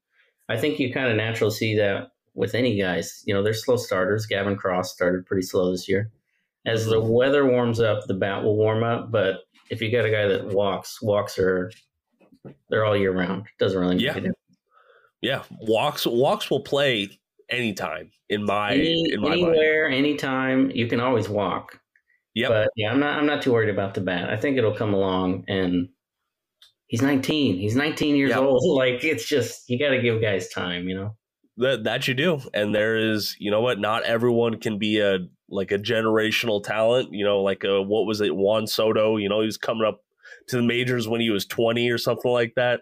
I 0.48 0.58
think 0.58 0.80
you 0.80 0.92
kind 0.94 1.10
of 1.10 1.16
naturally 1.16 1.54
see 1.54 1.78
that 1.78 2.12
with 2.34 2.56
any 2.56 2.80
guys. 2.80 3.22
You 3.26 3.34
know, 3.34 3.44
they're 3.44 3.54
slow 3.54 3.78
starters. 3.78 4.26
Gavin 4.26 4.56
Cross 4.56 4.92
started 4.92 5.26
pretty 5.26 5.44
slow 5.46 5.72
this 5.72 5.88
year. 5.88 6.12
As 6.66 6.86
the 6.86 7.00
weather 7.00 7.46
warms 7.46 7.80
up, 7.80 8.06
the 8.08 8.14
bat 8.14 8.44
will 8.44 8.56
warm 8.56 8.84
up. 8.84 9.12
But 9.12 9.42
if 9.70 9.82
you 9.82 9.92
got 9.92 10.06
a 10.06 10.12
guy 10.12 10.28
that 10.28 10.48
walks, 10.48 11.02
walks 11.02 11.38
are 11.40 11.72
they're 12.70 12.86
all 12.86 12.98
year 12.98 13.12
round. 13.12 13.46
Doesn't 13.60 13.80
really 13.80 13.98
yeah. 13.98 14.18
Yeah, 15.22 15.44
walks 15.60 16.06
walks 16.08 16.50
will 16.50 16.62
play 16.62 17.10
anytime 17.50 18.12
in 18.30 18.46
my 18.46 18.72
Any, 18.72 19.12
in 19.12 19.22
my 19.22 19.34
anywhere, 19.34 19.90
mind. 19.90 20.06
anytime. 20.06 20.72
You 20.72 20.88
can 20.88 21.00
always 21.02 21.28
walk. 21.28 21.80
Yeah, 22.34 22.48
but 22.48 22.70
yeah, 22.76 22.92
I'm 22.92 23.00
not 23.00 23.18
I'm 23.18 23.26
not 23.26 23.42
too 23.42 23.52
worried 23.52 23.70
about 23.70 23.96
the 23.96 24.02
bat. 24.02 24.30
I 24.30 24.38
think 24.38 24.58
it'll 24.58 24.76
come 24.76 24.94
along, 24.94 25.44
and 25.48 25.90
he's 26.90 27.02
19. 27.02 27.58
He's 27.58 27.76
19 27.76 28.16
years 28.16 28.32
yep. 28.32 28.40
old. 28.40 28.60
Like 28.80 29.04
it's 29.04 29.26
just 29.26 29.70
you 29.70 29.80
got 29.80 29.90
to 29.90 30.02
give 30.02 30.22
guys 30.22 30.50
time, 30.50 30.90
you 30.90 30.96
know. 30.96 31.16
That 31.58 31.84
that 31.86 32.08
you 32.08 32.14
do, 32.14 32.40
and 32.54 32.74
there 32.74 32.98
is 32.98 33.36
you 33.40 33.52
know 33.52 33.62
what? 33.62 33.80
Not 33.80 34.04
everyone 34.04 34.60
can 34.60 34.78
be 34.78 35.00
a 35.00 35.20
like 35.50 35.72
a 35.72 35.78
generational 35.78 36.64
talent. 36.64 37.10
You 37.12 37.26
know, 37.26 37.42
like 37.42 37.64
a 37.64 37.82
what 37.82 38.06
was 38.06 38.22
it? 38.22 38.36
Juan 38.36 38.68
Soto. 38.68 39.18
You 39.18 39.28
know, 39.28 39.42
he 39.42 39.46
was 39.46 39.58
coming 39.58 39.86
up 39.86 40.02
to 40.48 40.58
the 40.58 40.64
majors 40.64 41.08
when 41.08 41.22
he 41.22 41.30
was 41.30 41.46
20 41.46 41.90
or 41.90 41.98
something 41.98 42.32
like 42.32 42.54
that. 42.56 42.82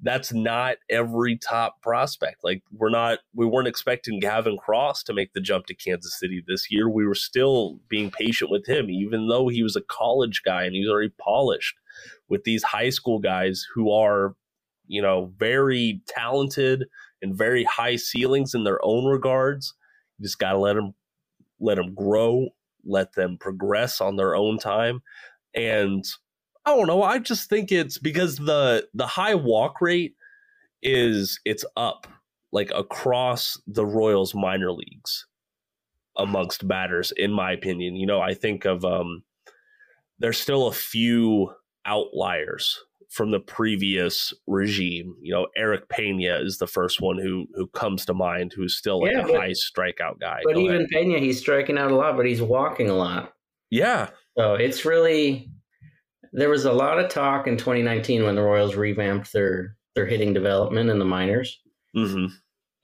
That's 0.00 0.32
not 0.32 0.76
every 0.88 1.36
top 1.36 1.82
prospect. 1.82 2.44
Like 2.44 2.62
we're 2.72 2.90
not 2.90 3.18
we 3.34 3.46
weren't 3.46 3.68
expecting 3.68 4.20
Gavin 4.20 4.56
Cross 4.56 5.02
to 5.04 5.14
make 5.14 5.32
the 5.32 5.40
jump 5.40 5.66
to 5.66 5.74
Kansas 5.74 6.18
City 6.18 6.42
this 6.46 6.70
year. 6.70 6.88
We 6.88 7.06
were 7.06 7.14
still 7.14 7.80
being 7.88 8.10
patient 8.10 8.50
with 8.50 8.66
him 8.68 8.90
even 8.90 9.28
though 9.28 9.48
he 9.48 9.62
was 9.62 9.76
a 9.76 9.82
college 9.82 10.42
guy 10.44 10.64
and 10.64 10.74
he's 10.74 10.88
already 10.88 11.12
polished 11.20 11.74
with 12.28 12.44
these 12.44 12.62
high 12.62 12.90
school 12.90 13.18
guys 13.18 13.66
who 13.74 13.90
are, 13.90 14.34
you 14.86 15.02
know, 15.02 15.32
very 15.36 16.02
talented 16.06 16.86
and 17.22 17.36
very 17.36 17.64
high 17.64 17.96
ceilings 17.96 18.54
in 18.54 18.64
their 18.64 18.78
own 18.84 19.04
regards. 19.04 19.74
You 20.18 20.24
just 20.24 20.38
got 20.38 20.52
to 20.52 20.58
let 20.58 20.74
them 20.74 20.94
let 21.60 21.76
them 21.76 21.94
grow, 21.94 22.48
let 22.84 23.14
them 23.14 23.36
progress 23.38 24.00
on 24.00 24.16
their 24.16 24.36
own 24.36 24.58
time. 24.58 25.02
And 25.54 26.04
I 26.68 26.76
don't 26.76 26.86
know. 26.86 27.02
I 27.02 27.18
just 27.18 27.48
think 27.48 27.72
it's 27.72 27.96
because 27.96 28.36
the 28.36 28.86
the 28.92 29.06
high 29.06 29.34
walk 29.34 29.80
rate 29.80 30.16
is 30.82 31.40
it's 31.46 31.64
up 31.78 32.06
like 32.52 32.70
across 32.74 33.58
the 33.66 33.86
Royals 33.86 34.34
minor 34.34 34.70
leagues 34.70 35.26
amongst 36.16 36.68
batters, 36.68 37.10
in 37.16 37.32
my 37.32 37.52
opinion. 37.52 37.96
You 37.96 38.06
know, 38.06 38.20
I 38.20 38.34
think 38.34 38.66
of 38.66 38.84
um 38.84 39.22
there's 40.18 40.38
still 40.38 40.66
a 40.66 40.72
few 40.72 41.54
outliers 41.86 42.78
from 43.08 43.30
the 43.30 43.40
previous 43.40 44.34
regime. 44.46 45.14
You 45.22 45.32
know, 45.32 45.46
Erick 45.56 45.88
Pena 45.88 46.38
is 46.38 46.58
the 46.58 46.66
first 46.66 47.00
one 47.00 47.16
who 47.18 47.46
who 47.54 47.66
comes 47.68 48.04
to 48.04 48.14
mind, 48.14 48.52
who's 48.54 48.76
still 48.76 49.00
like 49.00 49.12
yeah, 49.12 49.20
a 49.20 49.26
but, 49.26 49.36
high 49.36 49.52
strikeout 49.52 50.20
guy. 50.20 50.40
But 50.44 50.56
Go 50.56 50.60
even 50.60 50.76
ahead. 50.76 50.88
Pena, 50.90 51.18
he's 51.18 51.38
striking 51.38 51.78
out 51.78 51.92
a 51.92 51.96
lot, 51.96 52.18
but 52.18 52.26
he's 52.26 52.42
walking 52.42 52.90
a 52.90 52.94
lot. 52.94 53.32
Yeah. 53.70 54.10
So 54.36 54.54
it's 54.54 54.84
really 54.84 55.50
there 56.38 56.48
was 56.48 56.64
a 56.64 56.72
lot 56.72 56.98
of 56.98 57.10
talk 57.10 57.46
in 57.46 57.56
2019 57.56 58.24
when 58.24 58.36
the 58.36 58.42
Royals 58.42 58.76
revamped 58.76 59.32
their 59.32 59.76
their 59.94 60.06
hitting 60.06 60.32
development 60.32 60.88
in 60.90 60.98
the 60.98 61.04
minors. 61.04 61.60
Mm-hmm. 61.96 62.26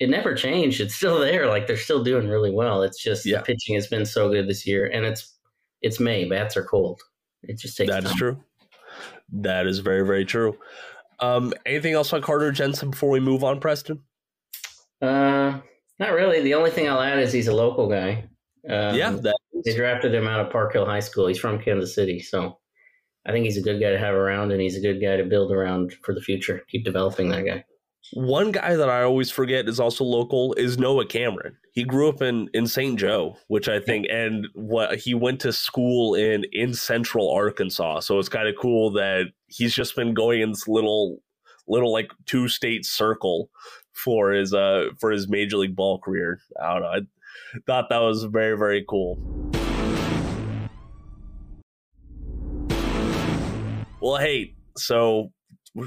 It 0.01 0.11
never 0.11 0.35
changed. 0.35 0.81
It's 0.81 0.95
still 0.95 1.21
there. 1.21 1.47
Like 1.47 1.67
they're 1.67 1.77
still 1.77 2.03
doing 2.03 2.29
really 2.29 2.51
well. 2.51 2.83
It's 2.83 3.01
just 3.01 3.25
yeah. 3.25 3.39
the 3.39 3.45
pitching 3.45 3.77
has 3.77 3.87
been 3.87 4.05
so 4.05 4.29
good 4.29 4.49
this 4.49 4.67
year, 4.67 4.87
and 4.87 5.07
it's 5.07 5.37
it's 5.83 6.01
May. 6.01 6.25
Bats 6.29 6.57
are 6.57 6.65
cold. 6.65 7.01
It 7.45 7.59
just 7.59 7.77
takes. 7.77 7.93
That 7.93 8.05
is 8.05 8.15
true. 8.15 8.43
That 9.33 9.67
is 9.67 9.79
very 9.79 10.05
very 10.05 10.25
true. 10.25 10.59
Um, 11.21 11.55
anything 11.65 11.95
else 11.95 12.13
on 12.13 12.23
Carter 12.23 12.51
Jensen 12.51 12.91
before 12.91 13.11
we 13.11 13.21
move 13.21 13.45
on, 13.45 13.61
Preston? 13.61 14.03
Uh, 15.01 15.61
not 16.01 16.13
really. 16.13 16.43
The 16.43 16.55
only 16.55 16.73
thing 16.73 16.89
I'll 16.89 17.01
add 17.01 17.21
is 17.21 17.33
he's 17.33 17.49
a 17.49 17.55
local 17.55 17.89
guy. 17.89 18.29
Um, 18.69 18.97
yeah, 18.97 19.17
they 19.65 19.75
drafted 19.77 20.13
him 20.13 20.27
out 20.27 20.41
of 20.41 20.51
Park 20.51 20.73
Hill 20.73 20.87
High 20.87 21.01
School. 21.01 21.29
He's 21.29 21.39
from 21.39 21.61
Kansas 21.61 21.95
City, 21.95 22.19
so 22.19 22.59
I 23.27 23.33
think 23.33 23.45
he's 23.45 23.57
a 23.57 23.63
good 23.63 23.81
guy 23.81 23.91
to 23.91 23.99
have 23.99 24.15
around, 24.15 24.53
and 24.53 24.61
he's 24.61 24.77
a 24.77 24.81
good 24.81 25.01
guy 25.01 25.17
to 25.17 25.25
build 25.25 25.51
around 25.51 25.95
for 26.03 26.15
the 26.15 26.21
future. 26.21 26.63
Keep 26.69 26.85
developing 26.85 27.31
that 27.31 27.45
guy. 27.45 27.65
One 28.13 28.53
guy 28.53 28.77
that 28.77 28.91
I 28.91 29.03
always 29.03 29.31
forget 29.31 29.67
is 29.67 29.81
also 29.81 30.05
local 30.05 30.53
is 30.55 30.79
Noah 30.79 31.07
Cameron. 31.07 31.57
He 31.73 31.85
grew 31.85 32.09
up 32.09 32.21
in 32.21 32.51
in 32.53 32.67
St. 32.67 32.99
Joe, 32.99 33.39
which 33.49 33.69
I 33.69 33.81
think, 33.81 34.07
and 34.11 34.47
what 34.55 34.97
he 34.97 35.15
went 35.15 35.41
to 35.41 35.53
school 35.53 36.15
in 36.15 36.45
in 36.53 36.75
Central 36.75 37.33
Arkansas. 37.33 38.01
So 38.01 38.19
it's 38.19 38.29
kind 38.29 38.47
of 38.47 38.57
cool 38.61 38.93
that 38.93 39.29
he's 39.47 39.75
just 39.75 39.97
been 39.97 40.13
going 40.13 40.43
in 40.43 40.51
this 40.51 40.69
little 40.69 41.23
little 41.67 41.93
like 41.93 42.11
two 42.27 42.47
state 42.47 42.85
circle 42.85 43.49
for 43.93 44.33
his 44.33 44.53
uh 44.53 44.89
for 45.01 45.11
his 45.11 45.29
major 45.29 45.57
league 45.57 45.75
ball 45.75 45.99
career. 45.99 46.41
I 46.63 46.75
don't 46.75 46.83
know. 46.83 46.89
I 46.89 47.01
thought 47.67 47.89
that 47.89 48.03
was 48.03 48.25
very 48.25 48.57
very 48.59 48.85
cool. 48.87 49.54
Well, 54.05 54.19
hey, 54.19 54.53
so 54.77 55.33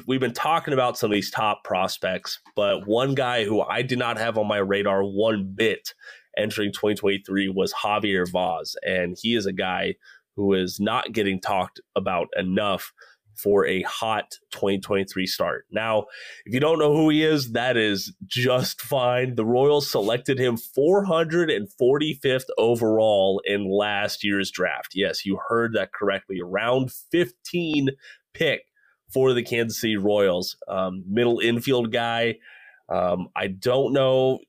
we've 0.08 0.20
been 0.20 0.34
talking 0.34 0.74
about 0.74 0.98
some 0.98 1.12
of 1.12 1.14
these 1.14 1.30
top 1.30 1.64
prospects, 1.64 2.40
but 2.56 2.88
one 2.88 3.14
guy 3.14 3.44
who 3.44 3.62
I 3.62 3.84
did 3.84 4.00
not 4.00 4.18
have 4.18 4.40
on 4.40 4.48
my 4.48 4.58
radar 4.58 5.04
one 5.04 5.54
bit 5.54 5.94
entering 6.36 6.72
2023 6.74 7.50
was 7.50 7.72
Javier 7.76 8.28
Vaz. 8.28 8.76
And 8.82 9.16
he 9.22 9.36
is 9.36 9.46
a 9.46 9.54
guy 9.54 9.94
who 10.36 10.56
is 10.56 10.80
not 10.80 11.12
getting 11.12 11.40
talked 11.40 11.80
about 11.96 12.28
enough 12.36 12.92
for 13.38 13.66
a 13.66 13.82
hot 13.84 14.36
2023 14.52 15.26
start. 15.28 15.66
Now, 15.72 16.06
if 16.46 16.54
you 16.54 16.60
don't 16.60 16.80
know 16.80 16.94
who 16.94 17.10
he 17.10 17.24
is, 17.24 17.52
that 17.54 17.78
is 17.78 18.14
just 18.26 18.82
fine. 18.82 19.36
The 19.36 19.46
Royals 19.46 19.90
selected 19.90 20.40
him 20.40 20.58
445th 20.58 22.46
overall 22.58 23.42
in 23.46 23.70
last 23.70 24.24
year's 24.24 24.52
draft. 24.52 24.94
Yes, 24.96 25.26
you 25.26 25.40
heard 25.48 25.74
that 25.74 25.94
correctly. 25.94 26.42
Round 26.44 26.92
15 27.12 27.90
pick 28.34 28.62
for 29.14 29.34
the 29.34 29.44
Kansas 29.44 29.80
City 29.80 29.98
Royals. 29.98 30.58
Um, 30.68 31.04
middle 31.08 31.40
infield 31.40 31.92
guy. 31.92 32.38
Um, 32.90 33.28
I 33.36 33.48
don't 33.48 33.94
know. 33.94 34.40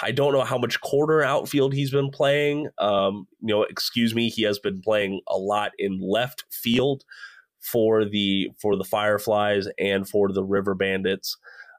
I 0.00 0.12
don't 0.12 0.32
know 0.32 0.44
how 0.44 0.58
much 0.58 0.80
corner 0.80 1.22
outfield 1.22 1.74
he's 1.74 1.90
been 1.90 2.10
playing. 2.10 2.68
Um, 2.78 3.26
you 3.40 3.54
know, 3.54 3.62
excuse 3.64 4.14
me, 4.14 4.28
he 4.28 4.42
has 4.42 4.58
been 4.58 4.80
playing 4.80 5.20
a 5.28 5.36
lot 5.36 5.72
in 5.78 5.98
left 6.00 6.44
field 6.50 7.04
for 7.62 8.04
the 8.04 8.50
for 8.58 8.76
the 8.76 8.84
Fireflies 8.84 9.68
and 9.78 10.08
for 10.08 10.30
the 10.32 10.44
River 10.44 10.74
Bandits. 10.74 11.36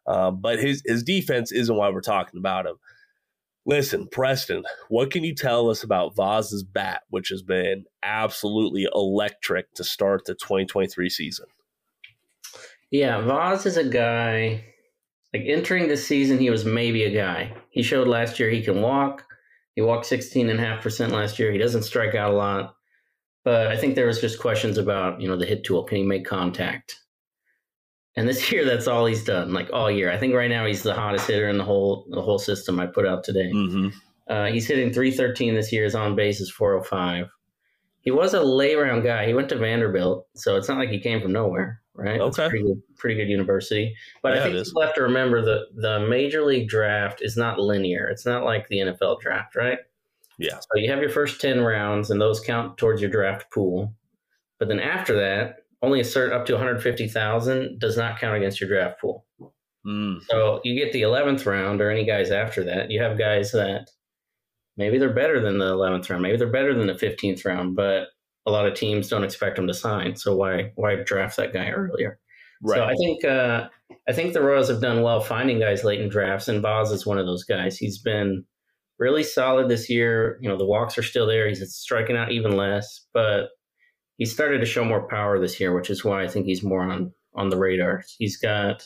Uh, 0.07 0.31
but 0.31 0.59
his 0.59 0.81
his 0.85 1.03
defense 1.03 1.51
isn't 1.51 1.75
why 1.75 1.89
we're 1.89 2.01
talking 2.01 2.39
about 2.39 2.65
him. 2.65 2.75
Listen, 3.65 4.07
Preston, 4.07 4.63
what 4.89 5.09
can 5.09 5.23
you 5.23 5.33
tell 5.33 5.69
us 5.69 5.83
about 5.83 6.15
Vaz's 6.15 6.63
bat, 6.63 7.03
which 7.09 7.29
has 7.29 7.41
been 7.41 7.85
absolutely 8.03 8.87
electric 8.93 9.73
to 9.75 9.85
start 9.85 10.25
the 10.25 10.33
2023 10.33 11.09
season? 11.09 11.45
Yeah, 12.91 13.21
Vaz 13.21 13.65
is 13.65 13.77
a 13.77 13.85
guy. 13.85 14.65
Like 15.33 15.45
entering 15.47 15.87
this 15.87 16.05
season, 16.05 16.39
he 16.39 16.49
was 16.49 16.65
maybe 16.65 17.03
a 17.03 17.11
guy. 17.11 17.53
He 17.69 17.81
showed 17.81 18.07
last 18.07 18.39
year 18.39 18.49
he 18.49 18.61
can 18.61 18.81
walk. 18.81 19.25
He 19.75 19.81
walked 19.81 20.05
16.5% 20.05 21.11
last 21.11 21.39
year. 21.39 21.51
He 21.51 21.57
doesn't 21.57 21.83
strike 21.83 22.13
out 22.13 22.31
a 22.31 22.35
lot. 22.35 22.75
But 23.43 23.67
I 23.67 23.77
think 23.77 23.95
there 23.95 24.07
was 24.07 24.21
just 24.21 24.39
questions 24.39 24.77
about, 24.77 25.19
you 25.19 25.27
know, 25.27 25.35
the 25.35 25.45
hit 25.45 25.63
tool. 25.63 25.83
Can 25.83 25.97
he 25.97 26.03
make 26.03 26.25
contact? 26.25 26.99
And 28.15 28.27
this 28.27 28.51
year, 28.51 28.65
that's 28.65 28.87
all 28.87 29.05
he's 29.05 29.23
done, 29.23 29.53
like 29.53 29.69
all 29.73 29.91
year. 29.91 30.11
I 30.11 30.17
think 30.17 30.33
right 30.33 30.49
now 30.49 30.65
he's 30.65 30.83
the 30.83 30.93
hottest 30.93 31.27
hitter 31.27 31.49
in 31.49 31.57
the 31.57 31.63
whole 31.63 32.05
the 32.11 32.21
whole 32.21 32.39
system 32.39 32.79
I 32.79 32.87
put 32.87 33.05
out 33.05 33.23
today. 33.23 33.51
Mm-hmm. 33.53 33.89
Uh, 34.27 34.45
he's 34.47 34.67
hitting 34.67 34.93
313 34.93 35.55
this 35.55 35.71
year. 35.71 35.83
His 35.83 35.95
on 35.95 36.15
base 36.15 36.39
is 36.39 36.49
405. 36.49 37.29
He 37.99 38.11
was 38.11 38.33
a 38.33 38.41
lay 38.41 38.75
round 38.75 39.03
guy. 39.03 39.25
He 39.25 39.33
went 39.33 39.49
to 39.49 39.57
Vanderbilt, 39.57 40.27
so 40.35 40.55
it's 40.55 40.67
not 40.67 40.77
like 40.77 40.89
he 40.89 40.99
came 40.99 41.21
from 41.21 41.31
nowhere, 41.31 41.81
right? 41.93 42.19
Okay. 42.19 42.49
Pretty 42.49 42.65
good, 42.65 42.81
pretty 42.97 43.15
good, 43.15 43.29
university. 43.29 43.95
But 44.21 44.35
yeah, 44.35 44.41
I 44.41 44.51
think 44.51 44.65
people 44.65 44.81
have 44.81 44.95
to 44.95 45.03
remember 45.03 45.41
that 45.41 45.67
the 45.75 46.05
major 46.07 46.45
league 46.45 46.67
draft 46.67 47.21
is 47.21 47.37
not 47.37 47.59
linear. 47.59 48.07
It's 48.09 48.25
not 48.25 48.43
like 48.43 48.67
the 48.67 48.79
NFL 48.79 49.21
draft, 49.21 49.55
right? 49.55 49.79
Yeah. 50.39 50.59
So 50.59 50.67
you 50.75 50.89
have 50.91 51.01
your 51.01 51.09
first 51.09 51.39
10 51.41 51.61
rounds, 51.61 52.09
and 52.09 52.19
those 52.19 52.39
count 52.39 52.77
towards 52.77 53.01
your 53.01 53.11
draft 53.11 53.51
pool. 53.51 53.93
But 54.59 54.67
then 54.67 54.79
after 54.79 55.15
that, 55.15 55.57
only 55.81 55.99
a 55.99 56.05
certain 56.05 56.37
up 56.37 56.45
to 56.45 56.53
150,000 56.53 57.79
does 57.79 57.97
not 57.97 58.19
count 58.19 58.37
against 58.37 58.61
your 58.61 58.69
draft 58.69 59.01
pool. 59.01 59.25
Mm. 59.85 60.21
So 60.29 60.61
you 60.63 60.81
get 60.81 60.93
the 60.93 61.01
11th 61.01 61.45
round 61.45 61.81
or 61.81 61.91
any 61.91 62.05
guys 62.05 62.31
after 62.31 62.63
that. 62.63 62.89
You 62.89 63.01
have 63.01 63.17
guys 63.17 63.51
that 63.51 63.89
maybe 64.77 64.97
they're 64.97 65.13
better 65.13 65.41
than 65.41 65.57
the 65.57 65.73
11th 65.73 66.09
round, 66.09 66.23
maybe 66.23 66.37
they're 66.37 66.47
better 66.47 66.73
than 66.73 66.87
the 66.87 66.93
15th 66.93 67.45
round, 67.45 67.75
but 67.75 68.07
a 68.45 68.51
lot 68.51 68.65
of 68.65 68.73
teams 68.73 69.07
don't 69.07 69.23
expect 69.23 69.55
them 69.55 69.67
to 69.67 69.73
sign. 69.73 70.15
So 70.15 70.35
why 70.35 70.71
why 70.75 70.95
draft 70.95 71.37
that 71.37 71.53
guy 71.53 71.69
earlier? 71.69 72.19
Right. 72.61 72.77
So 72.77 72.83
I 72.85 72.95
think 72.95 73.25
uh, 73.25 73.67
I 74.07 74.13
think 74.13 74.33
the 74.33 74.41
Royals 74.41 74.69
have 74.69 74.81
done 74.81 75.01
well 75.01 75.21
finding 75.21 75.59
guys 75.59 75.83
late 75.83 76.01
in 76.01 76.09
drafts, 76.09 76.47
and 76.47 76.61
Vaz 76.61 76.91
is 76.91 77.05
one 77.05 77.17
of 77.17 77.25
those 77.25 77.43
guys. 77.43 77.77
He's 77.77 77.97
been 77.97 78.45
really 78.99 79.23
solid 79.23 79.69
this 79.69 79.89
year. 79.89 80.37
You 80.41 80.49
know, 80.49 80.57
the 80.57 80.65
walks 80.65 80.97
are 80.97 81.03
still 81.03 81.27
there. 81.27 81.47
He's 81.47 81.63
striking 81.75 82.17
out 82.17 82.31
even 82.31 82.55
less, 82.55 83.05
but 83.13 83.49
he 84.17 84.25
started 84.25 84.59
to 84.59 84.65
show 84.65 84.85
more 84.85 85.07
power 85.07 85.39
this 85.39 85.59
year, 85.59 85.75
which 85.75 85.89
is 85.89 86.03
why 86.03 86.23
I 86.23 86.27
think 86.27 86.45
he's 86.45 86.63
more 86.63 86.83
on 86.83 87.11
on 87.35 87.49
the 87.49 87.57
radar. 87.57 88.03
He's 88.17 88.37
got 88.37 88.83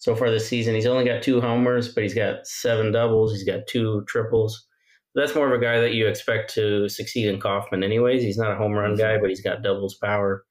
so 0.00 0.16
far 0.16 0.30
this 0.30 0.48
season, 0.48 0.74
he's 0.74 0.86
only 0.86 1.04
got 1.04 1.22
two 1.22 1.42
homers, 1.42 1.92
but 1.92 2.02
he's 2.02 2.14
got 2.14 2.46
seven 2.46 2.90
doubles. 2.90 3.32
He's 3.32 3.44
got 3.44 3.66
two 3.68 4.02
triples. 4.08 4.66
That's 5.14 5.34
more 5.34 5.46
of 5.46 5.52
a 5.52 5.62
guy 5.62 5.78
that 5.78 5.92
you 5.92 6.06
expect 6.06 6.54
to 6.54 6.88
succeed 6.88 7.28
in 7.28 7.38
Kauffman, 7.38 7.82
anyways. 7.82 8.22
He's 8.22 8.38
not 8.38 8.52
a 8.52 8.56
home 8.56 8.72
run 8.72 8.92
mm-hmm. 8.92 9.00
guy, 9.00 9.18
but 9.18 9.28
he's 9.28 9.42
got 9.42 9.62
doubles 9.62 9.96
power, 9.96 10.44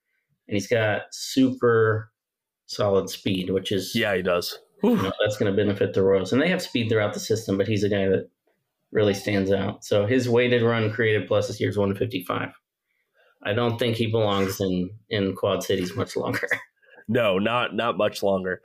and 0.48 0.54
he's 0.54 0.68
got 0.68 1.02
super 1.12 2.12
solid 2.68 3.10
speed, 3.10 3.50
which 3.50 3.72
is 3.72 3.94
yeah, 3.96 4.16
he 4.16 4.22
does. 4.22 4.60
You 4.84 4.96
know, 4.96 5.12
that's 5.20 5.38
going 5.38 5.52
to 5.52 5.58
benefit 5.58 5.94
the 5.94 6.04
Royals, 6.04 6.32
and 6.32 6.42
they 6.42 6.48
have 6.50 6.62
speed 6.62 6.88
throughout 6.88 7.14
the 7.14 7.20
system. 7.20 7.58
But 7.58 7.68
he's 7.68 7.84
a 7.84 7.90
guy 7.90 8.08
that 8.08 8.30
really 8.92 9.14
stands 9.14 9.52
out. 9.52 9.84
So 9.84 10.06
his 10.06 10.30
weighted 10.30 10.64
run 10.64 10.92
created 10.92 11.28
plus 11.28 11.48
this 11.48 11.60
year 11.60 11.70
is 11.70 11.78
155. 11.78 12.50
I 13.44 13.54
don't 13.54 13.78
think 13.78 13.96
he 13.96 14.08
belongs 14.08 14.60
in 14.60 14.90
in 15.10 15.36
Quad 15.36 15.64
Cities 15.64 15.96
much 15.96 16.16
longer. 16.16 16.48
No, 17.12 17.40
not 17.40 17.76
not 17.76 17.98
much 17.98 18.22
longer. 18.22 18.62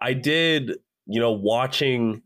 I 0.00 0.14
did, 0.14 0.70
you 1.04 1.20
know, 1.20 1.32
watching 1.32 2.22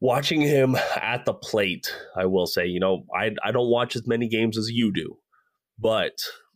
watching 0.00 0.40
him 0.40 0.76
at 0.94 1.24
the 1.24 1.34
plate. 1.34 1.92
I 2.16 2.26
will 2.26 2.46
say, 2.46 2.66
you 2.66 2.78
know, 2.78 3.04
I 3.12 3.32
I 3.42 3.50
don't 3.50 3.72
watch 3.72 3.96
as 3.96 4.06
many 4.06 4.28
games 4.28 4.56
as 4.56 4.70
you 4.70 4.92
do, 4.92 5.18
but 5.80 6.12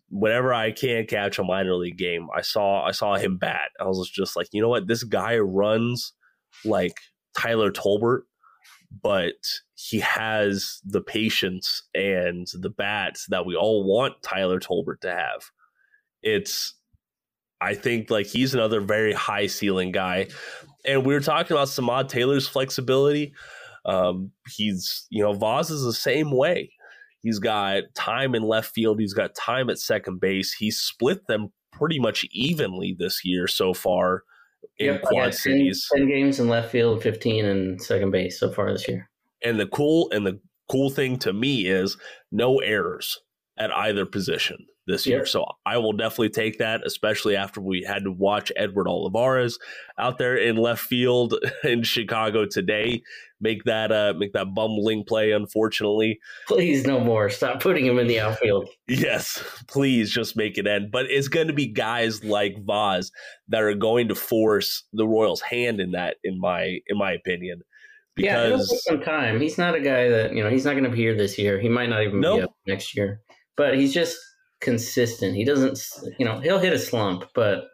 whenever 0.09 0.55
I 0.55 0.71
can 0.71 1.07
catch 1.07 1.41
a 1.41 1.43
minor 1.43 1.75
league 1.75 1.99
game, 1.99 2.29
I 2.33 2.43
saw 2.43 2.87
I 2.87 2.93
saw 2.93 3.17
him 3.17 3.39
bat. 3.39 3.71
I 3.81 3.87
was 3.87 4.09
just 4.09 4.37
like, 4.37 4.47
you 4.53 4.63
know 4.63 4.69
what, 4.69 4.87
this 4.87 5.03
guy 5.03 5.39
runs 5.39 6.13
like 6.65 6.95
Tyler 7.37 7.73
Tolbert 7.73 8.21
but 9.01 9.35
he 9.75 10.01
has 10.01 10.81
the 10.85 11.01
patience 11.01 11.83
and 11.95 12.47
the 12.53 12.71
bats 12.71 13.27
that 13.29 13.47
we 13.47 13.57
all 13.57 13.85
want 13.85 14.23
Tyler 14.23 14.61
Tolbert 14.61 15.01
to 15.01 15.11
have. 15.11 15.51
It's, 16.23 16.75
I 17.61 17.75
think, 17.75 18.11
like 18.11 18.27
he's 18.27 18.55
another 18.55 18.81
very 18.81 19.13
high 19.13 19.47
ceiling 19.47 19.93
guy. 19.93 20.29
And 20.85 21.07
we 21.07 21.15
were 21.15 21.21
talking 21.21 21.57
about 21.57 21.69
Samad 21.69 22.09
Taylor's 22.09 22.49
flexibility. 22.49 23.35
Um, 23.85 24.33
he's, 24.49 25.07
you 25.11 25.23
know, 25.23 25.33
Vaz 25.33 25.71
is 25.71 25.85
the 25.85 25.93
same 25.93 26.31
way. 26.31 26.73
He's 27.21 27.39
got 27.39 27.85
time 27.95 28.35
in 28.35 28.43
left 28.43 28.75
field, 28.75 29.01
he's 29.01 29.15
got 29.15 29.35
time 29.35 29.71
at 29.71 29.79
second 29.79 30.21
base. 30.21 30.53
He 30.53 30.71
split 30.71 31.27
them 31.29 31.53
pretty 31.71 31.99
much 31.99 32.27
evenly 32.33 32.95
this 32.99 33.25
year 33.25 33.47
so 33.47 33.73
far 33.73 34.25
in 34.79 34.87
yep, 34.87 35.03
Quad 35.03 35.25
10, 35.25 35.33
Cities. 35.33 35.89
Ten 35.95 36.09
games 36.09 36.41
in 36.41 36.49
left 36.49 36.71
field, 36.71 37.03
fifteen 37.03 37.45
in 37.45 37.79
second 37.79 38.11
base 38.11 38.39
so 38.39 38.51
far 38.51 38.73
this 38.73 38.89
year. 38.89 39.09
And 39.45 39.59
the 39.59 39.67
cool 39.67 40.11
and 40.13 40.27
the 40.27 40.41
cool 40.71 40.91
thing 40.91 41.19
to 41.19 41.33
me 41.33 41.67
is 41.67 41.97
no 42.31 42.59
errors 42.59 43.21
at 43.59 43.73
either 43.73 44.07
position 44.07 44.67
this 44.87 45.07
year. 45.07 45.19
Yep. 45.19 45.29
So 45.29 45.47
I 45.65 45.79
will 45.79 45.93
definitely 45.93 46.31
take 46.31 46.59
that, 46.59 46.85
especially 46.85 47.37
after 47.37 47.61
we 47.61 47.85
had 47.87 48.05
to 48.05 48.11
watch 48.11 48.51
Edward 48.57 48.89
Olivares 48.89 49.59
out 49.99 50.19
there 50.19 50.37
in 50.37 50.57
left 50.57 50.83
field 50.83 51.35
in 51.65 51.83
Chicago 51.83 52.47
today 52.47 53.03
make 53.43 53.65
that 53.65 53.91
uh 53.93 54.15
make 54.17 54.33
that 54.33 54.55
bumbling 54.55 55.05
play 55.05 55.33
unfortunately. 55.33 56.19
Please 56.47 56.87
no 56.87 57.01
more. 57.01 57.29
Stop 57.29 57.61
putting 57.61 57.85
him 57.85 57.99
in 57.99 58.07
the 58.07 58.21
outfield. 58.21 58.69
yes, 58.89 59.43
please 59.67 60.11
just 60.11 60.37
make 60.37 60.57
it 60.57 60.67
end. 60.67 60.91
But 60.91 61.07
it's 61.11 61.29
going 61.29 61.49
to 61.49 61.53
be 61.53 61.67
guys 61.67 62.25
like 62.25 62.57
Vaz 62.65 63.11
that 63.49 63.63
are 63.63 63.75
going 63.75 64.09
to 64.09 64.15
force 64.15 64.85
the 64.93 65.07
Royals 65.07 65.43
hand 65.43 65.81
in 65.81 65.91
that 65.91 66.17
in 66.25 66.41
my 66.41 66.79
in 66.87 66.97
my 66.97 67.13
opinion. 67.13 67.61
Because 68.15 68.27
yeah, 68.31 68.45
it'll 68.47 68.67
take 68.67 68.81
some 68.81 69.01
time. 69.01 69.41
He's 69.41 69.57
not 69.57 69.75
a 69.75 69.81
guy 69.81 70.11
that, 70.11 70.35
you 70.35 70.45
know, 70.45 70.51
he's 70.51 70.67
not 70.67 70.73
going 70.73 70.85
to 70.85 70.91
be 70.91 70.99
here 70.99 71.17
this 71.17 71.39
year. 71.39 71.59
He 71.59 71.71
might 71.71 71.89
not 71.89 72.03
even 72.03 72.21
nope. 72.21 72.41
be 72.41 72.43
up 72.43 72.55
next 72.67 72.95
year. 72.95 73.23
But 73.63 73.79
he's 73.79 73.95
just 73.95 74.19
consistent. 74.61 75.37
He 75.37 75.45
doesn't, 75.45 75.79
you 76.19 76.27
know, 76.27 76.41
he'll 76.41 76.59
hit 76.59 76.73
a 76.73 76.79
slump, 76.81 77.27
but 77.33 77.69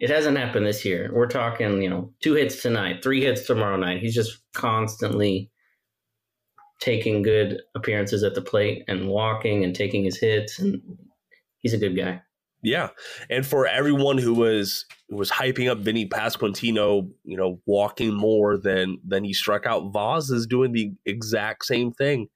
it 0.00 0.08
hasn't 0.08 0.38
happened 0.38 0.64
this 0.64 0.82
year. 0.82 1.10
We're 1.12 1.26
talking, 1.26 1.82
you 1.82 1.90
know, 1.90 2.14
two 2.22 2.32
hits 2.32 2.62
tonight, 2.62 3.02
three 3.02 3.20
hits 3.20 3.46
tomorrow 3.46 3.76
night. 3.76 4.00
He's 4.00 4.14
just 4.14 4.38
constantly 4.54 5.50
taking 6.80 7.20
good 7.20 7.60
appearances 7.74 8.22
at 8.22 8.34
the 8.34 8.40
plate 8.40 8.84
and 8.88 9.08
walking 9.08 9.62
and 9.62 9.74
taking 9.74 10.04
his 10.04 10.18
hits 10.18 10.58
and 10.58 10.80
he's 11.58 11.74
a 11.74 11.78
good 11.78 11.94
guy. 11.94 12.22
Yeah. 12.62 12.88
And 13.28 13.46
for 13.46 13.66
everyone 13.66 14.16
who 14.16 14.32
was 14.32 14.86
who 15.10 15.16
was 15.16 15.30
hyping 15.30 15.70
up 15.70 15.80
Vinnie 15.80 16.08
Pasquantino, 16.08 17.10
you 17.24 17.36
know, 17.36 17.60
walking 17.66 18.14
more 18.14 18.56
than 18.56 18.96
than 19.06 19.22
he 19.22 19.34
struck 19.34 19.66
out, 19.66 19.92
Vaz 19.92 20.30
is 20.30 20.46
doing 20.46 20.72
the 20.72 20.92
exact 21.04 21.66
same 21.66 21.92
thing 21.92 22.28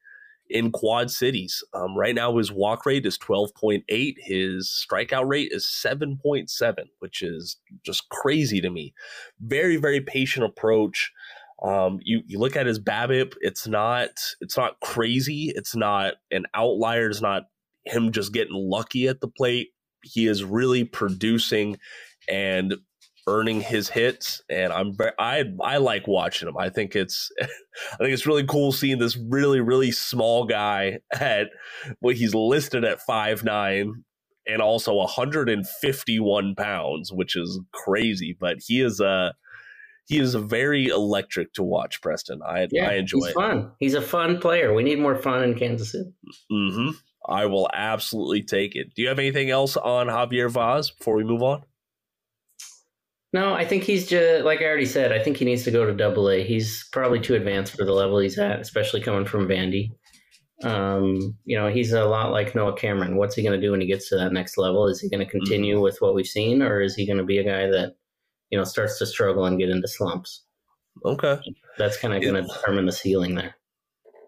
in 0.51 0.73
Quad 0.73 1.11
Cities. 1.11 1.63
Um, 1.73 1.97
right 1.97 2.15
now, 2.15 2.37
his 2.37 2.53
walk 2.53 2.85
rate 2.85 3.07
is 3.07 3.17
12.8. 3.19 4.15
His 4.19 4.69
strikeout 4.69 5.29
rate 5.29 5.51
is 5.53 5.65
7.7, 5.65 6.75
which 6.99 7.23
is 7.23 7.57
just 7.85 8.09
crazy 8.11 8.61
to 8.61 8.71
me. 8.71 8.93
Very, 9.41 9.77
very 9.77 10.01
patient 10.01 10.45
approach. 10.45 11.13
Um, 11.63 12.01
you 12.03 12.23
you 12.27 12.39
look 12.39 12.57
at 12.57 12.67
his 12.67 12.81
BABIP, 12.81 13.35
it's 13.41 13.67
not 13.67 14.11
it's 14.41 14.57
not 14.57 14.81
crazy. 14.81 15.53
It's 15.55 15.77
not 15.77 16.15
an 16.31 16.47
outlier. 16.55 17.11
It's 17.11 17.21
not 17.21 17.45
him 17.85 18.13
just 18.13 18.33
getting 18.33 18.55
lucky 18.55 19.09
at 19.09 19.21
the 19.21 19.29
plate. 19.29 19.69
He 20.03 20.27
is 20.27 20.43
really 20.43 20.85
producing 20.85 21.79
and 22.29 22.75
earning 23.31 23.61
his 23.61 23.89
hits, 23.89 24.43
and 24.49 24.73
I'm 24.73 24.95
very, 24.95 25.13
I 25.19 25.45
I 25.63 25.77
like 25.79 26.07
watching 26.07 26.49
him. 26.49 26.57
I 26.59 26.69
think 26.69 26.97
it's 26.97 27.31
I 27.41 27.97
think 27.99 28.13
it's 28.13 28.27
really 28.27 28.45
cool 28.45 28.73
seeing 28.73 28.99
this 28.99 29.17
really 29.17 29.61
really 29.61 29.93
small 29.93 30.45
guy 30.45 30.99
at 31.13 31.49
well 32.01 32.15
he's 32.15 32.35
listed 32.35 32.85
at 32.85 33.01
five 33.01 33.45
nine 33.45 34.05
and 34.47 34.61
also 34.61 34.95
151 34.95 36.55
pounds, 36.57 37.13
which 37.13 37.37
is 37.37 37.61
crazy. 37.73 38.37
But 38.39 38.59
he 38.67 38.81
is 38.81 39.01
a 39.01 39.35
he 40.07 40.19
is 40.19 40.35
very 40.35 40.87
electric 40.87 41.53
to 41.55 41.63
watch. 41.63 42.01
Preston, 42.03 42.41
I 42.45 42.67
yeah, 42.71 42.91
I 42.91 42.95
enjoy. 42.95 43.19
He's 43.19 43.27
it. 43.29 43.35
fun. 43.35 43.71
He's 43.79 43.95
a 43.95 44.03
fun 44.03 44.41
player. 44.41 44.75
We 44.75 44.83
need 44.83 44.99
more 44.99 45.17
fun 45.17 45.45
in 45.45 45.55
Kansas 45.59 45.93
City. 45.93 46.13
Mm-hmm. 46.51 46.91
I 47.29 47.47
will 47.47 47.69
absolutely 47.73 48.43
take 48.43 48.75
it. 48.75 48.95
Do 48.95 49.03
you 49.03 49.09
have 49.09 49.19
anything 49.19 49.51
else 49.51 49.77
on 49.77 50.09
Javier 50.09 50.51
Vaz 50.51 50.91
before 50.91 51.15
we 51.15 51.25
move 51.25 51.43
on? 51.43 51.63
No, 53.33 53.55
I 53.55 53.65
think 53.65 53.85
he's 53.85 54.09
just 54.09 54.45
like 54.45 54.61
I 54.61 54.65
already 54.65 54.87
said. 54.87 55.13
I 55.13 55.23
think 55.23 55.37
he 55.37 55.45
needs 55.45 55.63
to 55.65 55.71
go 55.71 55.87
to 55.87 55.95
Double 55.95 56.29
A. 56.29 56.43
He's 56.43 56.89
probably 56.93 57.21
too 57.21 57.35
advanced 57.35 57.77
for 57.77 57.85
the 57.85 57.93
level 57.93 58.19
he's 58.19 58.39
at, 58.39 58.61
especially 58.61 59.01
coming 59.01 59.25
from 59.25 59.47
Vandy. 59.47 59.91
Um, 60.63 61.37
you 61.45 61.57
know, 61.57 61.69
he's 61.69 61.93
a 61.93 62.05
lot 62.05 62.33
like 62.33 62.55
Noah 62.55 62.77
Cameron. 62.77 63.17
What's 63.17 63.35
he 63.35 63.43
going 63.43 63.59
to 63.59 63.65
do 63.65 63.71
when 63.71 63.81
he 63.81 63.87
gets 63.87 64.09
to 64.09 64.17
that 64.17 64.33
next 64.33 64.59
level? 64.59 64.87
Is 64.89 65.01
he 65.01 65.09
going 65.09 65.25
to 65.25 65.31
continue 65.31 65.77
mm-hmm. 65.77 65.83
with 65.83 65.99
what 66.01 66.15
we've 66.15 66.27
seen, 66.27 66.61
or 66.63 66.81
is 66.81 66.95
he 66.95 67.07
going 67.07 67.19
to 67.19 67.25
be 67.25 67.39
a 67.39 67.45
guy 67.45 67.71
that 67.71 67.95
you 68.51 68.59
know 68.59 68.65
starts 68.65 68.99
to 68.99 69.07
struggle 69.07 69.45
and 69.47 69.59
get 69.59 69.71
into 69.71 69.89
slumps? 69.89 70.45
Okay, 71.05 71.39
that's 71.79 71.97
kind 71.97 72.15
of 72.15 72.23
going 72.23 72.35
to 72.35 72.43
determine 72.43 72.87
the 72.87 72.93
ceiling 72.93 73.37
there. 73.37 73.55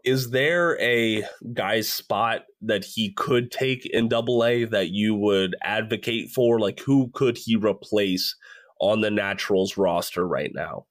Is 0.05 0.30
there 0.30 0.80
a 0.80 1.22
guy's 1.53 1.88
spot 1.88 2.42
that 2.62 2.84
he 2.84 3.12
could 3.12 3.53
take 3.53 3.86
in 3.86 4.09
Double 4.09 4.44
A 4.44 4.64
that 4.64 4.90
you 4.90 5.14
would 5.14 5.55
advocate 5.62 6.30
for? 6.30 6.59
Like, 6.59 6.80
who 6.80 7.11
could 7.12 7.36
he 7.36 7.57
replace? 7.57 8.34
On 8.82 9.00
the 9.00 9.10
Naturals 9.10 9.78
roster 9.78 10.26
right 10.26 10.50
now? 10.52 10.86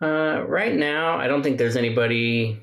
Uh, 0.00 0.44
right 0.46 0.74
now, 0.74 1.18
I 1.18 1.26
don't 1.26 1.42
think 1.42 1.58
there's 1.58 1.76
anybody 1.76 2.58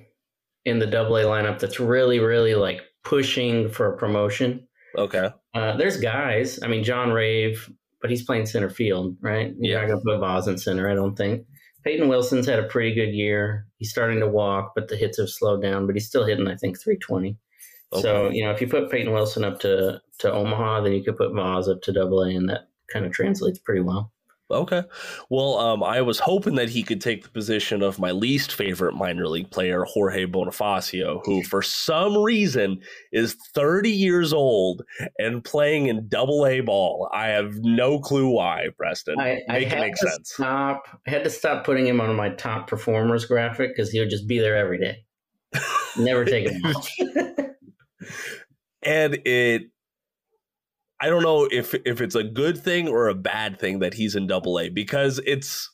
in 0.66 0.80
the 0.80 0.88
Double 0.88 1.18
A 1.18 1.24
lineup 1.24 1.60
that's 1.60 1.80
really, 1.80 2.20
really 2.20 2.56
like 2.56 2.82
pushing 3.04 3.70
for 3.70 3.94
a 3.94 3.98
promotion. 3.98 4.68
Okay. 4.98 5.30
Uh, 5.54 5.76
there's 5.76 5.98
guys. 5.98 6.60
I 6.64 6.68
mean, 6.68 6.84
John 6.84 7.12
Rave, 7.12 7.70
but 8.02 8.10
he's 8.10 8.24
playing 8.24 8.46
center 8.46 8.70
field, 8.70 9.18
right? 9.22 9.54
You're 9.60 9.74
yeah. 9.74 9.82
not 9.82 9.88
going 9.88 10.00
to 10.00 10.06
put 10.06 10.20
Vaz 10.20 10.48
in 10.48 10.58
center, 10.58 10.90
I 10.90 10.96
don't 10.96 11.16
think. 11.16 11.46
Peyton 11.84 12.08
Wilson's 12.08 12.46
had 12.46 12.60
a 12.60 12.68
pretty 12.68 12.94
good 12.94 13.14
year. 13.14 13.66
He's 13.78 13.90
starting 13.90 14.20
to 14.20 14.28
walk, 14.28 14.74
but 14.76 14.88
the 14.88 14.96
hits 14.96 15.18
have 15.18 15.30
slowed 15.30 15.62
down. 15.62 15.88
But 15.88 15.96
he's 15.96 16.08
still 16.08 16.26
hitting, 16.26 16.48
I 16.48 16.56
think, 16.56 16.80
320. 16.80 17.38
Okay. 17.94 18.02
So 18.02 18.30
you 18.30 18.46
know, 18.46 18.52
if 18.52 18.62
you 18.62 18.68
put 18.68 18.90
Peyton 18.90 19.12
Wilson 19.12 19.44
up 19.44 19.60
to 19.62 20.00
to 20.20 20.32
Omaha, 20.32 20.82
then 20.82 20.94
you 20.94 21.04
could 21.04 21.18
put 21.18 21.34
Vaz 21.34 21.68
up 21.68 21.82
to 21.82 21.92
Double 21.92 22.22
A, 22.24 22.30
and 22.30 22.48
that 22.50 22.68
kind 22.92 23.06
of 23.06 23.12
translates 23.12 23.60
pretty 23.60 23.82
well. 23.82 24.12
Okay. 24.52 24.84
Well, 25.30 25.58
um, 25.58 25.84
I 25.84 26.02
was 26.02 26.20
hoping 26.20 26.56
that 26.56 26.70
he 26.70 26.84
could 26.84 27.02
take 27.02 27.24
the 27.24 27.30
position 27.30 27.82
of 27.82 28.00
my 28.00 28.12
least 28.12 28.54
favorite 28.54 28.96
minor 28.96 29.28
league 29.28 29.50
player, 29.50 29.84
Jorge 29.86 30.26
Bonifacio, 30.26 31.22
who 31.26 31.44
for 31.44 31.62
some 31.62 32.18
reason 32.18 32.82
is 33.12 33.36
30 33.56 33.90
years 33.90 34.34
old 34.34 34.84
and 35.18 35.44
playing 35.44 35.88
in 35.88 36.08
double 36.08 36.46
A 36.46 36.60
ball. 36.62 37.10
I 37.14 37.28
have 37.28 37.56
no 37.60 38.00
clue 38.00 38.30
why, 38.30 38.68
Preston. 38.78 39.20
I, 39.20 39.42
I 39.50 39.60
Make 39.60 39.72
it 39.72 39.80
make 39.80 39.98
sense. 39.98 40.34
Stop, 40.34 41.02
I 41.08 41.10
had 41.10 41.24
to 41.24 41.30
stop 41.30 41.66
putting 41.66 41.88
him 41.88 42.02
on 42.02 42.16
my 42.16 42.30
top 42.30 42.68
performers 42.68 43.26
graphic 43.26 43.72
because 43.76 43.90
he 43.90 44.00
would 44.00 44.10
just 44.10 44.28
be 44.28 44.40
there 44.40 44.58
every 44.58 44.80
day. 44.80 45.06
Never 45.98 46.26
take 46.26 46.50
him 46.50 46.62
off. 46.66 46.90
and 48.84 49.18
it 49.26 49.64
I 51.02 51.10
don't 51.10 51.24
know 51.24 51.48
if 51.52 51.74
if 51.86 52.00
it's 52.00 52.16
a 52.16 52.24
good 52.24 52.64
thing 52.64 52.88
or 52.88 53.08
a 53.08 53.16
bad 53.16 53.60
thing 53.60 53.80
that 53.80 53.96
he's 53.96 54.16
in 54.16 54.28
Double 54.28 54.60
A 54.60 54.70
because 54.70 55.20
it's 55.26 55.70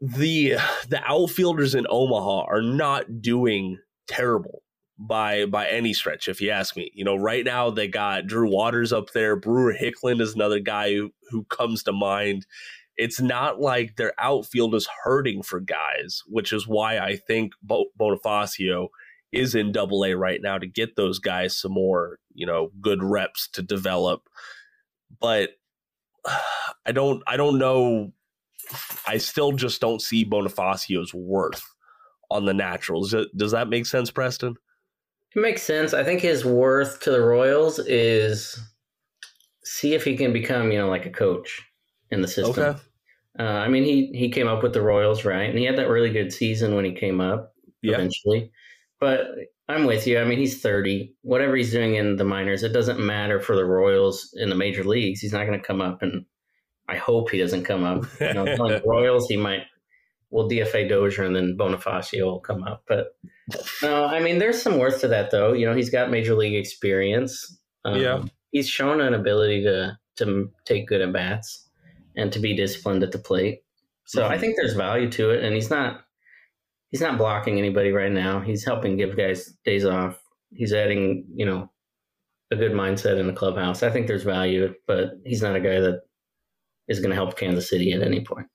the 0.00 0.54
the 0.88 1.02
outfielders 1.04 1.74
in 1.74 1.86
Omaha 1.90 2.44
are 2.48 2.62
not 2.62 3.20
doing 3.20 3.78
terrible 4.06 4.62
by 4.96 5.46
by 5.46 5.66
any 5.66 5.92
stretch, 5.92 6.28
if 6.28 6.40
you 6.40 6.50
ask 6.50 6.76
me. 6.76 6.90
You 6.94 7.04
know, 7.04 7.16
right 7.16 7.44
now 7.44 7.70
they 7.70 7.88
got 7.88 8.26
Drew 8.26 8.48
Waters 8.48 8.92
up 8.92 9.12
there. 9.12 9.34
Brewer 9.34 9.74
Hicklen 9.74 10.20
is 10.20 10.34
another 10.34 10.60
guy 10.60 10.94
who, 10.94 11.10
who 11.30 11.44
comes 11.44 11.82
to 11.84 11.92
mind. 11.92 12.46
It's 12.96 13.20
not 13.20 13.60
like 13.60 13.96
their 13.96 14.12
outfield 14.18 14.74
is 14.74 14.88
hurting 15.04 15.42
for 15.42 15.58
guys, 15.58 16.22
which 16.26 16.52
is 16.52 16.68
why 16.68 16.98
I 16.98 17.16
think 17.16 17.54
Bonifacio 17.66 18.88
is 19.32 19.54
in 19.54 19.72
double 19.72 20.04
A 20.04 20.14
right 20.14 20.40
now 20.42 20.58
to 20.58 20.66
get 20.66 20.96
those 20.96 21.18
guys 21.18 21.56
some 21.56 21.72
more, 21.72 22.18
you 22.34 22.46
know, 22.46 22.70
good 22.80 23.02
reps 23.02 23.48
to 23.52 23.62
develop. 23.62 24.22
But 25.20 25.50
I 26.86 26.92
don't 26.92 27.22
I 27.26 27.36
don't 27.36 27.58
know 27.58 28.12
I 29.06 29.18
still 29.18 29.52
just 29.52 29.80
don't 29.80 30.02
see 30.02 30.24
Bonifacio's 30.24 31.12
worth 31.12 31.64
on 32.30 32.44
the 32.44 32.54
naturals. 32.54 33.14
Does 33.36 33.52
that 33.52 33.68
make 33.68 33.86
sense, 33.86 34.10
Preston? 34.10 34.56
It 35.34 35.40
makes 35.40 35.62
sense. 35.62 35.94
I 35.94 36.04
think 36.04 36.20
his 36.20 36.44
worth 36.44 37.00
to 37.00 37.10
the 37.10 37.20
Royals 37.20 37.78
is 37.80 38.58
see 39.64 39.94
if 39.94 40.04
he 40.04 40.16
can 40.16 40.32
become, 40.32 40.72
you 40.72 40.78
know, 40.78 40.88
like 40.88 41.06
a 41.06 41.10
coach 41.10 41.62
in 42.10 42.20
the 42.20 42.28
system. 42.28 42.64
Okay. 42.64 42.80
Uh, 43.38 43.42
I 43.42 43.68
mean, 43.68 43.84
he 43.84 44.10
he 44.12 44.28
came 44.28 44.48
up 44.48 44.62
with 44.62 44.72
the 44.72 44.82
Royals, 44.82 45.24
right? 45.24 45.48
And 45.48 45.58
he 45.58 45.64
had 45.64 45.78
that 45.78 45.88
really 45.88 46.10
good 46.10 46.32
season 46.32 46.74
when 46.74 46.84
he 46.84 46.92
came 46.92 47.20
up 47.20 47.54
yeah. 47.82 47.94
eventually. 47.94 48.50
But 49.00 49.28
I'm 49.68 49.86
with 49.86 50.06
you. 50.06 50.18
I 50.18 50.24
mean, 50.24 50.38
he's 50.38 50.60
30. 50.60 51.14
Whatever 51.22 51.56
he's 51.56 51.72
doing 51.72 51.94
in 51.94 52.16
the 52.16 52.24
minors, 52.24 52.62
it 52.62 52.72
doesn't 52.72 53.00
matter 53.00 53.40
for 53.40 53.56
the 53.56 53.64
Royals 53.64 54.34
in 54.36 54.50
the 54.50 54.54
major 54.54 54.84
leagues. 54.84 55.20
He's 55.20 55.32
not 55.32 55.46
going 55.46 55.58
to 55.58 55.66
come 55.66 55.80
up, 55.80 56.02
and 56.02 56.26
I 56.88 56.96
hope 56.96 57.30
he 57.30 57.38
doesn't 57.38 57.64
come 57.64 57.84
up. 57.84 58.04
You 58.20 58.34
know, 58.34 58.44
the 58.44 58.82
Royals, 58.86 59.28
he 59.28 59.36
might. 59.36 59.62
Well, 60.30 60.48
DFA 60.48 60.88
Dozier 60.88 61.24
and 61.24 61.34
then 61.34 61.56
Bonifacio 61.58 62.22
will 62.22 62.40
come 62.40 62.62
up. 62.62 62.84
But 62.86 63.16
no, 63.82 64.04
I 64.04 64.20
mean, 64.20 64.38
there's 64.38 64.62
some 64.62 64.78
worth 64.78 65.00
to 65.00 65.08
that, 65.08 65.32
though. 65.32 65.52
You 65.52 65.66
know, 65.66 65.74
he's 65.74 65.90
got 65.90 66.10
major 66.10 66.34
league 66.34 66.54
experience. 66.54 67.58
Um, 67.84 68.00
yeah, 68.00 68.22
he's 68.52 68.68
shown 68.68 69.00
an 69.00 69.14
ability 69.14 69.64
to 69.64 69.98
to 70.16 70.50
take 70.66 70.86
good 70.86 71.00
at 71.00 71.12
bats 71.12 71.68
and 72.16 72.32
to 72.32 72.38
be 72.38 72.54
disciplined 72.54 73.02
at 73.02 73.12
the 73.12 73.18
plate. 73.18 73.62
So 74.04 74.22
mm-hmm. 74.22 74.32
I 74.32 74.38
think 74.38 74.56
there's 74.56 74.74
value 74.74 75.10
to 75.12 75.30
it, 75.30 75.42
and 75.42 75.54
he's 75.54 75.70
not 75.70 76.02
he's 76.90 77.00
not 77.00 77.18
blocking 77.18 77.58
anybody 77.58 77.92
right 77.92 78.12
now. 78.12 78.40
He's 78.40 78.64
helping 78.64 78.96
give 78.96 79.16
guys 79.16 79.54
days 79.64 79.84
off. 79.84 80.20
He's 80.52 80.72
adding, 80.72 81.26
you 81.34 81.46
know, 81.46 81.70
a 82.50 82.56
good 82.56 82.72
mindset 82.72 83.18
in 83.18 83.26
the 83.26 83.32
clubhouse. 83.32 83.82
I 83.82 83.90
think 83.90 84.06
there's 84.06 84.24
value, 84.24 84.74
but 84.86 85.12
he's 85.24 85.42
not 85.42 85.56
a 85.56 85.60
guy 85.60 85.80
that 85.80 86.02
is 86.88 86.98
going 86.98 87.10
to 87.10 87.16
help 87.16 87.36
Kansas 87.36 87.70
City 87.70 87.92
at 87.92 88.02
any 88.02 88.24
point. 88.24 88.48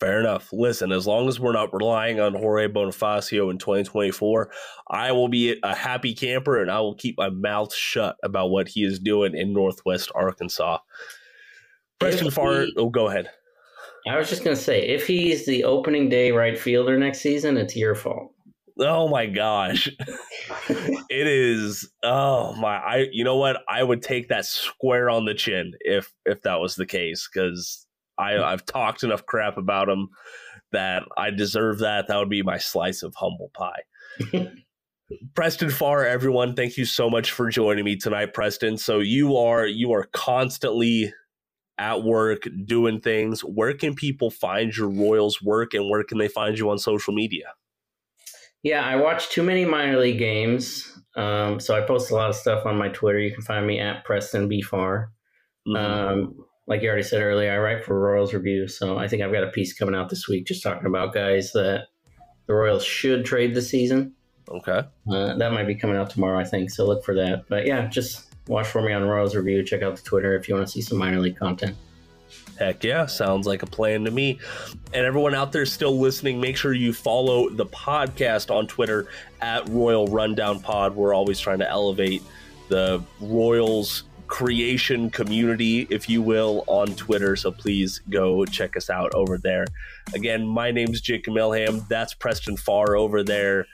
Fair 0.00 0.18
enough. 0.18 0.48
Listen, 0.50 0.92
as 0.92 1.06
long 1.06 1.28
as 1.28 1.38
we're 1.38 1.52
not 1.52 1.74
relying 1.74 2.20
on 2.20 2.34
Jorge 2.34 2.68
Bonifacio 2.68 3.50
in 3.50 3.58
2024, 3.58 4.50
I 4.88 5.12
will 5.12 5.28
be 5.28 5.60
a 5.62 5.74
happy 5.74 6.14
camper 6.14 6.60
and 6.60 6.70
I 6.70 6.80
will 6.80 6.94
keep 6.94 7.18
my 7.18 7.28
mouth 7.28 7.72
shut 7.74 8.16
about 8.24 8.48
what 8.48 8.68
he 8.68 8.82
is 8.82 8.98
doing 8.98 9.36
in 9.36 9.52
Northwest 9.52 10.10
Arkansas. 10.14 10.78
Preston 11.98 12.30
Farr, 12.30 12.64
oh, 12.78 12.88
go 12.88 13.08
ahead. 13.08 13.28
I 14.08 14.16
was 14.16 14.28
just 14.28 14.44
going 14.44 14.56
to 14.56 14.62
say, 14.62 14.86
if 14.88 15.06
he's 15.06 15.46
the 15.46 15.64
opening 15.64 16.08
day 16.08 16.30
right 16.30 16.58
fielder 16.58 16.98
next 16.98 17.20
season, 17.20 17.56
it's 17.56 17.76
your 17.76 17.94
fault. 17.94 18.32
Oh 18.78 19.08
my 19.08 19.26
gosh. 19.26 19.88
it 20.68 21.26
is 21.26 21.90
oh 22.02 22.54
my 22.54 22.76
I 22.76 23.08
you 23.12 23.24
know 23.24 23.36
what? 23.36 23.62
I 23.68 23.82
would 23.82 24.00
take 24.00 24.28
that 24.28 24.46
square 24.46 25.10
on 25.10 25.26
the 25.26 25.34
chin 25.34 25.72
if 25.80 26.12
if 26.24 26.40
that 26.42 26.60
was 26.60 26.76
the 26.76 26.86
case 26.86 27.26
cuz 27.28 27.86
I 28.16 28.38
I've 28.38 28.64
talked 28.64 29.02
enough 29.02 29.26
crap 29.26 29.58
about 29.58 29.90
him 29.90 30.08
that 30.72 31.02
I 31.16 31.30
deserve 31.30 31.80
that. 31.80 32.06
That 32.06 32.16
would 32.16 32.30
be 32.30 32.42
my 32.42 32.56
slice 32.56 33.02
of 33.02 33.14
humble 33.14 33.50
pie. 33.52 33.82
Preston 35.34 35.70
Farr, 35.70 36.06
everyone, 36.06 36.54
thank 36.54 36.76
you 36.76 36.84
so 36.84 37.10
much 37.10 37.32
for 37.32 37.50
joining 37.50 37.84
me 37.84 37.96
tonight, 37.96 38.32
Preston. 38.32 38.78
So 38.78 39.00
you 39.00 39.36
are 39.36 39.66
you 39.66 39.92
are 39.92 40.04
constantly 40.12 41.12
at 41.80 42.04
work 42.04 42.46
doing 42.66 43.00
things. 43.00 43.40
Where 43.40 43.72
can 43.74 43.94
people 43.94 44.30
find 44.30 44.76
your 44.76 44.88
Royals 44.88 45.42
work 45.42 45.72
and 45.74 45.88
where 45.88 46.04
can 46.04 46.18
they 46.18 46.28
find 46.28 46.58
you 46.58 46.70
on 46.70 46.78
social 46.78 47.14
media? 47.14 47.54
Yeah, 48.62 48.84
I 48.84 48.96
watch 48.96 49.30
too 49.30 49.42
many 49.42 49.64
minor 49.64 49.98
league 49.98 50.18
games. 50.18 50.86
Um, 51.16 51.58
so 51.58 51.74
I 51.74 51.80
post 51.80 52.10
a 52.10 52.14
lot 52.14 52.28
of 52.28 52.36
stuff 52.36 52.66
on 52.66 52.76
my 52.76 52.88
Twitter. 52.88 53.18
You 53.18 53.32
can 53.32 53.42
find 53.42 53.66
me 53.66 53.80
at 53.80 54.04
Preston 54.04 54.48
B 54.48 54.60
Farr. 54.60 55.10
Mm-hmm. 55.66 55.76
Um, 55.76 56.44
like 56.66 56.82
you 56.82 56.88
already 56.88 57.02
said 57.02 57.22
earlier, 57.22 57.52
I 57.52 57.58
write 57.58 57.84
for 57.84 57.98
Royals 57.98 58.34
Review. 58.34 58.68
So 58.68 58.98
I 58.98 59.08
think 59.08 59.22
I've 59.22 59.32
got 59.32 59.42
a 59.42 59.50
piece 59.50 59.72
coming 59.72 59.94
out 59.94 60.10
this 60.10 60.28
week 60.28 60.46
just 60.46 60.62
talking 60.62 60.86
about 60.86 61.14
guys 61.14 61.52
that 61.52 61.86
the 62.46 62.54
Royals 62.54 62.84
should 62.84 63.24
trade 63.24 63.54
this 63.54 63.70
season. 63.70 64.14
Okay. 64.50 64.82
Uh, 65.10 65.36
that 65.36 65.52
might 65.52 65.66
be 65.66 65.74
coming 65.74 65.96
out 65.96 66.10
tomorrow, 66.10 66.38
I 66.38 66.44
think. 66.44 66.70
So 66.70 66.86
look 66.86 67.04
for 67.04 67.14
that. 67.14 67.44
But 67.48 67.66
yeah, 67.66 67.86
just 67.86 68.29
watch 68.50 68.66
for 68.66 68.82
me 68.82 68.92
on 68.92 69.04
Royals 69.04 69.34
Review. 69.34 69.62
Check 69.62 69.82
out 69.82 69.96
the 69.96 70.02
Twitter 70.02 70.36
if 70.36 70.48
you 70.48 70.56
want 70.56 70.66
to 70.66 70.72
see 70.72 70.82
some 70.82 70.98
minor 70.98 71.20
league 71.20 71.38
content. 71.38 71.76
Heck 72.58 72.84
yeah, 72.84 73.06
sounds 73.06 73.46
like 73.46 73.62
a 73.62 73.66
plan 73.66 74.04
to 74.04 74.10
me. 74.10 74.38
And 74.92 75.06
everyone 75.06 75.34
out 75.34 75.52
there 75.52 75.64
still 75.64 75.98
listening, 75.98 76.40
make 76.40 76.56
sure 76.56 76.74
you 76.74 76.92
follow 76.92 77.48
the 77.48 77.64
podcast 77.64 78.54
on 78.54 78.66
Twitter 78.66 79.06
at 79.40 79.66
Royal 79.70 80.06
Rundown 80.08 80.60
Pod. 80.60 80.94
We're 80.94 81.14
always 81.14 81.40
trying 81.40 81.60
to 81.60 81.70
elevate 81.70 82.22
the 82.68 83.02
Royals 83.20 84.02
creation 84.26 85.10
community, 85.10 85.86
if 85.90 86.08
you 86.08 86.20
will, 86.20 86.64
on 86.66 86.88
Twitter. 86.96 87.36
So 87.36 87.50
please 87.50 88.00
go 88.10 88.44
check 88.44 88.76
us 88.76 88.90
out 88.90 89.14
over 89.14 89.38
there. 89.38 89.64
Again, 90.12 90.46
my 90.46 90.70
name's 90.70 91.00
Jake 91.00 91.26
Milham. 91.26 91.86
That's 91.88 92.14
Preston 92.14 92.56
Farr 92.56 92.96
over 92.96 93.22
there. 93.22 93.66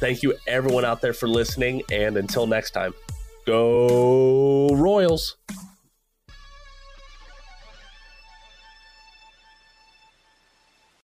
Thank 0.00 0.22
you, 0.22 0.34
everyone 0.46 0.84
out 0.84 1.00
there, 1.00 1.12
for 1.12 1.28
listening. 1.28 1.82
And 1.92 2.16
until 2.16 2.46
next 2.46 2.72
time. 2.72 2.92
Go 3.44 4.68
Royals. 4.68 5.36